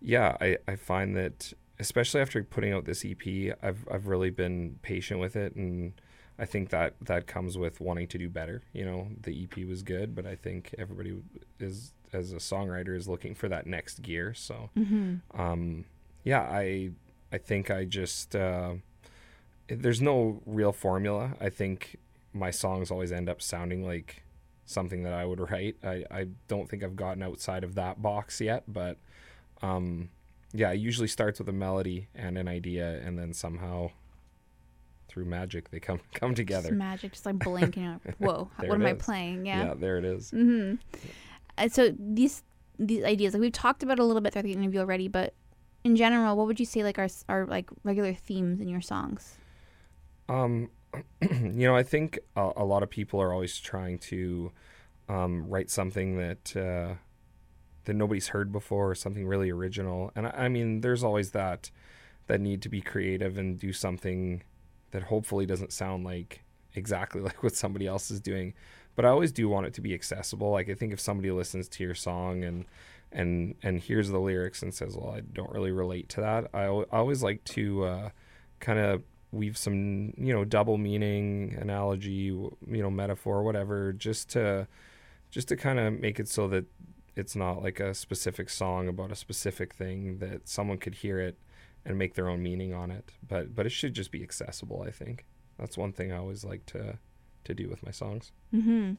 yeah, 0.00 0.36
I, 0.40 0.58
I 0.68 0.76
find 0.76 1.16
that 1.16 1.52
especially 1.78 2.20
after 2.20 2.42
putting 2.44 2.72
out 2.72 2.84
this 2.84 3.04
EP, 3.04 3.56
I've 3.62 3.86
I've 3.90 4.06
really 4.06 4.30
been 4.30 4.78
patient 4.82 5.20
with 5.20 5.36
it 5.36 5.54
and. 5.56 5.92
I 6.38 6.46
think 6.46 6.70
that 6.70 6.94
that 7.02 7.26
comes 7.26 7.58
with 7.58 7.78
wanting 7.78 8.08
to 8.08 8.18
do 8.18 8.28
better. 8.30 8.62
You 8.72 8.86
know, 8.86 9.08
the 9.20 9.44
EP 9.44 9.64
was 9.68 9.82
good, 9.82 10.14
but 10.14 10.26
I 10.26 10.34
think 10.34 10.74
everybody 10.78 11.18
is 11.60 11.92
as 12.12 12.32
a 12.32 12.36
songwriter 12.36 12.96
is 12.96 13.06
looking 13.06 13.34
for 13.34 13.48
that 13.50 13.66
next 13.66 14.00
gear. 14.00 14.32
So, 14.32 14.70
Mm-hmm. 14.76 15.40
um, 15.40 15.84
yeah, 16.24 16.40
I 16.40 16.92
I 17.30 17.38
think 17.38 17.70
I 17.70 17.84
just 17.84 18.34
uh, 18.34 18.76
there's 19.68 20.00
no 20.00 20.40
real 20.46 20.72
formula. 20.72 21.32
I 21.40 21.48
think 21.48 21.96
my 22.32 22.50
songs 22.50 22.90
always 22.90 23.12
end 23.12 23.28
up 23.28 23.42
sounding 23.42 23.84
like 23.84 24.22
something 24.64 25.02
that 25.02 25.12
I 25.12 25.24
would 25.24 25.50
write. 25.50 25.76
I, 25.82 26.04
I 26.10 26.26
don't 26.48 26.68
think 26.68 26.82
I've 26.82 26.96
gotten 26.96 27.22
outside 27.22 27.64
of 27.64 27.74
that 27.74 28.02
box 28.02 28.40
yet, 28.40 28.64
but 28.66 28.98
um, 29.62 30.10
yeah, 30.52 30.70
it 30.72 30.78
usually 30.78 31.08
starts 31.08 31.38
with 31.38 31.48
a 31.48 31.52
melody 31.52 32.08
and 32.14 32.36
an 32.36 32.48
idea, 32.48 33.00
and 33.04 33.18
then 33.18 33.32
somehow 33.32 33.90
through 35.08 35.24
magic 35.26 35.70
they 35.70 35.80
come 35.80 36.00
come 36.14 36.34
together. 36.34 36.68
Just 36.68 36.78
magic, 36.78 37.12
just 37.12 37.26
like 37.26 37.38
blinking. 37.38 37.84
Out. 37.84 38.00
Whoa, 38.18 38.50
what 38.56 38.74
am 38.74 38.86
I 38.86 38.94
playing? 38.94 39.46
yeah. 39.46 39.66
Yeah. 39.66 39.74
there 39.76 39.98
it 39.98 40.04
is. 40.04 40.30
Mm-hmm. 40.30 40.76
And 41.58 41.72
so 41.72 41.94
these 41.98 42.42
these 42.78 43.04
ideas, 43.04 43.34
like 43.34 43.40
we've 43.40 43.52
talked 43.52 43.82
about 43.82 43.98
a 43.98 44.04
little 44.04 44.22
bit 44.22 44.32
throughout 44.32 44.44
the 44.44 44.52
interview 44.52 44.80
already, 44.80 45.08
but 45.08 45.34
in 45.84 45.96
general, 45.96 46.36
what 46.36 46.46
would 46.46 46.60
you 46.60 46.66
say 46.66 46.82
like 46.82 46.98
are 46.98 47.08
are 47.28 47.46
like 47.46 47.70
regular 47.84 48.14
themes 48.14 48.60
in 48.60 48.68
your 48.68 48.80
songs? 48.80 49.36
Um, 50.28 50.70
you 51.20 51.66
know, 51.66 51.76
I 51.76 51.82
think 51.82 52.18
a, 52.36 52.52
a, 52.56 52.64
lot 52.64 52.82
of 52.82 52.90
people 52.90 53.20
are 53.20 53.32
always 53.32 53.58
trying 53.58 53.98
to 53.98 54.52
um, 55.08 55.48
write 55.48 55.70
something 55.70 56.16
that 56.18 56.56
uh, 56.56 56.94
that 57.84 57.94
nobody's 57.94 58.28
heard 58.28 58.52
before, 58.52 58.90
or 58.90 58.94
something 58.94 59.26
really 59.26 59.50
original. 59.50 60.12
And 60.14 60.26
I, 60.26 60.30
I 60.30 60.48
mean, 60.48 60.80
there's 60.80 61.04
always 61.04 61.30
that 61.32 61.70
that 62.26 62.40
need 62.40 62.62
to 62.62 62.68
be 62.68 62.80
creative 62.80 63.36
and 63.36 63.58
do 63.58 63.72
something 63.72 64.42
that 64.92 65.04
hopefully 65.04 65.44
doesn't 65.46 65.72
sound 65.72 66.04
like 66.04 66.44
exactly 66.74 67.20
like 67.28 67.42
what 67.42 67.54
somebody 67.54 67.86
else 67.86 68.10
is 68.10 68.20
doing. 68.20 68.54
But 68.94 69.04
I 69.06 69.08
always 69.08 69.32
do 69.32 69.48
want 69.48 69.66
it 69.66 69.74
to 69.74 69.80
be 69.80 69.94
accessible. 69.94 70.50
Like 70.50 70.68
I 70.68 70.74
think 70.74 70.92
if 70.92 71.00
somebody 71.00 71.30
listens 71.30 71.68
to 71.68 71.84
your 71.84 71.94
song 71.94 72.44
and 72.44 72.66
and 73.10 73.54
and 73.62 73.80
hears 73.80 74.10
the 74.10 74.18
lyrics 74.18 74.62
and 74.62 74.72
says, 74.72 74.96
"Well, 74.96 75.14
I 75.14 75.20
don't 75.20 75.50
really 75.50 75.72
relate 75.72 76.08
to 76.10 76.20
that," 76.20 76.48
I, 76.54 76.64
I 76.64 76.84
always 76.92 77.22
like 77.22 77.44
to 77.44 77.84
uh, 77.84 78.10
kind 78.60 78.78
of 78.78 79.02
weave 79.32 79.56
some 79.56 80.12
you 80.16 80.32
know 80.32 80.44
double 80.44 80.78
meaning, 80.78 81.56
analogy, 81.60 82.10
you 82.30 82.56
know, 82.66 82.90
metaphor, 82.90 83.42
whatever, 83.42 83.92
just 83.92 84.28
to 84.30 84.68
just 85.30 85.48
to 85.48 85.56
kind 85.56 85.80
of 85.80 85.98
make 85.98 86.20
it 86.20 86.28
so 86.28 86.46
that 86.48 86.66
it's 87.16 87.34
not 87.34 87.62
like 87.62 87.80
a 87.80 87.94
specific 87.94 88.48
song 88.48 88.88
about 88.88 89.10
a 89.10 89.16
specific 89.16 89.74
thing 89.74 90.18
that 90.18 90.48
someone 90.48 90.78
could 90.78 90.96
hear 90.96 91.18
it 91.18 91.38
and 91.84 91.98
make 91.98 92.14
their 92.14 92.28
own 92.28 92.42
meaning 92.42 92.72
on 92.72 92.90
it. 92.90 93.12
But 93.26 93.54
but 93.54 93.66
it 93.66 93.70
should 93.70 93.94
just 93.94 94.10
be 94.10 94.22
accessible. 94.22 94.84
I 94.86 94.90
think 94.90 95.24
that's 95.58 95.76
one 95.76 95.92
thing 95.92 96.12
I 96.12 96.18
always 96.18 96.44
like 96.44 96.66
to 96.66 96.98
to 97.44 97.54
do 97.54 97.68
with 97.68 97.84
my 97.84 97.90
songs. 97.90 98.32
Mm-hmm. 98.54 98.94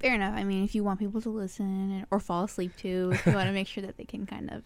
Fair 0.00 0.14
enough. 0.14 0.34
I 0.36 0.44
mean, 0.44 0.64
if 0.64 0.74
you 0.74 0.84
want 0.84 0.98
people 0.98 1.20
to 1.22 1.30
listen 1.30 2.06
or 2.10 2.20
fall 2.20 2.44
asleep 2.44 2.76
to, 2.78 2.88
you 2.88 3.32
want 3.32 3.48
to 3.48 3.52
make 3.52 3.66
sure 3.66 3.82
that 3.82 3.96
they 3.96 4.04
can 4.04 4.26
kind 4.26 4.50
of 4.50 4.62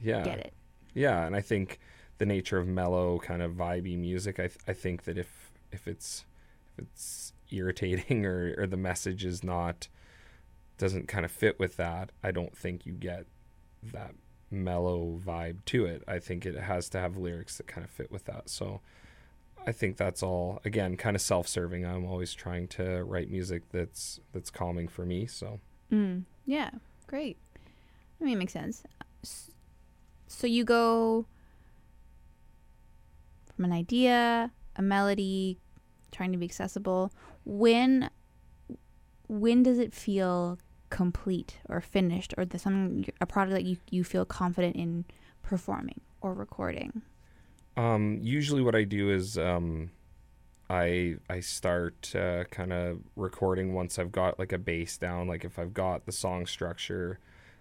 yeah 0.00 0.22
get 0.22 0.38
it. 0.38 0.52
Yeah, 0.94 1.26
and 1.26 1.36
I 1.36 1.40
think 1.40 1.78
the 2.18 2.26
nature 2.26 2.58
of 2.58 2.66
mellow 2.66 3.18
kind 3.18 3.42
of 3.42 3.52
vibey 3.52 3.98
music, 3.98 4.38
I 4.38 4.48
th- 4.48 4.60
I 4.66 4.72
think 4.72 5.04
that 5.04 5.18
if 5.18 5.50
if 5.72 5.86
it's 5.86 6.24
if 6.76 6.84
it's 6.84 7.32
irritating 7.50 8.26
or 8.26 8.54
or 8.58 8.66
the 8.66 8.76
message 8.76 9.24
is 9.24 9.44
not 9.44 9.88
doesn't 10.78 11.08
kind 11.08 11.24
of 11.24 11.30
fit 11.30 11.58
with 11.58 11.76
that, 11.76 12.10
I 12.22 12.30
don't 12.30 12.56
think 12.56 12.84
you 12.84 12.92
get 12.92 13.26
that 13.82 14.14
mellow 14.50 15.20
vibe 15.24 15.64
to 15.66 15.86
it. 15.86 16.02
I 16.06 16.18
think 16.18 16.44
it 16.44 16.54
has 16.56 16.88
to 16.90 17.00
have 17.00 17.16
lyrics 17.16 17.56
that 17.56 17.66
kind 17.66 17.84
of 17.84 17.90
fit 17.90 18.10
with 18.10 18.24
that. 18.26 18.48
So 18.50 18.80
I 19.66 19.72
think 19.72 19.96
that's 19.96 20.22
all 20.22 20.60
again 20.64 20.96
kind 20.96 21.16
of 21.16 21.22
self-serving. 21.22 21.84
I'm 21.84 22.06
always 22.06 22.34
trying 22.34 22.68
to 22.68 23.04
write 23.04 23.30
music 23.30 23.62
that's 23.72 24.20
that's 24.32 24.50
calming 24.50 24.88
for 24.88 25.04
me. 25.04 25.26
So 25.26 25.60
mm, 25.90 26.22
yeah, 26.44 26.70
great. 27.06 27.36
I 28.20 28.24
mean, 28.24 28.34
it 28.34 28.38
makes 28.38 28.52
sense. 28.52 28.82
So 30.28 30.46
you 30.46 30.64
go 30.64 31.26
from 33.56 33.64
an 33.64 33.72
idea, 33.72 34.52
a 34.76 34.82
melody, 34.82 35.58
trying 36.12 36.32
to 36.32 36.38
be 36.38 36.44
accessible. 36.44 37.12
When 37.44 38.10
when 39.28 39.62
does 39.64 39.78
it 39.78 39.92
feel 39.92 40.58
complete 40.90 41.58
or 41.68 41.80
finished, 41.80 42.32
or 42.36 42.44
the 42.44 42.58
something 42.58 43.06
a 43.20 43.26
product 43.26 43.54
that 43.54 43.64
you 43.64 43.78
you 43.90 44.04
feel 44.04 44.24
confident 44.24 44.76
in 44.76 45.04
performing 45.42 46.00
or 46.20 46.34
recording? 46.34 47.02
Um, 47.76 48.18
usually, 48.22 48.62
what 48.62 48.74
I 48.74 48.84
do 48.84 49.10
is 49.10 49.36
um, 49.36 49.90
I 50.68 51.16
I 51.28 51.40
start 51.40 52.14
uh, 52.14 52.44
kind 52.44 52.72
of 52.72 53.00
recording 53.16 53.74
once 53.74 53.98
I've 53.98 54.12
got 54.12 54.38
like 54.38 54.52
a 54.52 54.58
bass 54.58 54.96
down. 54.96 55.26
Like 55.26 55.44
if 55.44 55.58
I've 55.58 55.74
got 55.74 56.06
the 56.06 56.12
song 56.12 56.46
structure 56.46 57.18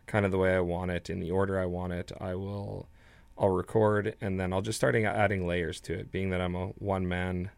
kind 0.08 0.26
of 0.26 0.32
the 0.32 0.38
way 0.38 0.56
I 0.56 0.60
want 0.60 0.92
it 0.92 1.10
in 1.10 1.20
the 1.20 1.32
order 1.32 1.60
I 1.60 1.66
want 1.66 1.94
it, 1.94 2.12
I 2.20 2.36
will 2.36 2.90
I'll 3.38 3.50
record 3.50 4.16
and 4.22 4.40
then 4.40 4.54
I'll 4.54 4.62
just 4.62 4.78
start 4.78 4.96
adding 4.96 5.46
layers 5.46 5.82
to 5.82 5.94
it. 5.94 6.12
Being 6.12 6.30
that 6.30 6.42
I'm 6.42 6.56
a 6.56 6.68
one 6.78 7.08
man 7.08 7.52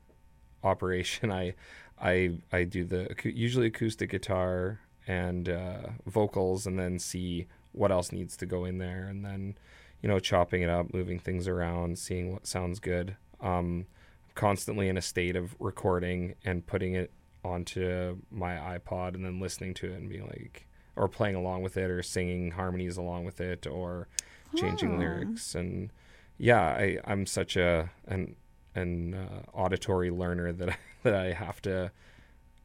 operation, 0.64 1.32
I 1.32 1.56
I 2.02 2.40
I 2.52 2.64
do 2.64 2.84
the 2.84 3.16
usually 3.24 3.68
acoustic 3.68 4.12
guitar 4.12 4.80
and 5.08 5.48
uh, 5.50 5.82
vocals, 6.06 6.68
and 6.68 6.78
then 6.78 7.00
see 7.00 7.48
what 7.72 7.92
else 7.92 8.12
needs 8.12 8.36
to 8.38 8.46
go 8.46 8.66
in 8.66 8.78
there, 8.78 9.08
and 9.08 9.24
then 9.24 9.58
you 10.02 10.10
know, 10.10 10.20
chopping 10.20 10.62
it 10.62 10.70
up, 10.70 10.94
moving 10.94 11.20
things 11.20 11.48
around, 11.48 11.98
seeing 11.98 12.32
what 12.32 12.46
sounds 12.46 12.80
good. 12.80 13.16
Um, 13.42 13.88
constantly 14.36 14.88
in 14.88 14.98
a 14.98 15.02
state 15.02 15.36
of 15.36 15.56
recording 15.60 16.36
and 16.46 16.66
putting 16.66 16.94
it 16.94 17.12
onto 17.44 18.18
my 18.30 18.56
iPod 18.56 19.16
and 19.16 19.26
then 19.26 19.40
listening 19.40 19.74
to 19.74 19.88
it 19.88 19.96
and 19.96 20.10
being 20.10 20.28
like, 20.28 20.68
or 20.96 21.08
playing 21.08 21.36
along 21.36 21.64
with 21.64 21.78
it 21.78 21.90
or 21.90 22.04
singing 22.04 22.52
harmonies 22.52 22.98
along 22.98 23.26
with 23.26 23.42
it 23.42 23.66
or 23.66 24.08
changing 24.56 24.96
oh. 24.96 25.00
lyrics. 25.00 25.56
And 25.56 25.92
yeah, 26.38 26.62
I, 26.62 26.98
I'm 27.06 27.26
such 27.26 27.56
a, 27.56 27.90
an, 28.08 28.36
an 28.76 29.14
uh, 29.14 29.42
auditory 29.54 30.12
learner 30.12 30.52
that 30.54 30.70
I, 30.70 30.78
that 31.04 31.16
I 31.16 31.34
have 31.34 31.62
to, 31.64 31.92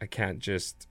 I 0.00 0.06
can't 0.06 0.38
just 0.38 0.88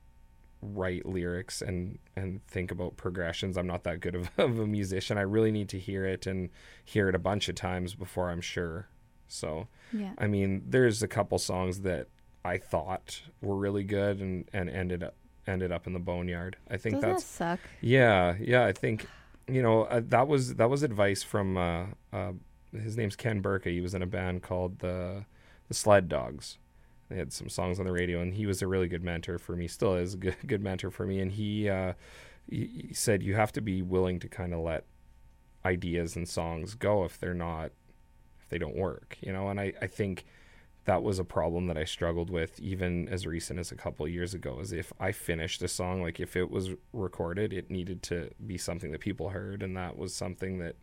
write 0.61 1.07
lyrics 1.07 1.61
and 1.61 1.97
and 2.15 2.45
think 2.47 2.71
about 2.71 2.95
progressions. 2.95 3.57
I'm 3.57 3.67
not 3.67 3.83
that 3.83 3.99
good 3.99 4.15
of, 4.15 4.29
of 4.37 4.59
a 4.59 4.67
musician. 4.67 5.17
I 5.17 5.21
really 5.21 5.51
need 5.51 5.69
to 5.69 5.79
hear 5.79 6.05
it 6.05 6.27
and 6.27 6.49
hear 6.85 7.09
it 7.09 7.15
a 7.15 7.19
bunch 7.19 7.49
of 7.49 7.55
times 7.55 7.95
before 7.95 8.29
I'm 8.29 8.41
sure. 8.41 8.87
So, 9.27 9.67
yeah. 9.93 10.11
I 10.17 10.27
mean, 10.27 10.63
there's 10.67 11.01
a 11.01 11.07
couple 11.07 11.37
songs 11.39 11.81
that 11.81 12.07
I 12.43 12.57
thought 12.57 13.21
were 13.41 13.55
really 13.55 13.83
good 13.83 14.19
and 14.19 14.49
and 14.53 14.69
ended 14.69 15.03
up 15.03 15.15
ended 15.47 15.71
up 15.71 15.87
in 15.87 15.93
the 15.93 15.99
boneyard. 15.99 16.57
I 16.69 16.77
think 16.77 16.95
Doesn't 16.95 17.09
that's 17.09 17.23
that 17.23 17.59
suck. 17.59 17.59
Yeah, 17.81 18.35
yeah. 18.39 18.65
I 18.65 18.71
think 18.71 19.07
you 19.47 19.61
know 19.61 19.83
uh, 19.83 20.01
that 20.05 20.27
was 20.27 20.55
that 20.55 20.69
was 20.69 20.83
advice 20.83 21.23
from 21.23 21.57
uh, 21.57 21.85
uh, 22.13 22.31
his 22.73 22.97
name's 22.97 23.15
Ken 23.15 23.41
Burke. 23.41 23.65
He 23.65 23.81
was 23.81 23.93
in 23.93 24.01
a 24.01 24.07
band 24.07 24.43
called 24.43 24.79
the 24.79 25.25
the 25.67 25.73
Sled 25.73 26.09
Dogs, 26.09 26.57
they 27.11 27.17
had 27.17 27.33
some 27.33 27.49
songs 27.49 27.77
on 27.77 27.85
the 27.85 27.91
radio, 27.91 28.21
and 28.21 28.33
he 28.33 28.45
was 28.45 28.61
a 28.61 28.67
really 28.67 28.87
good 28.87 29.03
mentor 29.03 29.37
for 29.37 29.53
me. 29.53 29.67
Still 29.67 29.95
is 29.95 30.13
a 30.13 30.17
good 30.17 30.37
good 30.47 30.63
mentor 30.63 30.89
for 30.89 31.05
me. 31.05 31.19
And 31.19 31.31
he 31.31 31.69
uh, 31.69 31.93
he, 32.49 32.87
he 32.87 32.93
said 32.93 33.21
you 33.21 33.35
have 33.35 33.51
to 33.51 33.61
be 33.61 33.81
willing 33.81 34.17
to 34.19 34.29
kind 34.29 34.53
of 34.53 34.61
let 34.61 34.85
ideas 35.65 36.15
and 36.15 36.27
songs 36.27 36.73
go 36.73 37.03
if 37.03 37.19
they're 37.19 37.33
not 37.33 37.71
if 38.41 38.47
they 38.49 38.57
don't 38.57 38.77
work, 38.77 39.17
you 39.21 39.33
know. 39.33 39.49
And 39.49 39.59
I 39.59 39.73
I 39.81 39.87
think 39.87 40.25
that 40.85 41.03
was 41.03 41.19
a 41.19 41.23
problem 41.23 41.67
that 41.67 41.77
I 41.77 41.83
struggled 41.83 42.29
with 42.29 42.59
even 42.59 43.07
as 43.07 43.27
recent 43.27 43.59
as 43.59 43.71
a 43.71 43.75
couple 43.75 44.07
years 44.07 44.33
ago. 44.33 44.59
Is 44.59 44.71
if 44.71 44.91
I 44.99 45.11
finished 45.11 45.61
a 45.61 45.67
song, 45.67 46.01
like 46.01 46.19
if 46.19 46.35
it 46.35 46.49
was 46.49 46.71
recorded, 46.91 47.53
it 47.53 47.69
needed 47.69 48.01
to 48.03 48.31
be 48.45 48.57
something 48.57 48.91
that 48.91 49.01
people 49.01 49.29
heard, 49.29 49.61
and 49.61 49.77
that 49.77 49.97
was 49.97 50.15
something 50.15 50.57
that 50.59 50.75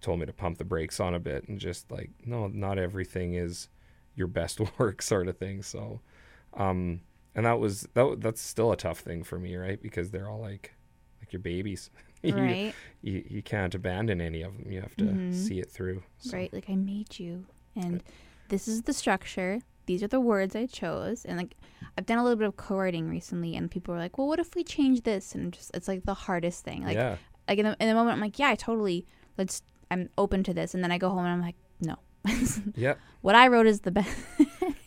told 0.00 0.18
me 0.18 0.26
to 0.26 0.32
pump 0.32 0.58
the 0.58 0.64
brakes 0.64 0.98
on 0.98 1.14
a 1.14 1.20
bit 1.20 1.46
and 1.48 1.60
just 1.60 1.90
like 1.90 2.10
no, 2.24 2.48
not 2.48 2.78
everything 2.78 3.34
is 3.34 3.68
your 4.14 4.26
best 4.26 4.60
work 4.78 5.02
sort 5.02 5.28
of 5.28 5.36
thing. 5.36 5.62
So, 5.62 6.00
um, 6.54 7.02
and 7.34 7.44
that 7.44 7.58
was 7.58 7.86
that 7.92 8.16
that's 8.20 8.40
still 8.40 8.72
a 8.72 8.76
tough 8.76 9.00
thing 9.00 9.24
for 9.24 9.38
me, 9.38 9.56
right? 9.56 9.80
Because 9.80 10.10
they're 10.10 10.28
all 10.28 10.40
like 10.40 10.72
like 11.20 11.32
your 11.32 11.40
babies. 11.40 11.90
Right. 12.24 12.72
you, 13.02 13.14
you, 13.14 13.24
you 13.28 13.42
can't 13.42 13.74
abandon 13.74 14.20
any 14.20 14.42
of 14.42 14.56
them. 14.56 14.70
You 14.70 14.80
have 14.80 14.94
to 14.98 15.06
mm-hmm. 15.06 15.32
see 15.32 15.58
it 15.58 15.72
through. 15.72 16.04
So. 16.18 16.36
Right. 16.36 16.52
Like 16.52 16.70
I 16.70 16.76
made 16.76 17.18
you, 17.18 17.44
and. 17.74 18.00
This 18.52 18.68
is 18.68 18.82
the 18.82 18.92
structure. 18.92 19.60
These 19.86 20.02
are 20.02 20.08
the 20.08 20.20
words 20.20 20.54
I 20.54 20.66
chose, 20.66 21.24
and 21.24 21.38
like 21.38 21.56
I've 21.96 22.04
done 22.04 22.18
a 22.18 22.22
little 22.22 22.36
bit 22.36 22.46
of 22.46 22.56
co-writing 22.56 23.08
recently, 23.08 23.56
and 23.56 23.70
people 23.70 23.94
are 23.94 23.98
like, 23.98 24.18
"Well, 24.18 24.28
what 24.28 24.38
if 24.38 24.54
we 24.54 24.62
change 24.62 25.02
this?" 25.04 25.34
And 25.34 25.54
just 25.54 25.70
it's 25.72 25.88
like 25.88 26.04
the 26.04 26.12
hardest 26.12 26.62
thing. 26.62 26.84
Like, 26.84 26.94
yeah. 26.94 27.16
like 27.48 27.58
in 27.58 27.64
the, 27.64 27.76
in 27.80 27.88
the 27.88 27.94
moment, 27.94 28.14
I'm 28.14 28.20
like, 28.20 28.38
"Yeah, 28.38 28.50
I 28.50 28.54
totally 28.54 29.06
let's." 29.38 29.62
I'm 29.90 30.10
open 30.16 30.42
to 30.44 30.54
this, 30.54 30.74
and 30.74 30.84
then 30.84 30.92
I 30.92 30.98
go 30.98 31.08
home 31.08 31.24
and 31.24 31.28
I'm 31.28 31.40
like, 31.40 31.56
"No, 31.80 31.96
yeah. 32.76 32.94
What 33.22 33.34
I 33.34 33.48
wrote 33.48 33.66
is 33.66 33.80
the 33.80 33.90
best. 33.90 34.16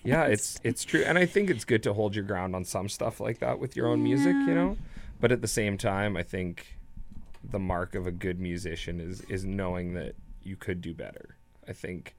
yeah, 0.04 0.26
it's 0.26 0.60
it's 0.64 0.84
true, 0.84 1.04
and 1.04 1.18
I 1.18 1.26
think 1.26 1.50
it's 1.50 1.66
good 1.66 1.82
to 1.84 1.94
hold 1.94 2.16
your 2.16 2.24
ground 2.24 2.56
on 2.56 2.66
some 2.66 2.88
stuff 2.88 3.20
like 3.20 3.40
that 3.40 3.60
with 3.60 3.76
your 3.76 3.88
own 3.88 4.00
yeah. 4.00 4.16
music, 4.16 4.36
you 4.48 4.54
know. 4.54 4.78
But 5.20 5.32
at 5.32 5.42
the 5.42 5.48
same 5.48 5.78
time, 5.78 6.16
I 6.16 6.24
think 6.24 6.78
the 7.44 7.60
mark 7.60 7.96
of 7.96 8.06
a 8.06 8.12
good 8.12 8.40
musician 8.40 9.00
is 9.00 9.22
is 9.22 9.44
knowing 9.44 9.96
that 9.96 10.16
you 10.44 10.56
could 10.56 10.82
do 10.82 10.94
better. 10.94 11.36
I 11.68 11.74
think 11.74 12.16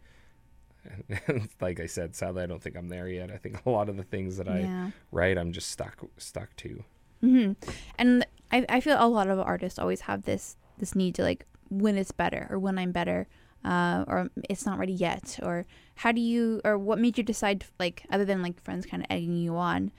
like 1.61 1.80
I 1.80 1.87
said, 1.87 2.14
sadly, 2.14 2.43
I 2.43 2.47
don't 2.47 2.62
think 2.62 2.76
I'm 2.76 2.89
there 2.89 3.09
yet. 3.09 3.30
I 3.30 3.37
think 3.37 3.64
a 3.64 3.70
lot 3.70 3.89
of 3.89 3.97
the 3.97 4.03
things 4.03 4.37
that 4.37 4.49
I 4.49 4.93
write, 5.12 5.39
I'm 5.39 5.53
just 5.53 5.70
stuck 5.70 6.05
stuck 6.18 6.55
to. 6.57 6.84
Mm-hmm. 7.22 7.53
And 7.99 8.26
I, 8.51 8.64
I 8.68 8.80
feel 8.80 8.97
a 8.99 9.09
lot 9.09 9.28
of 9.28 9.39
artists 9.39 9.78
always 9.78 10.03
have 10.03 10.22
this 10.22 10.57
this 10.78 10.95
need 10.95 11.14
to 11.16 11.22
like 11.22 11.47
when 11.68 11.97
it's 11.97 12.12
better 12.12 12.47
or 12.51 12.59
when 12.59 12.78
I'm 12.78 12.93
better 12.93 13.26
uh, 13.64 14.05
or 14.07 14.28
it's 14.49 14.64
not 14.64 14.78
ready 14.78 14.93
yet 14.93 15.39
or 15.43 15.66
how 15.97 16.12
do 16.12 16.20
you 16.20 16.61
or 16.64 16.78
what 16.78 16.99
made 16.99 17.18
you 17.18 17.24
decide 17.24 17.64
like 17.80 18.05
other 18.11 18.24
than 18.24 18.43
like 18.43 18.62
friends 18.62 18.87
kind 18.87 19.03
of 19.03 19.07
egging 19.11 19.37
you 19.37 19.57
on 19.57 19.91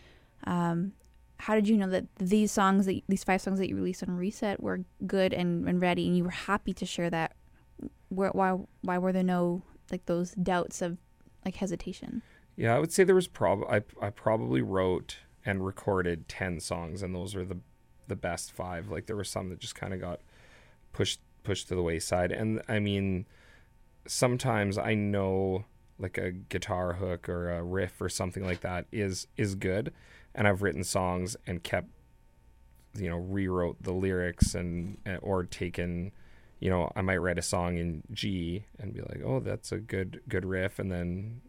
um, 0.46 0.94
how 1.40 1.56
did 1.56 1.68
you 1.68 1.78
know 1.78 1.90
that 1.90 2.06
these 2.18 2.52
songs 2.52 2.86
that 2.86 3.02
these 3.10 3.24
five 3.24 3.42
songs 3.42 3.60
that 3.60 3.68
you 3.68 3.76
released 3.76 4.04
on 4.04 4.16
reset 4.16 4.62
were 4.62 4.82
good 5.06 5.34
and, 5.34 5.68
and 5.68 5.82
ready 5.82 6.08
and 6.08 6.16
you 6.16 6.24
were 6.24 6.30
happy 6.30 6.74
to 6.74 6.86
share 6.86 7.10
that 7.10 7.36
why 8.10 8.58
why 8.82 8.98
were 8.98 9.12
there 9.12 9.24
no 9.24 9.62
like 9.92 10.06
those 10.06 10.32
doubts 10.32 10.82
of 10.82 10.98
like 11.46 11.56
hesitation? 11.56 12.22
Yeah 12.56 12.76
i 12.76 12.80
would 12.80 12.92
say 12.92 13.04
there 13.04 13.16
was 13.16 13.28
prob 13.28 13.64
I, 13.70 13.84
I 14.02 14.10
probably 14.10 14.62
wrote 14.62 15.18
and 15.46 15.66
recorded 15.66 16.28
10 16.28 16.60
songs 16.60 17.02
and 17.02 17.14
those 17.16 17.36
were 17.36 17.46
the 17.46 17.60
the 18.08 18.16
best 18.16 18.52
five. 18.52 18.90
Like 18.90 19.06
there 19.06 19.16
were 19.16 19.24
some 19.24 19.50
that 19.50 19.60
just 19.60 19.76
kind 19.76 19.94
of 19.94 20.02
got 20.02 20.22
pushed 20.94 21.20
pushed 21.44 21.68
to 21.70 21.76
the 21.76 21.84
wayside. 21.84 22.32
And 22.32 22.62
i 22.68 22.80
mean 22.80 23.26
sometimes 24.06 24.78
I 24.78 24.94
know 24.94 25.66
like 26.00 26.18
a 26.18 26.32
guitar 26.32 26.94
hook 26.94 27.28
or 27.28 27.52
a 27.52 27.64
riff 27.64 28.00
or 28.00 28.10
something 28.10 28.46
like 28.46 28.62
that 28.62 28.86
is 28.92 29.28
is 29.38 29.56
good. 29.56 29.94
And 30.34 30.48
I've 30.48 30.62
written 30.62 30.84
songs 30.84 31.36
and 31.46 31.64
kept 31.64 31.90
you 32.96 33.10
know 33.10 33.18
rewrote 33.18 33.82
the 33.82 33.94
lyrics 33.94 34.56
and 34.56 34.98
eh, 35.06 35.18
or 35.22 35.44
taken 35.44 36.12
you 36.60 36.70
know 36.70 36.92
I 36.96 37.02
might 37.02 37.18
write 37.18 37.38
a 37.38 37.42
song 37.44 37.78
in 37.78 38.04
G 38.12 38.66
and 38.80 38.94
be 38.94 39.02
like 39.02 39.22
oh 39.24 39.40
that's 39.40 39.72
a 39.72 39.78
good 39.78 40.22
good 40.28 40.46
riff 40.46 40.80
and 40.80 40.92
then 40.92 41.42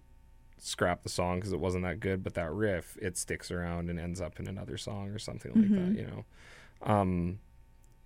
scrap 0.59 1.03
the 1.05 1.09
song 1.09 1.39
because 1.39 1.53
it 1.53 1.61
wasn't 1.61 1.85
that 1.85 2.01
good 2.01 2.23
but 2.25 2.35
that 2.35 2.53
riff 2.53 2.99
it 3.01 3.17
sticks 3.17 3.51
around 3.51 3.89
and 3.91 3.99
ends 4.01 4.21
up 4.21 4.41
in 4.41 4.49
another 4.49 4.77
song 4.77 5.09
or 5.11 5.19
something 5.19 5.53
like 5.55 5.71
Mhm. 5.71 5.95
that 5.95 6.01
you 6.01 6.07
know? 6.07 6.25
Um 6.83 7.39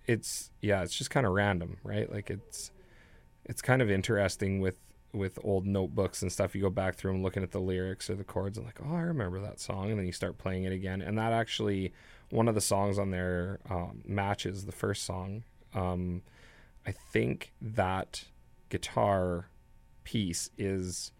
it's 0.05 0.51
yeah 0.61 0.83
it's 0.83 0.95
just 0.95 1.09
kind 1.09 1.25
of 1.25 1.33
random 1.33 1.77
right? 1.83 2.11
Like 2.11 2.29
it's 2.29 2.71
it's 3.45 3.61
kind 3.61 3.81
of 3.81 3.89
interesting 3.91 4.59
with 4.59 4.77
with 5.13 5.37
old 5.43 5.67
notebooks 5.67 6.23
and 6.23 6.31
stuff. 6.31 6.55
You 6.55 6.61
go 6.61 6.69
back 6.71 6.95
through 6.95 7.11
and 7.13 7.21
looking 7.23 7.43
at 7.43 7.51
the 7.51 7.59
lyrics 7.59 8.09
or 8.09 8.15
the 8.15 8.23
chords 8.23 8.57
and 8.57 8.65
like 8.65 8.79
oh 8.83 8.95
i 8.95 9.01
remember 9.01 9.39
that 9.41 9.59
song 9.59 9.91
and 9.91 9.99
then 9.99 10.05
you 10.07 10.11
start 10.11 10.37
playing 10.37 10.63
it 10.63 10.73
again. 10.73 11.01
And 11.01 11.17
that 11.17 11.33
actually 11.33 11.93
one 12.31 12.47
of 12.47 12.55
the 12.55 12.61
songs 12.61 12.97
on 12.97 13.11
there 13.11 13.59
um, 13.69 14.01
matches 14.05 14.65
the 14.65 14.71
first 14.71 15.03
song. 15.03 15.43
Um, 15.75 16.21
i 16.85 16.91
think 16.91 17.53
that 17.61 18.25
guitar 18.69 19.47
piece 20.03 20.49
is 20.57 21.11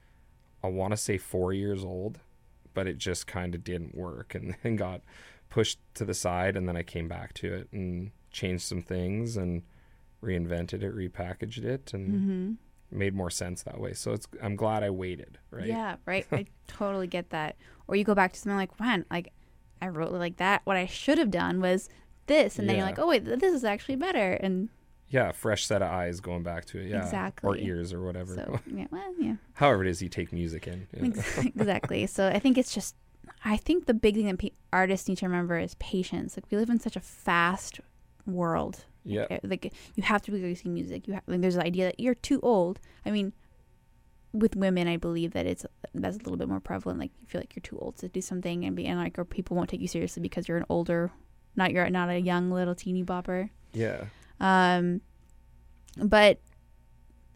i 0.63 0.67
want 0.67 0.91
to 0.91 0.97
say 0.97 1.17
four 1.17 1.53
years 1.53 1.83
old 1.83 2.19
but 2.73 2.87
it 2.87 2.97
just 2.97 3.27
kind 3.27 3.53
of 3.55 3.63
didn't 3.63 3.95
work 3.95 4.33
and 4.35 4.55
then 4.63 4.75
got 4.75 5.01
pushed 5.49 5.79
to 5.93 6.03
the 6.05 6.13
side 6.13 6.55
and 6.57 6.67
then 6.67 6.75
i 6.75 6.83
came 6.83 7.07
back 7.07 7.33
to 7.33 7.53
it 7.53 7.67
and 7.71 8.11
changed 8.31 8.63
some 8.63 8.81
things 8.81 9.37
and 9.37 9.61
reinvented 10.23 10.81
it 10.81 10.95
repackaged 10.95 11.63
it 11.63 11.93
and 11.93 12.09
Mm-hmm. 12.13 12.97
made 12.97 13.13
more 13.13 13.29
sense 13.29 13.63
that 13.63 13.79
way. 13.79 13.93
So 13.93 14.13
it's 14.13 14.25
I'm 14.41 14.55
glad 14.55 14.81
I 14.83 14.89
waited, 14.89 15.37
right? 15.51 15.67
Yeah, 15.67 15.97
right. 16.05 16.25
I 16.31 16.45
totally 16.67 17.07
get 17.07 17.29
that. 17.31 17.57
Or 17.87 17.95
you 17.95 18.03
go 18.05 18.15
back 18.15 18.31
to 18.33 18.39
something 18.39 18.55
like, 18.55 18.79
"When 18.79 19.05
like 19.11 19.33
I 19.81 19.89
wrote 19.89 20.13
like 20.13 20.37
that. 20.37 20.61
What 20.63 20.77
I 20.77 20.85
should 20.85 21.17
have 21.17 21.29
done 21.29 21.59
was 21.59 21.89
this, 22.27 22.57
and 22.57 22.69
then 22.69 22.77
you're 22.77 22.85
like, 22.85 22.97
oh 22.99 23.07
wait, 23.07 23.25
th- 23.25 23.39
this 23.39 23.53
is 23.53 23.65
actually 23.65 23.97
better. 23.97 24.31
And 24.33 24.69
Yeah, 25.09 25.31
fresh 25.31 25.65
set 25.65 25.81
of 25.83 25.91
eyes 25.91 26.19
going 26.21 26.41
back 26.43 26.65
to 26.65 26.79
it. 26.79 26.87
Yeah. 26.89 27.03
Exactly. 27.03 27.47
Or 27.47 27.55
ears 27.55 27.93
or 27.93 28.01
whatever. 28.01 28.33
so 28.35 28.59
yeah, 28.67 28.87
well, 28.89 29.13
yeah, 29.19 29.35
However 29.53 29.83
it 29.85 29.89
is 29.89 30.01
you 30.01 30.09
take 30.09 30.33
music 30.33 30.67
in. 30.67 30.87
Yeah. 30.93 31.03
Exactly. 31.55 32.07
So 32.07 32.27
I 32.29 32.39
think 32.39 32.57
it's 32.57 32.73
just, 32.73 32.95
I 33.45 33.57
think 33.57 33.85
the 33.85 33.93
big 33.93 34.15
thing 34.15 34.25
that 34.27 34.39
pe- 34.39 34.51
artists 34.71 35.07
need 35.07 35.17
to 35.19 35.27
remember 35.27 35.57
is 35.59 35.75
patience. 35.75 36.35
Like 36.35 36.45
we 36.49 36.57
live 36.57 36.69
in 36.69 36.79
such 36.79 36.95
a 36.95 36.99
fast 36.99 37.79
world. 38.25 38.85
yeah. 39.03 39.25
Uh, 39.29 39.37
Like 39.43 39.71
you 39.95 40.03
have 40.03 40.21
to 40.23 40.31
be 40.31 40.41
releasing 40.41 40.73
music. 40.73 41.07
You 41.07 41.13
have 41.15 41.23
like 41.27 41.41
there's 41.41 41.55
the 41.55 41.63
idea 41.63 41.85
that 41.87 41.99
you're 41.99 42.15
too 42.15 42.39
old. 42.41 42.79
I 43.05 43.11
mean, 43.11 43.33
with 44.31 44.55
women, 44.55 44.87
I 44.87 44.97
believe 44.97 45.33
that 45.33 45.45
it's 45.45 45.63
that's 45.93 46.15
a 46.15 46.19
little 46.19 46.37
bit 46.37 46.47
more 46.49 46.59
prevalent. 46.59 46.99
Like 46.99 47.11
you 47.19 47.27
feel 47.27 47.39
like 47.41 47.55
you're 47.55 47.61
too 47.61 47.77
old 47.77 47.97
to 47.97 48.07
do 48.07 48.19
something 48.21 48.65
and 48.65 48.75
be 48.75 48.85
and 48.87 48.97
like 48.99 49.19
or 49.19 49.25
people 49.25 49.55
won't 49.55 49.69
take 49.69 49.81
you 49.81 49.87
seriously 49.87 50.21
because 50.21 50.47
you're 50.47 50.57
an 50.57 50.65
older, 50.69 51.11
not 51.55 51.71
you're 51.71 51.87
not 51.89 52.09
a 52.09 52.19
young 52.19 52.49
little 52.49 52.73
teeny 52.73 53.03
bopper. 53.03 53.49
Yeah. 53.73 54.05
Um, 54.43 55.01
but 55.97 56.39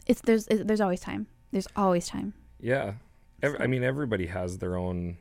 it's 0.06 0.20
there's 0.20 0.46
there's 0.46 0.80
always 0.80 1.00
time. 1.00 1.26
There's 1.50 1.68
always 1.74 2.06
time. 2.06 2.34
Yeah. 2.60 2.94
Ev- 3.42 3.56
I 3.58 3.66
mean 3.66 3.82
everybody 3.82 4.26
has 4.26 4.58
their 4.58 4.76
own 4.76 5.16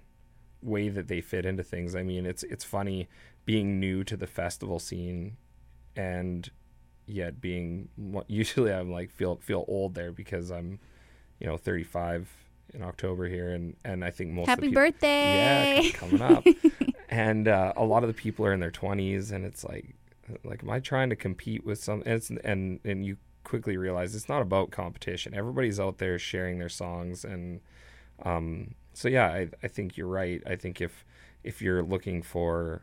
way 0.61 0.89
that 0.89 1.07
they 1.07 1.21
fit 1.21 1.45
into 1.45 1.63
things. 1.63 1.95
I 1.95 2.03
mean 2.03 2.25
it's 2.25 2.43
it's 2.43 2.63
funny 2.63 3.07
being 3.45 3.79
new 3.79 4.03
to 4.03 4.17
the 4.17 4.27
festival 4.27 4.79
scene 4.79 5.37
and 5.95 6.49
yet 7.05 7.39
being 7.39 7.87
usually 8.27 8.73
I'm 8.73 8.91
like 8.91 9.09
feel 9.09 9.37
feel 9.37 9.63
old 9.67 9.95
there 9.95 10.11
because 10.11 10.51
I'm 10.51 10.79
you 11.39 11.47
know 11.47 11.55
35 11.55 12.27
in 12.73 12.83
October 12.83 13.27
here 13.27 13.51
and 13.53 13.75
and 13.85 14.03
I 14.03 14.11
think 14.11 14.31
most 14.31 14.43
of 14.43 14.45
the 14.47 14.51
Happy 14.51 14.67
people 14.67 14.81
birthday! 14.81 15.81
Yeah, 15.83 15.91
coming 15.91 16.21
up. 16.21 16.43
and 17.09 17.47
uh, 17.47 17.73
a 17.77 17.85
lot 17.85 18.03
of 18.03 18.07
the 18.07 18.13
people 18.13 18.45
are 18.45 18.53
in 18.53 18.59
their 18.59 18.71
20s, 18.71 19.31
and 19.31 19.45
it's 19.45 19.63
like, 19.63 19.95
like, 20.43 20.63
am 20.63 20.69
I 20.69 20.79
trying 20.79 21.09
to 21.09 21.15
compete 21.15 21.65
with 21.65 21.81
some? 21.83 22.03
And 22.05 22.21
and 22.43 22.79
and 22.83 23.05
you 23.05 23.17
quickly 23.43 23.77
realize 23.77 24.13
it's 24.15 24.27
not 24.29 24.41
about 24.41 24.71
competition. 24.71 25.33
Everybody's 25.33 25.79
out 25.79 25.97
there 25.99 26.19
sharing 26.19 26.59
their 26.59 26.69
songs, 26.69 27.23
and 27.23 27.61
um, 28.23 28.75
so 28.93 29.07
yeah, 29.07 29.27
I 29.27 29.49
I 29.63 29.67
think 29.67 29.95
you're 29.97 30.07
right. 30.07 30.41
I 30.45 30.55
think 30.55 30.81
if 30.81 31.05
if 31.43 31.61
you're 31.61 31.83
looking 31.83 32.21
for 32.21 32.81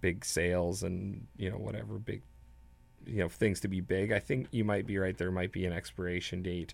big 0.00 0.24
sales 0.24 0.82
and 0.82 1.26
you 1.36 1.50
know 1.50 1.56
whatever 1.58 1.98
big 1.98 2.22
you 3.04 3.16
know 3.18 3.28
things 3.28 3.58
to 3.58 3.66
be 3.66 3.80
big 3.80 4.12
i 4.12 4.18
think 4.20 4.46
you 4.52 4.62
might 4.64 4.86
be 4.86 4.96
right 4.96 5.18
there 5.18 5.32
might 5.32 5.50
be 5.50 5.66
an 5.66 5.72
expiration 5.72 6.40
date 6.40 6.72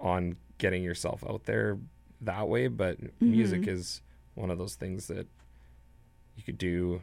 on 0.00 0.36
getting 0.58 0.82
yourself 0.82 1.22
out 1.28 1.44
there 1.44 1.78
that 2.20 2.48
way 2.48 2.66
but 2.66 2.98
music 3.20 3.62
Mhm. 3.62 3.68
is 3.68 4.02
one 4.34 4.50
of 4.50 4.58
those 4.58 4.74
things 4.74 5.06
that 5.06 5.28
you 6.36 6.42
could 6.42 6.58
do 6.58 7.02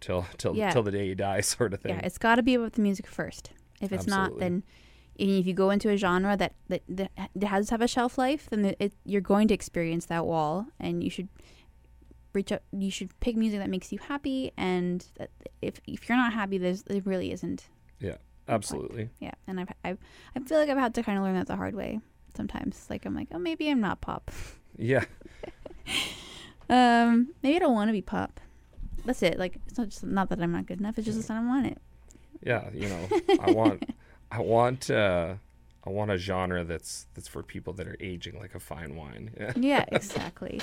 till 0.00 0.26
till 0.38 0.56
Yeah. 0.56 0.70
till 0.72 0.82
the 0.82 0.90
day 0.90 1.06
you 1.06 1.14
die 1.14 1.40
sort 1.56 1.72
of 1.74 1.80
thing 1.80 1.94
Yeah, 1.94 2.00
it's 2.04 2.18
got 2.18 2.36
to 2.36 2.42
be 2.42 2.54
about 2.54 2.72
the 2.74 2.82
music 2.82 3.06
first. 3.06 3.50
If 3.80 3.92
it's 3.92 4.06
not, 4.06 4.38
then 4.38 4.62
if 5.16 5.46
you 5.46 5.54
go 5.54 5.70
into 5.70 5.88
a 5.90 5.96
genre 5.96 6.36
that 6.36 6.54
that, 6.68 6.82
that 6.88 7.10
has 7.48 7.66
to 7.68 7.74
have 7.74 7.80
a 7.82 7.88
shelf 7.88 8.16
life, 8.18 8.48
then 8.50 8.64
it, 8.64 8.76
it, 8.78 8.92
you're 9.04 9.20
going 9.20 9.48
to 9.48 9.54
experience 9.54 10.06
that 10.06 10.26
wall, 10.26 10.66
and 10.78 11.02
you 11.04 11.10
should 11.10 11.28
reach 12.34 12.52
out. 12.52 12.62
You 12.72 12.90
should 12.90 13.18
pick 13.20 13.36
music 13.36 13.58
that 13.60 13.70
makes 13.70 13.90
you 13.92 13.98
happy, 13.98 14.52
and 14.56 15.04
that 15.18 15.30
if 15.62 15.80
if 15.86 16.08
you're 16.08 16.18
not 16.18 16.32
happy, 16.32 16.58
there's 16.58 16.82
there 16.84 17.00
really 17.04 17.32
isn't. 17.32 17.68
Yeah, 17.98 18.16
absolutely 18.48 19.10
Yeah, 19.18 19.32
and 19.46 19.60
I've, 19.60 19.68
I've 19.84 19.98
I 20.36 20.40
feel 20.40 20.58
like 20.58 20.68
I've 20.70 20.78
had 20.78 20.94
to 20.94 21.02
kind 21.02 21.18
of 21.18 21.24
learn 21.24 21.34
that 21.34 21.46
the 21.46 21.56
hard 21.56 21.74
way 21.74 22.00
sometimes. 22.36 22.86
Like 22.88 23.04
I'm 23.06 23.14
like, 23.14 23.28
oh, 23.32 23.38
maybe 23.38 23.70
I'm 23.70 23.80
not 23.80 24.00
pop. 24.00 24.30
yeah 24.78 25.04
Um, 26.68 27.34
maybe 27.42 27.56
I 27.56 27.58
don't 27.58 27.74
want 27.74 27.88
to 27.88 27.92
be 27.92 28.02
pop. 28.02 28.38
That's 29.04 29.22
it. 29.22 29.38
Like 29.38 29.58
it's 29.66 29.78
not 29.78 29.88
just 29.88 30.04
not 30.04 30.28
that 30.28 30.40
I'm 30.40 30.52
not 30.52 30.66
good 30.66 30.80
enough. 30.80 30.98
It's 30.98 31.06
just 31.06 31.26
that 31.28 31.34
I 31.34 31.36
don't 31.36 31.48
want 31.48 31.66
it. 31.66 31.78
yeah 32.42 32.70
you 32.72 32.88
know 32.88 33.08
i 33.40 33.50
want 33.50 33.82
i 34.32 34.40
want 34.40 34.88
uh 34.90 35.34
i 35.84 35.90
want 35.90 36.10
a 36.10 36.16
genre 36.16 36.64
that's 36.64 37.06
that's 37.14 37.28
for 37.28 37.42
people 37.42 37.72
that 37.74 37.86
are 37.86 37.96
aging 38.00 38.38
like 38.40 38.54
a 38.54 38.60
fine 38.60 38.96
wine 38.96 39.30
yeah 39.38 39.52
yeah, 39.70 39.84
exactly. 39.92 40.60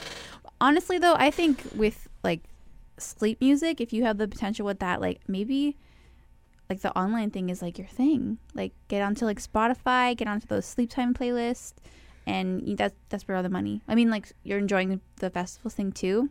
Honestly, 0.59 0.97
though, 0.97 1.13
I 1.15 1.29
think 1.29 1.61
with 1.75 2.07
like 2.23 2.41
sleep 2.97 3.39
music, 3.41 3.79
if 3.79 3.93
you 3.93 4.03
have 4.05 4.17
the 4.17 4.27
potential 4.27 4.65
with 4.65 4.79
that, 4.79 4.99
like 5.01 5.21
maybe 5.27 5.77
like 6.69 6.81
the 6.81 6.91
online 6.97 7.29
thing 7.29 7.49
is 7.49 7.61
like 7.61 7.77
your 7.77 7.87
thing. 7.87 8.39
Like 8.55 8.73
get 8.87 9.01
onto 9.03 9.25
like 9.25 9.39
Spotify, 9.41 10.17
get 10.17 10.27
onto 10.27 10.47
those 10.47 10.65
sleep 10.65 10.89
time 10.89 11.13
playlists, 11.13 11.73
and 12.25 12.75
that's 12.77 12.95
that's 13.09 13.27
where 13.27 13.37
all 13.37 13.43
the 13.43 13.49
money. 13.49 13.81
I 13.87 13.93
mean, 13.93 14.09
like 14.09 14.31
you're 14.43 14.57
enjoying 14.59 14.89
the, 14.89 14.99
the 15.17 15.29
festival 15.29 15.69
thing 15.69 15.91
too. 15.91 16.29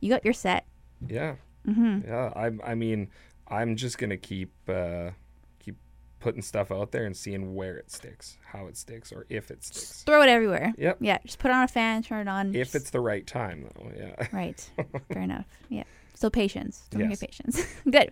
You 0.00 0.08
got 0.10 0.24
your 0.24 0.34
set. 0.34 0.64
Yeah 1.06 1.34
hmm 1.64 2.00
Yeah, 2.06 2.32
I 2.34 2.50
I 2.64 2.74
mean, 2.74 3.10
I'm 3.48 3.76
just 3.76 3.98
gonna 3.98 4.16
keep 4.16 4.52
uh, 4.68 5.10
keep 5.58 5.76
putting 6.20 6.42
stuff 6.42 6.70
out 6.72 6.92
there 6.92 7.04
and 7.04 7.16
seeing 7.16 7.54
where 7.54 7.76
it 7.76 7.90
sticks, 7.90 8.38
how 8.44 8.66
it 8.66 8.76
sticks, 8.76 9.12
or 9.12 9.26
if 9.28 9.50
it 9.50 9.62
sticks. 9.64 10.02
Throw 10.04 10.22
it 10.22 10.28
everywhere. 10.28 10.72
Yep. 10.78 10.98
Yeah, 11.00 11.18
just 11.24 11.38
put 11.38 11.50
on 11.50 11.62
a 11.64 11.68
fan, 11.68 12.02
turn 12.02 12.26
it 12.26 12.30
on. 12.30 12.54
If 12.54 12.68
just- 12.68 12.74
it's 12.76 12.90
the 12.90 13.00
right 13.00 13.26
time, 13.26 13.68
though, 13.76 13.90
yeah. 13.96 14.26
Right. 14.32 14.70
Fair 15.12 15.22
enough. 15.22 15.46
Yeah. 15.68 15.84
So 16.14 16.30
patience. 16.30 16.82
Don't 16.90 17.02
Yes. 17.08 17.20
forget 17.20 17.30
patience. 17.30 17.66
Good. 17.90 18.10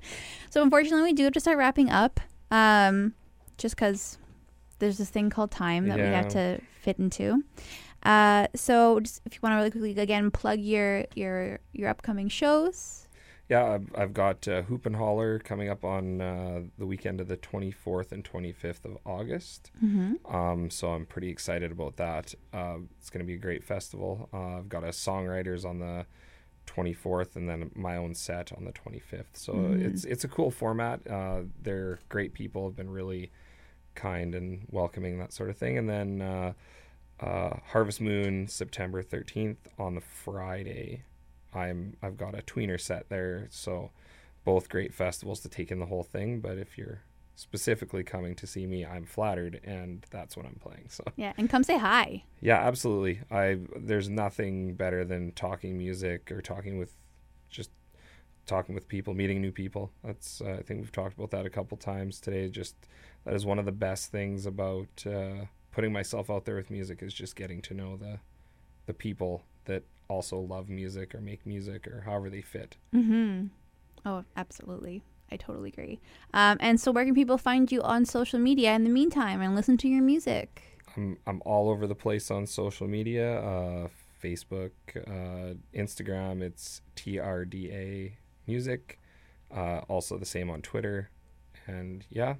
So 0.50 0.62
unfortunately, 0.62 1.02
we 1.10 1.12
do 1.12 1.24
have 1.24 1.32
to 1.32 1.40
start 1.40 1.58
wrapping 1.58 1.90
up. 1.90 2.20
Um, 2.50 3.14
just 3.58 3.74
because 3.74 4.18
there's 4.78 4.98
this 4.98 5.08
thing 5.10 5.30
called 5.30 5.50
time 5.50 5.88
that 5.88 5.96
we 5.96 6.04
have 6.04 6.28
to 6.28 6.60
fit 6.82 6.98
into. 6.98 7.42
Uh, 8.06 8.46
so 8.54 9.00
just 9.00 9.20
if 9.26 9.34
you 9.34 9.40
want 9.42 9.52
to 9.52 9.56
really 9.56 9.70
quickly 9.70 9.98
again 10.00 10.30
plug 10.30 10.60
your 10.60 11.04
your 11.14 11.58
your 11.72 11.88
upcoming 11.88 12.28
shows. 12.28 13.02
Yeah, 13.48 13.64
I've, 13.74 13.88
I've 13.96 14.12
got 14.14 14.48
uh, 14.48 14.62
Hoop 14.62 14.86
and 14.86 14.96
Holler 14.96 15.38
coming 15.38 15.68
up 15.68 15.84
on 15.84 16.20
uh, 16.20 16.62
the 16.78 16.86
weekend 16.86 17.20
of 17.20 17.28
the 17.28 17.36
24th 17.36 18.10
and 18.10 18.24
25th 18.24 18.84
of 18.84 18.98
August. 19.06 19.70
Mm-hmm. 19.84 20.34
Um, 20.34 20.68
so 20.68 20.90
I'm 20.90 21.06
pretty 21.06 21.28
excited 21.30 21.70
about 21.70 21.96
that. 21.96 22.34
Uh, 22.52 22.78
it's 22.98 23.08
going 23.08 23.20
to 23.20 23.26
be 23.26 23.34
a 23.34 23.38
great 23.38 23.62
festival. 23.62 24.28
Uh, 24.34 24.58
I've 24.58 24.68
got 24.68 24.82
a 24.82 24.88
songwriters 24.88 25.64
on 25.64 25.78
the 25.78 26.06
24th 26.66 27.36
and 27.36 27.48
then 27.48 27.70
my 27.76 27.96
own 27.96 28.14
set 28.16 28.52
on 28.52 28.64
the 28.64 28.72
25th. 28.72 29.34
So 29.36 29.52
Mhm. 29.52 29.80
it's 29.86 30.04
it's 30.04 30.24
a 30.24 30.28
cool 30.28 30.50
format. 30.50 31.06
Uh, 31.08 31.42
they're 31.62 32.00
great 32.08 32.32
people. 32.34 32.64
Have 32.66 32.74
been 32.76 32.90
really 32.90 33.30
kind 33.94 34.34
and 34.34 34.66
welcoming 34.72 35.20
that 35.20 35.32
sort 35.32 35.50
of 35.50 35.56
thing. 35.56 35.78
And 35.78 35.88
then 35.88 36.54
uh, 37.20 37.56
Harvest 37.72 38.00
Moon 38.00 38.46
September 38.48 39.02
13th 39.02 39.56
on 39.78 39.94
the 39.94 40.00
Friday. 40.00 41.02
I'm 41.54 41.96
I've 42.02 42.16
got 42.16 42.38
a 42.38 42.42
tweener 42.42 42.80
set 42.80 43.08
there. 43.08 43.46
So 43.50 43.90
both 44.44 44.68
great 44.68 44.92
festivals 44.94 45.40
to 45.40 45.48
take 45.48 45.70
in 45.70 45.78
the 45.78 45.86
whole 45.86 46.02
thing. 46.02 46.40
But 46.40 46.58
if 46.58 46.76
you're 46.76 47.00
specifically 47.34 48.02
coming 48.02 48.34
to 48.34 48.46
see 48.46 48.66
me, 48.66 48.84
I'm 48.84 49.04
flattered, 49.04 49.60
and 49.64 50.04
that's 50.10 50.36
what 50.36 50.46
I'm 50.46 50.58
playing. 50.60 50.86
So 50.88 51.04
Yeah, 51.16 51.32
and 51.38 51.48
come 51.48 51.64
say 51.64 51.78
hi. 51.78 52.24
yeah, 52.40 52.58
absolutely. 52.58 53.20
I 53.30 53.58
there's 53.76 54.08
nothing 54.08 54.74
better 54.74 55.04
than 55.04 55.32
talking 55.32 55.78
music 55.78 56.30
or 56.30 56.40
talking 56.42 56.78
with 56.78 56.94
just 57.48 57.70
talking 58.46 58.74
with 58.74 58.88
people, 58.88 59.12
meeting 59.14 59.40
new 59.40 59.52
people. 59.52 59.90
That's 60.04 60.40
uh, 60.40 60.56
I 60.58 60.62
think 60.62 60.80
we've 60.80 60.92
talked 60.92 61.16
about 61.16 61.30
that 61.30 61.46
a 61.46 61.50
couple 61.50 61.76
times 61.76 62.20
today. 62.20 62.48
Just 62.48 62.74
that 63.24 63.34
is 63.34 63.46
one 63.46 63.58
of 63.58 63.64
the 63.64 63.72
best 63.72 64.10
things 64.12 64.46
about 64.46 65.04
uh, 65.06 65.46
putting 65.76 65.92
myself 65.92 66.30
out 66.30 66.46
there 66.46 66.56
with 66.56 66.70
music 66.70 67.02
is 67.02 67.12
just 67.12 67.36
getting 67.36 67.60
to 67.60 67.74
know 67.74 67.98
the 67.98 68.18
the 68.86 68.94
people 68.94 69.42
that 69.66 69.82
also 70.08 70.38
love 70.38 70.70
music 70.70 71.14
or 71.14 71.20
make 71.20 71.44
music 71.44 71.86
or 71.86 72.00
however 72.06 72.30
they 72.30 72.40
fit. 72.40 72.78
Mm-hmm. 72.94 73.48
Oh, 74.06 74.24
absolutely. 74.38 75.02
I 75.30 75.36
totally 75.36 75.68
agree. 75.68 76.00
Um, 76.32 76.56
and 76.60 76.80
so, 76.80 76.92
where 76.92 77.04
can 77.04 77.14
people 77.14 77.36
find 77.36 77.70
you 77.70 77.82
on 77.82 78.06
social 78.06 78.38
media 78.38 78.72
in 78.72 78.84
the 78.84 78.90
meantime 78.90 79.42
and 79.42 79.54
listen 79.54 79.76
to 79.78 79.88
your 79.88 80.02
music? 80.02 80.80
I'm 80.96 81.18
I'm 81.26 81.42
all 81.44 81.68
over 81.68 81.86
the 81.86 81.94
place 81.94 82.30
on 82.30 82.46
social 82.46 82.88
media, 82.88 83.38
uh, 83.40 83.88
Facebook, 84.24 84.70
uh, 84.96 85.56
Instagram. 85.74 86.40
It's 86.40 86.80
TRDA 86.94 88.12
Music. 88.46 88.98
Uh, 89.54 89.80
also 89.88 90.16
the 90.16 90.24
same 90.24 90.48
on 90.48 90.62
Twitter, 90.62 91.10
and 91.66 92.06
yeah, 92.08 92.36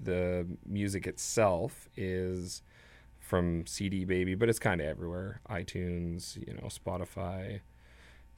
the 0.00 0.46
music 0.66 1.06
itself 1.06 1.88
is 1.96 2.62
from 3.18 3.66
CD 3.66 4.04
Baby, 4.04 4.34
but 4.34 4.48
it's 4.48 4.58
kind 4.58 4.80
of 4.80 4.86
everywhere: 4.86 5.40
iTunes, 5.48 6.36
you 6.46 6.54
know, 6.54 6.68
Spotify, 6.68 7.60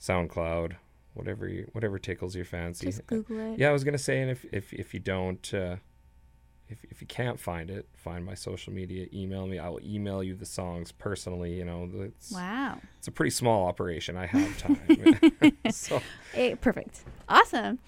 SoundCloud, 0.00 0.72
whatever 1.14 1.48
you, 1.48 1.68
whatever 1.72 1.98
tickles 1.98 2.34
your 2.36 2.44
fancy. 2.44 2.86
Just 2.86 3.06
Google 3.06 3.52
it. 3.54 3.58
Yeah, 3.58 3.70
I 3.70 3.72
was 3.72 3.84
gonna 3.84 3.98
say, 3.98 4.20
and 4.20 4.30
if 4.30 4.44
if 4.52 4.72
if 4.72 4.94
you 4.94 5.00
don't, 5.00 5.52
uh, 5.54 5.76
if 6.68 6.84
if 6.90 7.00
you 7.00 7.06
can't 7.06 7.38
find 7.40 7.70
it, 7.70 7.88
find 7.94 8.24
my 8.24 8.34
social 8.34 8.72
media. 8.72 9.06
Email 9.12 9.46
me. 9.46 9.58
I 9.58 9.68
will 9.68 9.80
email 9.82 10.22
you 10.22 10.34
the 10.34 10.46
songs 10.46 10.92
personally. 10.92 11.54
You 11.54 11.64
know, 11.64 11.88
it's 11.94 12.32
Wow. 12.32 12.78
it's 12.98 13.08
a 13.08 13.12
pretty 13.12 13.30
small 13.30 13.66
operation. 13.66 14.16
I 14.16 14.26
have 14.26 14.58
time. 14.58 15.52
so 15.70 16.00
Eh, 16.34 16.54
perfect. 16.60 17.04
Awesome. 17.28 17.78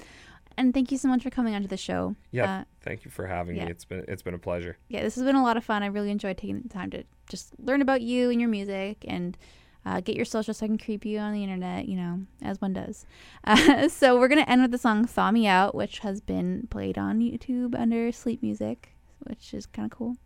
And 0.58 0.72
thank 0.72 0.90
you 0.90 0.98
so 0.98 1.08
much 1.08 1.22
for 1.22 1.30
coming 1.30 1.54
onto 1.54 1.68
the 1.68 1.76
show. 1.76 2.16
yeah, 2.30 2.60
Uh, 2.60 2.64
thank 2.80 3.04
you 3.04 3.10
for 3.10 3.26
having 3.26 3.56
yeah. 3.56 3.66
me. 3.66 3.70
It's 3.70 3.84
been 3.84 4.04
it's 4.08 4.22
been 4.22 4.34
a 4.34 4.38
pleasure. 4.38 4.76
yeah, 4.88 5.02
this 5.02 5.14
has 5.16 5.24
been 5.24 5.36
a 5.36 5.42
lot 5.42 5.56
of 5.56 5.64
fun. 5.64 5.82
I 5.82 5.86
really 5.86 6.10
enjoyed 6.10 6.38
taking 6.38 6.62
the 6.62 6.68
time 6.68 6.90
to 6.90 7.04
just 7.28 7.52
learn 7.58 7.82
about 7.82 8.00
you 8.00 8.30
and 8.30 8.40
your 8.40 8.48
music 8.50 9.04
and 9.06 9.36
uh, 9.84 10.00
get 10.00 10.16
your 10.16 10.24
social 10.24 10.52
so 10.54 10.64
I 10.64 10.68
can 10.68 10.78
creep 10.78 11.04
you 11.04 11.18
on 11.18 11.32
the 11.32 11.42
internet, 11.44 11.86
you 11.86 11.96
know, 11.96 12.20
as 12.42 12.60
one 12.60 12.72
does. 12.72 13.06
Uh, 13.44 13.88
so 13.88 14.18
we're 14.18 14.26
going 14.26 14.42
to 14.44 14.50
end 14.50 14.60
with 14.62 14.72
the 14.72 14.78
song 14.78 15.04
Thaw 15.04 15.30
Me 15.30 15.46
Out, 15.46 15.72
which 15.74 16.00
has 16.00 16.20
been 16.20 16.66
played 16.68 16.98
on 16.98 17.20
YouTube 17.20 17.78
under 17.78 18.10
sleep 18.10 18.42
music, 18.42 18.88
which 19.20 19.54
is 19.54 19.66
kind 19.66 19.86
of 19.90 19.96
cool. 19.96 20.16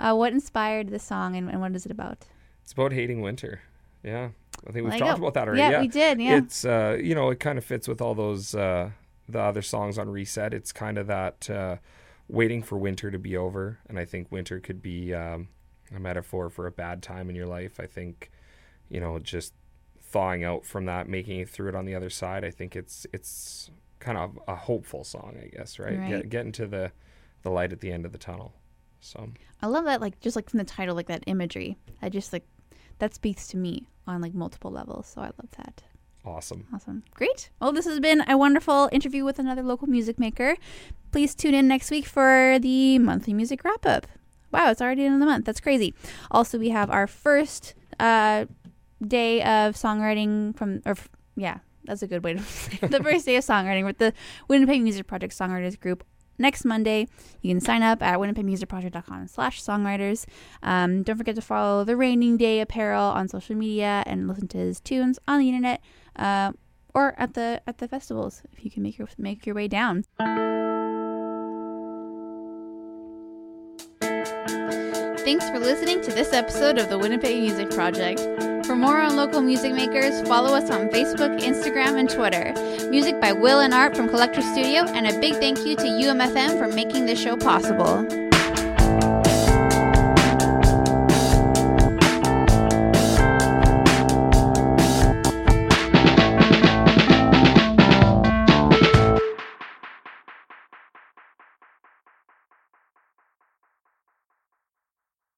Uh, 0.00 0.14
what 0.14 0.32
inspired 0.32 0.88
this 0.88 1.04
song 1.04 1.36
and, 1.36 1.48
and 1.48 1.60
what 1.60 1.74
is 1.76 1.86
it 1.86 1.92
about? 1.92 2.26
It's 2.64 2.72
about 2.72 2.92
hating 2.92 3.20
winter. 3.20 3.60
Yeah, 4.02 4.30
I 4.66 4.72
think 4.72 4.88
we've 4.88 4.98
talked 4.98 5.18
about 5.18 5.34
that 5.34 5.46
already. 5.46 5.60
Yeah, 5.60 5.70
Yeah, 5.70 5.80
we 5.80 5.88
did. 5.88 6.20
Yeah. 6.20 6.36
It's 6.38 6.64
uh, 6.64 6.98
you 7.00 7.14
know, 7.14 7.30
it 7.30 7.38
kind 7.38 7.58
of 7.58 7.64
fits 7.64 7.86
with 7.86 8.00
all 8.00 8.14
those 8.16 8.54
uh, 8.56 8.90
the 9.28 9.40
other 9.40 9.62
songs 9.62 9.98
on 9.98 10.08
Reset. 10.08 10.54
It's 10.54 10.72
kind 10.72 10.98
of 10.98 11.06
that 11.06 11.50
uh, 11.50 11.76
waiting 12.28 12.62
for 12.62 12.78
winter 12.78 13.10
to 13.10 13.18
be 13.18 13.36
over, 13.36 13.78
and 13.88 13.98
I 13.98 14.04
think 14.04 14.32
winter 14.32 14.60
could 14.60 14.82
be 14.82 15.14
um, 15.14 15.48
a 15.94 16.00
metaphor 16.00 16.48
for 16.50 16.66
a 16.66 16.72
bad 16.72 17.02
time 17.02 17.28
in 17.28 17.36
your 17.36 17.46
life. 17.46 17.78
I 17.78 17.86
think, 17.86 18.30
you 18.88 19.00
know, 19.00 19.18
just 19.18 19.52
thawing 20.00 20.44
out 20.44 20.64
from 20.64 20.86
that, 20.86 21.08
making 21.08 21.40
it 21.40 21.48
through 21.48 21.68
it 21.68 21.74
on 21.74 21.84
the 21.84 21.94
other 21.94 22.10
side. 22.10 22.44
I 22.44 22.50
think 22.50 22.74
it's 22.74 23.06
it's 23.12 23.70
kind 23.98 24.16
of 24.16 24.38
a 24.48 24.54
hopeful 24.54 25.04
song, 25.04 25.36
I 25.42 25.48
guess, 25.48 25.78
right? 25.78 25.98
Right. 25.98 26.08
Get, 26.08 26.28
getting 26.30 26.52
to 26.52 26.66
the 26.66 26.92
the 27.42 27.50
light 27.50 27.72
at 27.72 27.80
the 27.80 27.92
end 27.92 28.06
of 28.06 28.12
the 28.12 28.18
tunnel. 28.18 28.52
So 29.00 29.30
I 29.62 29.66
love 29.66 29.84
that, 29.84 30.00
like, 30.00 30.18
just 30.20 30.34
like 30.34 30.50
from 30.50 30.58
the 30.58 30.64
title, 30.64 30.96
like 30.96 31.06
that 31.06 31.22
imagery. 31.26 31.76
I 32.02 32.08
just 32.08 32.32
like 32.32 32.44
that 32.98 33.14
speaks 33.14 33.46
to 33.48 33.56
me 33.56 33.86
on 34.06 34.20
like 34.20 34.34
multiple 34.34 34.70
levels. 34.70 35.06
So 35.06 35.20
I 35.20 35.26
love 35.26 35.50
that. 35.58 35.82
Awesome. 36.28 36.66
Awesome. 36.74 37.02
Great. 37.14 37.50
Well, 37.60 37.72
this 37.72 37.84
has 37.86 38.00
been 38.00 38.22
a 38.28 38.36
wonderful 38.36 38.88
interview 38.92 39.24
with 39.24 39.38
another 39.38 39.62
local 39.62 39.88
music 39.88 40.18
maker. 40.18 40.56
Please 41.12 41.34
tune 41.34 41.54
in 41.54 41.68
next 41.68 41.90
week 41.90 42.06
for 42.06 42.58
the 42.60 42.98
monthly 42.98 43.34
music 43.34 43.64
wrap 43.64 43.84
up. 43.86 44.06
Wow, 44.52 44.70
it's 44.70 44.80
already 44.80 45.04
in 45.04 45.18
the 45.20 45.26
month. 45.26 45.44
That's 45.44 45.60
crazy. 45.60 45.94
Also, 46.30 46.58
we 46.58 46.70
have 46.70 46.90
our 46.90 47.06
first 47.06 47.74
uh, 48.00 48.46
day 49.06 49.40
of 49.42 49.74
songwriting 49.74 50.56
from, 50.56 50.80
or 50.86 50.96
yeah, 51.36 51.58
that's 51.84 52.02
a 52.02 52.06
good 52.06 52.24
way 52.24 52.34
to 52.34 52.42
say 52.42 52.78
the 52.86 53.02
first 53.02 53.26
day 53.26 53.36
of 53.36 53.44
songwriting 53.44 53.84
with 53.84 53.98
the 53.98 54.12
Winnipeg 54.48 54.82
Music 54.82 55.06
Project 55.06 55.36
Songwriters 55.36 55.78
Group 55.78 56.04
next 56.38 56.64
Monday. 56.64 57.08
You 57.42 57.50
can 57.50 57.60
sign 57.60 57.82
up 57.82 58.02
at 58.02 58.18
winnipegmusicproject.com 58.18 59.28
slash 59.28 59.62
songwriters. 59.62 60.24
Um, 60.62 61.02
don't 61.02 61.16
forget 61.16 61.34
to 61.34 61.42
follow 61.42 61.84
the 61.84 61.96
Raining 61.96 62.36
Day 62.36 62.60
Apparel 62.60 63.04
on 63.04 63.28
social 63.28 63.56
media 63.56 64.02
and 64.06 64.28
listen 64.28 64.48
to 64.48 64.58
his 64.58 64.80
tunes 64.80 65.18
on 65.28 65.40
the 65.40 65.48
internet 65.48 65.82
uh, 66.16 66.52
or 66.94 67.14
at 67.18 67.34
the 67.34 67.60
at 67.66 67.78
the 67.78 67.88
festivals 67.88 68.42
if 68.52 68.64
you 68.64 68.70
can 68.70 68.82
make 68.82 68.98
your 68.98 69.08
make 69.18 69.46
your 69.46 69.54
way 69.54 69.68
down. 69.68 70.04
Thanks 75.28 75.50
for 75.50 75.58
listening 75.58 76.00
to 76.02 76.10
this 76.10 76.32
episode 76.32 76.78
of 76.78 76.88
the 76.88 76.98
Winnipeg 76.98 77.38
Music 77.38 77.70
Project. 77.70 78.57
For 78.68 78.76
more 78.76 79.00
on 79.00 79.16
local 79.16 79.40
music 79.40 79.72
makers, 79.72 80.20
follow 80.28 80.54
us 80.54 80.68
on 80.68 80.90
Facebook, 80.90 81.40
Instagram, 81.40 81.98
and 81.98 82.06
Twitter. 82.06 82.52
Music 82.90 83.18
by 83.18 83.32
Will 83.32 83.60
and 83.60 83.72
Art 83.72 83.96
from 83.96 84.10
Collector 84.10 84.42
Studio, 84.42 84.84
and 84.88 85.06
a 85.06 85.18
big 85.20 85.36
thank 85.36 85.64
you 85.64 85.74
to 85.74 85.84
UMFM 85.84 86.58
for 86.58 86.68
making 86.68 87.06
this 87.06 87.18
show 87.18 87.34
possible. 87.34 88.27